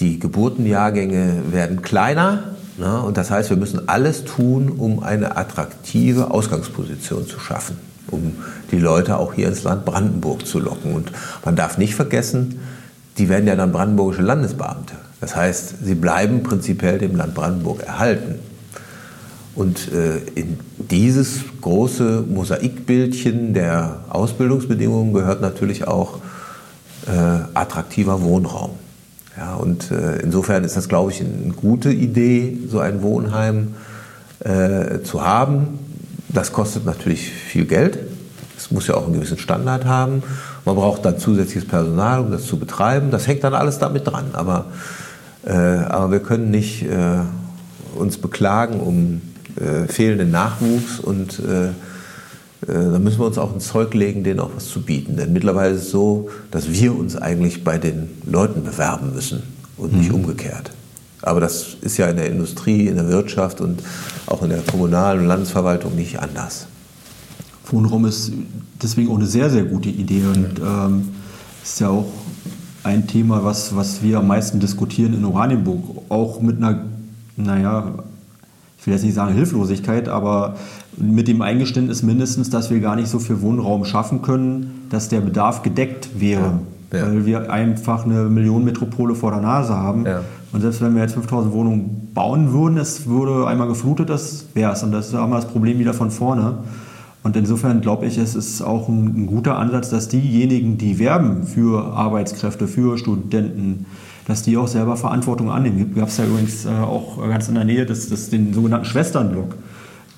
die 0.00 0.18
Geburtenjahrgänge 0.18 1.52
werden 1.52 1.82
kleiner. 1.82 2.56
Ne? 2.78 3.00
Und 3.00 3.16
das 3.16 3.30
heißt, 3.30 3.50
wir 3.50 3.56
müssen 3.56 3.88
alles 3.88 4.24
tun, 4.24 4.68
um 4.68 5.02
eine 5.02 5.36
attraktive 5.36 6.32
Ausgangsposition 6.32 7.26
zu 7.26 7.38
schaffen, 7.38 7.78
um 8.10 8.32
die 8.72 8.78
Leute 8.78 9.18
auch 9.18 9.34
hier 9.34 9.48
ins 9.48 9.62
Land 9.62 9.84
Brandenburg 9.84 10.46
zu 10.46 10.58
locken. 10.58 10.94
Und 10.94 11.12
man 11.44 11.54
darf 11.54 11.78
nicht 11.78 11.94
vergessen, 11.94 12.60
die 13.18 13.28
werden 13.28 13.46
ja 13.46 13.54
dann 13.54 13.72
brandenburgische 13.72 14.22
Landesbeamte. 14.22 14.94
Das 15.20 15.36
heißt, 15.36 15.84
sie 15.84 15.94
bleiben 15.94 16.42
prinzipiell 16.42 16.98
dem 16.98 17.16
Land 17.16 17.34
Brandenburg 17.34 17.82
erhalten. 17.82 18.36
Und 19.54 19.92
äh, 19.92 20.18
in 20.36 20.60
dieses 20.76 21.40
große 21.60 22.24
Mosaikbildchen 22.28 23.54
der 23.54 24.04
Ausbildungsbedingungen 24.08 25.12
gehört 25.12 25.40
natürlich 25.40 25.88
auch 25.88 26.20
äh, 27.08 27.40
attraktiver 27.54 28.22
Wohnraum. 28.22 28.70
Ja, 29.36 29.54
und 29.54 29.90
äh, 29.90 30.18
insofern 30.18 30.64
ist 30.64 30.76
das, 30.76 30.88
glaube 30.88 31.12
ich, 31.12 31.20
eine 31.20 31.52
gute 31.54 31.92
Idee, 31.92 32.58
so 32.68 32.80
ein 32.80 33.02
Wohnheim 33.02 33.74
äh, 34.40 35.00
zu 35.02 35.24
haben. 35.24 35.78
Das 36.28 36.52
kostet 36.52 36.84
natürlich 36.84 37.30
viel 37.30 37.64
Geld. 37.64 37.98
Es 38.56 38.72
muss 38.72 38.88
ja 38.88 38.94
auch 38.94 39.04
einen 39.04 39.14
gewissen 39.14 39.38
Standard 39.38 39.84
haben. 39.84 40.24
Man 40.64 40.74
braucht 40.74 41.04
dann 41.04 41.18
zusätzliches 41.18 41.68
Personal, 41.68 42.20
um 42.20 42.32
das 42.32 42.46
zu 42.46 42.58
betreiben. 42.58 43.12
Das 43.12 43.28
hängt 43.28 43.44
dann 43.44 43.54
alles 43.54 43.78
damit 43.78 44.06
dran. 44.06 44.30
Aber, 44.32 44.66
äh, 45.46 45.52
aber 45.52 46.10
wir 46.10 46.20
können 46.20 46.50
nicht 46.50 46.82
äh, 46.82 47.20
uns 47.94 48.18
beklagen 48.18 48.80
um 48.80 49.20
äh, 49.60 49.86
fehlenden 49.86 50.32
Nachwuchs 50.32 50.98
und 51.00 51.40
äh, 52.62 52.72
dann 52.72 53.02
müssen 53.02 53.20
wir 53.20 53.26
uns 53.26 53.38
auch 53.38 53.54
ins 53.54 53.68
Zeug 53.68 53.94
legen, 53.94 54.24
denen 54.24 54.40
auch 54.40 54.50
was 54.54 54.68
zu 54.68 54.82
bieten. 54.82 55.16
Denn 55.16 55.32
mittlerweile 55.32 55.74
ist 55.74 55.82
es 55.82 55.90
so, 55.90 56.28
dass 56.50 56.70
wir 56.70 56.96
uns 56.96 57.16
eigentlich 57.16 57.64
bei 57.64 57.78
den 57.78 58.10
Leuten 58.24 58.64
bewerben 58.64 59.14
müssen 59.14 59.42
und 59.76 59.92
nicht 59.94 60.10
mhm. 60.10 60.16
umgekehrt. 60.16 60.72
Aber 61.22 61.40
das 61.40 61.76
ist 61.80 61.96
ja 61.96 62.06
in 62.06 62.16
der 62.16 62.30
Industrie, 62.30 62.86
in 62.86 62.96
der 62.96 63.08
Wirtschaft 63.08 63.60
und 63.60 63.82
auch 64.26 64.42
in 64.42 64.50
der 64.50 64.60
kommunalen 64.60 65.20
und 65.20 65.26
Landesverwaltung 65.26 65.94
nicht 65.94 66.20
anders. 66.20 66.66
Wohnraum 67.66 68.06
ist 68.06 68.32
deswegen 68.82 69.10
auch 69.10 69.16
eine 69.16 69.26
sehr, 69.26 69.50
sehr 69.50 69.64
gute 69.64 69.88
Idee 69.88 70.22
und 70.24 70.60
ähm, 70.64 71.08
ist 71.62 71.80
ja 71.80 71.90
auch 71.90 72.06
ein 72.82 73.06
Thema, 73.06 73.44
was, 73.44 73.74
was 73.76 74.02
wir 74.02 74.18
am 74.18 74.28
meisten 74.28 74.60
diskutieren 74.60 75.12
in 75.12 75.24
Oranienburg. 75.24 76.02
Auch 76.08 76.40
mit 76.40 76.56
einer, 76.56 76.84
naja, 77.36 78.04
ich 78.78 78.86
will 78.86 78.94
jetzt 78.94 79.04
nicht 79.04 79.14
sagen 79.14 79.34
Hilflosigkeit, 79.34 80.08
aber 80.08 80.56
mit 80.96 81.28
dem 81.28 81.42
Eingeständnis 81.42 82.02
mindestens, 82.02 82.50
dass 82.50 82.70
wir 82.70 82.80
gar 82.80 82.96
nicht 82.96 83.08
so 83.08 83.18
viel 83.18 83.40
Wohnraum 83.40 83.84
schaffen 83.84 84.22
können, 84.22 84.86
dass 84.90 85.08
der 85.08 85.20
Bedarf 85.20 85.62
gedeckt 85.62 86.10
wäre. 86.18 86.60
Ja, 86.92 86.98
ja. 86.98 87.06
Weil 87.06 87.26
wir 87.26 87.52
einfach 87.52 88.04
eine 88.04 88.24
Millionenmetropole 88.24 89.14
vor 89.14 89.32
der 89.32 89.40
Nase 89.40 89.74
haben. 89.74 90.06
Ja. 90.06 90.22
Und 90.52 90.62
selbst 90.62 90.80
wenn 90.80 90.94
wir 90.94 91.02
jetzt 91.02 91.14
5000 91.14 91.52
Wohnungen 91.52 92.10
bauen 92.14 92.52
würden, 92.52 92.78
es 92.78 93.06
würde 93.06 93.46
einmal 93.46 93.68
geflutet, 93.68 94.08
das 94.08 94.46
wäre 94.54 94.72
es. 94.72 94.82
Und 94.82 94.92
das 94.92 95.08
ist 95.08 95.14
einmal 95.14 95.40
das 95.40 95.50
Problem 95.50 95.78
wieder 95.78 95.92
von 95.92 96.10
vorne. 96.10 96.58
Und 97.22 97.36
insofern 97.36 97.80
glaube 97.80 98.06
ich, 98.06 98.16
es 98.16 98.34
ist 98.34 98.62
auch 98.62 98.88
ein, 98.88 99.06
ein, 99.06 99.26
guter 99.26 99.58
Ansatz, 99.58 99.90
dass 99.90 100.08
diejenigen, 100.08 100.78
die 100.78 100.98
werben 100.98 101.44
für 101.44 101.92
Arbeitskräfte, 101.92 102.68
für 102.68 102.96
Studenten, 102.96 103.86
dass 104.28 104.42
die 104.42 104.56
auch 104.56 104.68
selber 104.68 104.96
Verantwortung 104.96 105.50
annehmen. 105.50 105.94
Gab 105.96 106.08
es 106.08 106.18
ja 106.18 106.26
übrigens 106.26 106.66
äh, 106.66 106.68
auch 106.68 107.18
ganz 107.26 107.48
in 107.48 107.54
der 107.54 107.64
Nähe 107.64 107.86
des, 107.86 108.10
des, 108.10 108.30
den 108.30 108.52
sogenannten 108.52 108.84
Schwesternblock 108.84 109.56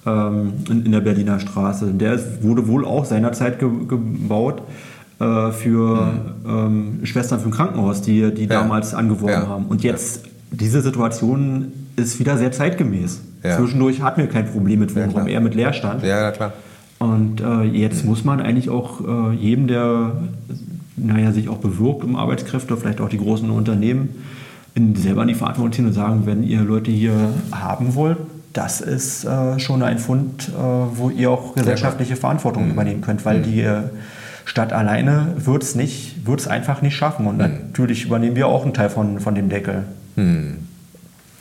ähm, 0.04 0.52
in, 0.68 0.84
in, 0.86 0.92
der 0.92 1.00
Berliner 1.00 1.38
Straße. 1.38 1.92
Der 1.92 2.18
wurde 2.42 2.66
wohl 2.66 2.84
auch 2.84 3.04
seinerzeit 3.04 3.60
ge 3.60 3.68
gebaut 3.86 4.62
äh, 5.20 5.52
für 5.52 6.12
mhm. 6.44 6.50
ähm, 7.00 7.00
Schwestern 7.06 7.40
ein 7.42 7.50
Krankenhaus, 7.52 8.02
die, 8.02 8.34
die 8.34 8.42
ja. 8.42 8.48
damals 8.48 8.94
angeworben 8.94 9.42
ja. 9.42 9.46
haben. 9.46 9.66
Und 9.66 9.84
jetzt, 9.84 10.24
diese 10.50 10.82
Situation 10.82 11.72
ist 11.94 12.18
wieder 12.18 12.36
sehr 12.36 12.50
zeitgemäß. 12.50 13.20
Ja. 13.44 13.56
Zwischendurch 13.56 14.02
hatten 14.02 14.20
wir 14.20 14.28
kein 14.28 14.46
Problem 14.46 14.80
mit 14.80 14.94
Wohnraum, 14.96 15.28
eher 15.28 15.40
mit 15.40 15.54
Leerstand. 15.54 16.02
Ja, 16.02 16.32
klar. 16.32 16.52
Und 16.98 17.40
äh, 17.40 17.62
jetzt 17.62 18.04
muss 18.04 18.24
man 18.24 18.40
eigentlich 18.40 18.68
auch 18.68 19.00
äh, 19.00 19.34
jedem, 19.34 19.68
der 19.68 20.12
naja, 21.02 21.32
sich 21.32 21.48
auch 21.48 21.58
bewirkt 21.58 22.04
um 22.04 22.16
Arbeitskräfte, 22.16 22.76
vielleicht 22.76 23.00
auch 23.00 23.08
die 23.08 23.18
großen 23.18 23.50
Unternehmen, 23.50 24.10
in, 24.74 24.94
selber 24.94 25.22
in 25.22 25.28
die 25.28 25.34
Verantwortung 25.34 25.72
ziehen 25.72 25.86
und 25.86 25.92
sagen, 25.92 26.26
wenn 26.26 26.42
ihr 26.42 26.60
Leute 26.60 26.90
hier 26.90 27.14
haben 27.50 27.94
wollt, 27.94 28.18
das 28.52 28.80
ist 28.80 29.24
äh, 29.24 29.58
schon 29.58 29.82
ein 29.82 29.98
Fund, 29.98 30.48
äh, 30.48 30.52
wo 30.52 31.10
ihr 31.10 31.30
auch 31.30 31.54
gesellschaftliche 31.54 32.16
Verantwortung 32.16 32.64
mhm. 32.64 32.72
übernehmen 32.72 33.00
könnt, 33.00 33.24
weil 33.24 33.38
mhm. 33.38 33.42
die 33.44 33.60
äh, 33.60 33.82
Stadt 34.44 34.72
alleine 34.72 35.34
wird 35.36 35.62
es 35.62 35.74
nicht, 35.74 36.26
wird 36.26 36.40
es 36.40 36.48
einfach 36.48 36.82
nicht 36.82 36.96
schaffen. 36.96 37.26
Und 37.26 37.34
mhm. 37.34 37.38
natürlich 37.38 38.04
übernehmen 38.04 38.36
wir 38.36 38.48
auch 38.48 38.64
einen 38.64 38.74
Teil 38.74 38.90
von, 38.90 39.20
von 39.20 39.34
dem 39.34 39.48
Deckel. 39.48 39.84
Mhm. 40.16 40.66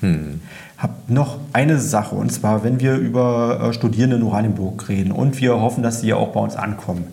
Mhm. 0.02 0.41
Hab 0.77 1.10
noch 1.10 1.40
eine 1.52 1.77
Sache, 1.80 2.15
und 2.15 2.31
zwar, 2.31 2.64
wenn 2.64 2.80
wir 2.80 2.95
über 2.95 3.69
äh, 3.69 3.73
Studierende 3.73 4.18
in 4.18 4.23
Oranienburg 4.23 4.88
reden 4.88 5.11
und 5.11 5.41
wir 5.41 5.60
hoffen, 5.60 5.84
dass 5.84 6.02
sie 6.02 6.07
ja 6.07 6.15
auch 6.15 6.30
bei 6.30 6.40
uns 6.40 6.56
ankommen, 6.56 7.06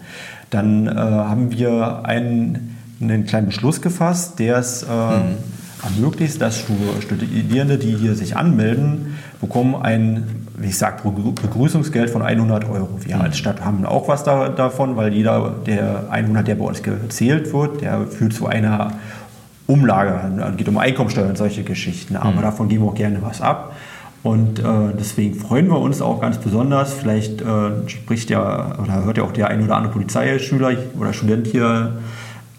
dann 0.51 0.87
äh, 0.87 0.91
haben 0.91 1.51
wir 1.51 2.05
einen, 2.05 2.77
einen, 3.01 3.27
kleinen 3.27 3.47
Beschluss 3.47 3.83
gefasst, 3.83 4.39
der 4.39 4.59
es 4.59 4.83
äh, 4.83 4.87
mhm. 4.87 5.37
ermöglicht, 5.83 6.41
dass 6.41 6.59
Studierende, 6.59 7.79
die 7.79 7.95
hier 7.97 8.15
sich 8.15 8.37
anmelden, 8.37 9.19
bekommen 9.41 9.75
ein 9.75 10.47
wie 10.59 10.69
ich 10.69 10.79
sage, 10.79 11.03
Begrüßungsgeld 11.05 12.11
von 12.11 12.23
100 12.23 12.69
Euro. 12.69 12.89
Wir 13.01 13.21
als 13.21 13.37
Stadt 13.37 13.65
haben 13.65 13.85
auch 13.85 14.09
was 14.09 14.25
da, 14.25 14.49
davon, 14.49 14.97
weil 14.97 15.13
jeder 15.13 15.55
der 15.67 16.05
100, 16.11 16.49
der 16.49 16.55
bei 16.55 16.65
uns 16.65 16.83
gezählt 16.83 17.53
wird, 17.53 17.83
der 17.83 18.07
führt 18.07 18.33
zu 18.33 18.47
einer 18.47 18.93
Umlage. 19.67 20.19
Es 20.51 20.57
geht 20.57 20.69
um 20.69 20.79
Einkommensteuer 20.79 21.29
und 21.29 21.37
solche 21.37 21.63
Geschichten. 21.63 22.17
Aber 22.17 22.39
mhm. 22.39 22.43
davon 22.43 22.69
geben 22.69 22.85
wir 22.85 22.91
auch 22.91 22.95
gerne 22.95 23.19
was 23.21 23.41
ab. 23.41 23.75
Und 24.27 24.59
äh, 24.59 24.65
deswegen 24.99 25.37
freuen 25.37 25.69
wir 25.69 25.79
uns 25.79 26.03
auch 26.03 26.21
ganz 26.21 26.39
besonders. 26.39 26.93
Vielleicht 26.93 27.43
äh, 27.43 27.89
spricht 27.89 28.29
ja 28.29 28.77
oder 28.83 29.05
hört 29.05 29.19
ja 29.19 29.23
auch 29.23 29.31
der 29.31 29.47
ein 29.47 29.63
oder 29.63 29.77
andere 29.77 29.93
Polizeischüler 29.93 30.73
oder 30.99 31.13
Student 31.13 31.47
hier 31.47 31.99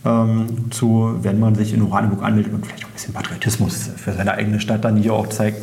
ähm, 0.06 0.72
zu, 0.72 1.18
wenn 1.24 1.42
man 1.42 1.56
sich 1.56 1.74
in 1.74 1.82
Oranienburg 1.82 2.24
anmeldet 2.24 2.54
und 2.54 2.66
vielleicht 2.66 2.86
auch 2.86 2.90
ein 2.90 2.94
bisschen 2.94 3.14
Patriotismus 3.14 3.90
für 3.98 4.14
seine 4.14 4.36
eigene 4.36 4.62
Stadt 4.62 4.86
dann 4.86 4.96
hier 4.96 5.12
auch 5.12 5.28
zeigt. 5.28 5.62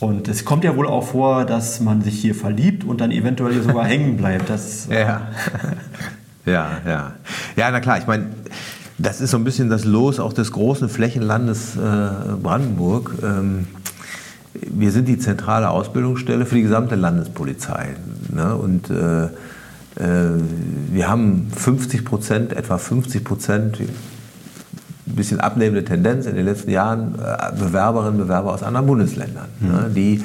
Und 0.00 0.26
es 0.26 0.44
kommt 0.44 0.64
ja 0.64 0.76
wohl 0.76 0.88
auch 0.88 1.06
vor, 1.06 1.44
dass 1.44 1.78
man 1.78 2.02
sich 2.02 2.20
hier 2.20 2.34
verliebt 2.34 2.82
und 2.82 3.00
dann 3.00 3.12
eventuell 3.12 3.62
sogar 3.62 3.84
hängen 3.86 4.16
bleibt. 4.16 4.50
Das, 4.50 4.88
ja. 4.90 5.28
ja, 6.44 6.70
ja. 6.84 7.12
Ja, 7.54 7.70
na 7.70 7.78
klar, 7.78 7.98
ich 7.98 8.08
meine, 8.08 8.26
das 8.98 9.20
ist 9.20 9.30
so 9.30 9.36
ein 9.36 9.44
bisschen 9.44 9.70
das 9.70 9.84
Los 9.84 10.18
auch 10.18 10.32
des 10.32 10.50
großen 10.50 10.88
Flächenlandes 10.88 11.76
äh, 11.76 11.78
Brandenburg. 12.42 13.12
Ähm, 13.22 13.68
wir 14.62 14.90
sind 14.90 15.08
die 15.08 15.18
zentrale 15.18 15.70
Ausbildungsstelle 15.70 16.46
für 16.46 16.56
die 16.56 16.62
gesamte 16.62 16.94
Landespolizei. 16.94 17.96
Ne? 18.32 18.54
Und 18.54 18.90
äh, 18.90 19.24
äh, 19.24 19.28
wir 20.90 21.08
haben 21.08 21.48
50 21.54 22.04
Prozent, 22.04 22.52
etwa 22.52 22.78
50 22.78 23.24
Prozent, 23.24 23.80
ein 23.80 25.14
bisschen 25.14 25.40
abnehmende 25.40 25.84
Tendenz 25.84 26.26
in 26.26 26.34
den 26.34 26.44
letzten 26.44 26.70
Jahren 26.70 27.14
äh, 27.14 27.58
Bewerberinnen 27.58 28.20
und 28.20 28.26
Bewerber 28.26 28.52
aus 28.52 28.62
anderen 28.62 28.86
Bundesländern, 28.86 29.48
mhm. 29.60 29.68
ne, 29.68 29.90
die, 29.94 30.24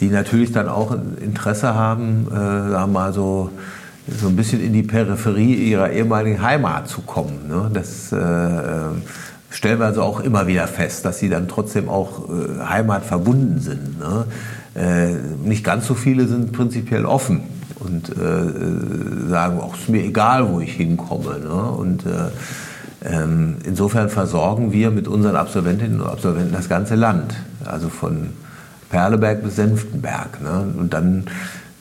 die 0.00 0.08
natürlich 0.08 0.52
dann 0.52 0.68
auch 0.68 0.96
Interesse 1.20 1.74
haben, 1.74 2.26
äh, 2.30 2.34
sagen 2.34 2.92
mal 2.92 3.12
so, 3.12 3.50
so 4.06 4.28
ein 4.28 4.36
bisschen 4.36 4.62
in 4.62 4.72
die 4.72 4.82
Peripherie 4.82 5.54
ihrer 5.54 5.90
ehemaligen 5.90 6.42
Heimat 6.42 6.88
zu 6.88 7.02
kommen. 7.02 7.48
Ne? 7.48 7.70
Das 7.72 8.12
äh, 8.12 8.18
stellen 9.54 9.78
wir 9.78 9.86
also 9.86 10.02
auch 10.02 10.20
immer 10.20 10.46
wieder 10.46 10.66
fest, 10.66 11.04
dass 11.04 11.18
sie 11.18 11.28
dann 11.28 11.46
trotzdem 11.48 11.88
auch 11.88 12.28
äh, 12.28 12.64
heimatverbunden 12.64 13.60
sind. 13.60 13.98
Ne? 13.98 14.24
Äh, 14.74 15.14
nicht 15.46 15.64
ganz 15.64 15.86
so 15.86 15.94
viele 15.94 16.26
sind 16.26 16.52
prinzipiell 16.52 17.06
offen 17.06 17.42
und 17.78 18.10
äh, 18.10 19.28
sagen, 19.28 19.60
auch 19.60 19.76
ist 19.76 19.88
mir 19.88 20.02
egal, 20.02 20.50
wo 20.50 20.60
ich 20.60 20.72
hinkomme. 20.72 21.38
Ne? 21.38 21.54
Und 21.54 22.04
ähm, 23.04 23.56
insofern 23.64 24.08
versorgen 24.08 24.72
wir 24.72 24.90
mit 24.90 25.06
unseren 25.06 25.36
Absolventinnen 25.36 26.00
und 26.00 26.08
Absolventen 26.08 26.52
das 26.52 26.68
ganze 26.68 26.96
Land, 26.96 27.34
also 27.64 27.88
von 27.88 28.30
Perleberg 28.90 29.42
bis 29.42 29.56
Senftenberg. 29.56 30.42
Ne? 30.42 30.72
Und 30.76 30.94
dann 30.94 31.26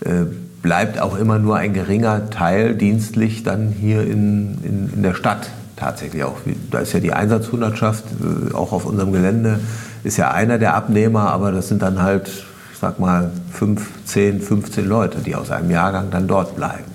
äh, 0.01 0.25
bleibt 0.61 0.99
auch 1.01 1.17
immer 1.17 1.39
nur 1.39 1.57
ein 1.57 1.73
geringer 1.73 2.29
Teil 2.29 2.75
dienstlich 2.75 3.43
dann 3.43 3.69
hier 3.69 4.01
in, 4.03 4.59
in, 4.63 4.93
in 4.93 5.03
der 5.03 5.15
Stadt 5.15 5.49
tatsächlich 5.75 6.23
auch. 6.23 6.37
Da 6.71 6.79
ist 6.79 6.93
ja 6.93 6.99
die 6.99 7.13
Einsatzhundertschaft, 7.13 8.05
äh, 8.21 8.53
auch 8.53 8.71
auf 8.71 8.85
unserem 8.85 9.11
Gelände, 9.11 9.59
ist 10.03 10.17
ja 10.17 10.31
einer 10.31 10.57
der 10.57 10.75
Abnehmer, 10.75 11.31
aber 11.31 11.51
das 11.51 11.67
sind 11.67 11.81
dann 11.81 12.01
halt, 12.01 12.27
ich 12.27 12.79
sag 12.79 12.99
mal, 12.99 13.31
5, 13.51 14.05
10, 14.05 14.41
15 14.41 14.87
Leute, 14.87 15.19
die 15.19 15.35
aus 15.35 15.51
einem 15.51 15.71
Jahrgang 15.71 16.09
dann 16.11 16.27
dort 16.27 16.55
bleiben. 16.55 16.93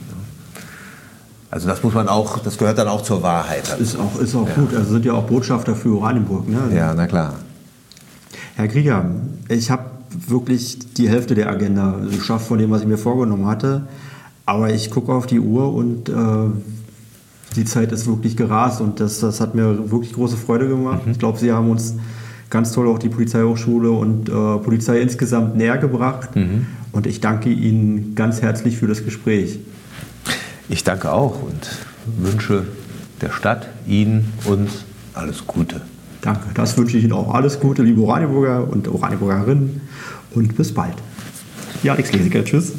Also 1.50 1.66
das 1.66 1.82
muss 1.82 1.94
man 1.94 2.08
auch, 2.08 2.38
das 2.40 2.58
gehört 2.58 2.76
dann 2.76 2.88
auch 2.88 3.02
zur 3.02 3.22
Wahrheit. 3.22 3.74
Ist 3.80 3.98
auch, 3.98 4.20
ist 4.20 4.34
auch 4.34 4.46
ja. 4.46 4.54
gut. 4.54 4.74
Also 4.74 4.92
sind 4.92 5.04
ja 5.06 5.14
auch 5.14 5.24
Botschafter 5.24 5.74
für 5.74 5.96
Oranienburg. 5.96 6.46
Ne? 6.46 6.58
Ja, 6.74 6.92
na 6.94 7.06
klar. 7.06 7.34
Herr 8.56 8.68
Krieger, 8.68 9.06
ich 9.48 9.70
habe 9.70 9.84
wirklich 10.10 10.78
die 10.94 11.08
Hälfte 11.08 11.34
der 11.34 11.48
Agenda 11.48 11.96
geschafft 12.10 12.48
von 12.48 12.58
dem, 12.58 12.70
was 12.70 12.82
ich 12.82 12.86
mir 12.86 12.98
vorgenommen 12.98 13.46
hatte. 13.46 13.86
Aber 14.44 14.70
ich 14.70 14.90
gucke 14.90 15.12
auf 15.12 15.26
die 15.26 15.40
Uhr 15.40 15.72
und 15.72 16.08
äh, 16.08 16.12
die 17.56 17.64
Zeit 17.64 17.92
ist 17.92 18.06
wirklich 18.06 18.36
gerast 18.36 18.80
und 18.80 19.00
das, 19.00 19.20
das 19.20 19.40
hat 19.40 19.54
mir 19.54 19.90
wirklich 19.90 20.12
große 20.12 20.36
Freude 20.36 20.68
gemacht. 20.68 21.06
Mhm. 21.06 21.12
Ich 21.12 21.18
glaube, 21.18 21.38
Sie 21.38 21.52
haben 21.52 21.70
uns 21.70 21.94
ganz 22.50 22.72
toll 22.72 22.88
auch 22.88 22.98
die 22.98 23.08
Polizeihochschule 23.08 23.90
und 23.90 24.28
äh, 24.28 24.32
Polizei 24.32 25.00
insgesamt 25.00 25.56
näher 25.56 25.78
gebracht. 25.78 26.34
Mhm. 26.36 26.66
Und 26.92 27.06
ich 27.06 27.20
danke 27.20 27.50
Ihnen 27.50 28.14
ganz 28.14 28.42
herzlich 28.42 28.76
für 28.76 28.86
das 28.86 29.04
Gespräch. 29.04 29.58
Ich 30.68 30.84
danke 30.84 31.12
auch 31.12 31.42
und 31.42 31.68
wünsche 32.18 32.64
der 33.20 33.30
Stadt, 33.30 33.68
Ihnen, 33.86 34.32
uns 34.44 34.84
alles 35.14 35.46
Gute. 35.46 35.80
Danke, 36.20 36.48
das 36.54 36.76
wünsche 36.76 36.98
ich 36.98 37.04
Ihnen 37.04 37.12
auch. 37.12 37.34
Alles 37.34 37.60
Gute, 37.60 37.82
liebe 37.82 38.00
Oranienburger 38.00 38.68
und 38.68 38.88
Oranienburgerinnen 38.88 39.80
und 40.34 40.56
bis 40.56 40.72
bald. 40.74 40.94
Ja, 41.82 41.92
Alex 41.92 42.12
Lesiger, 42.12 42.44
tschüss. 42.44 42.72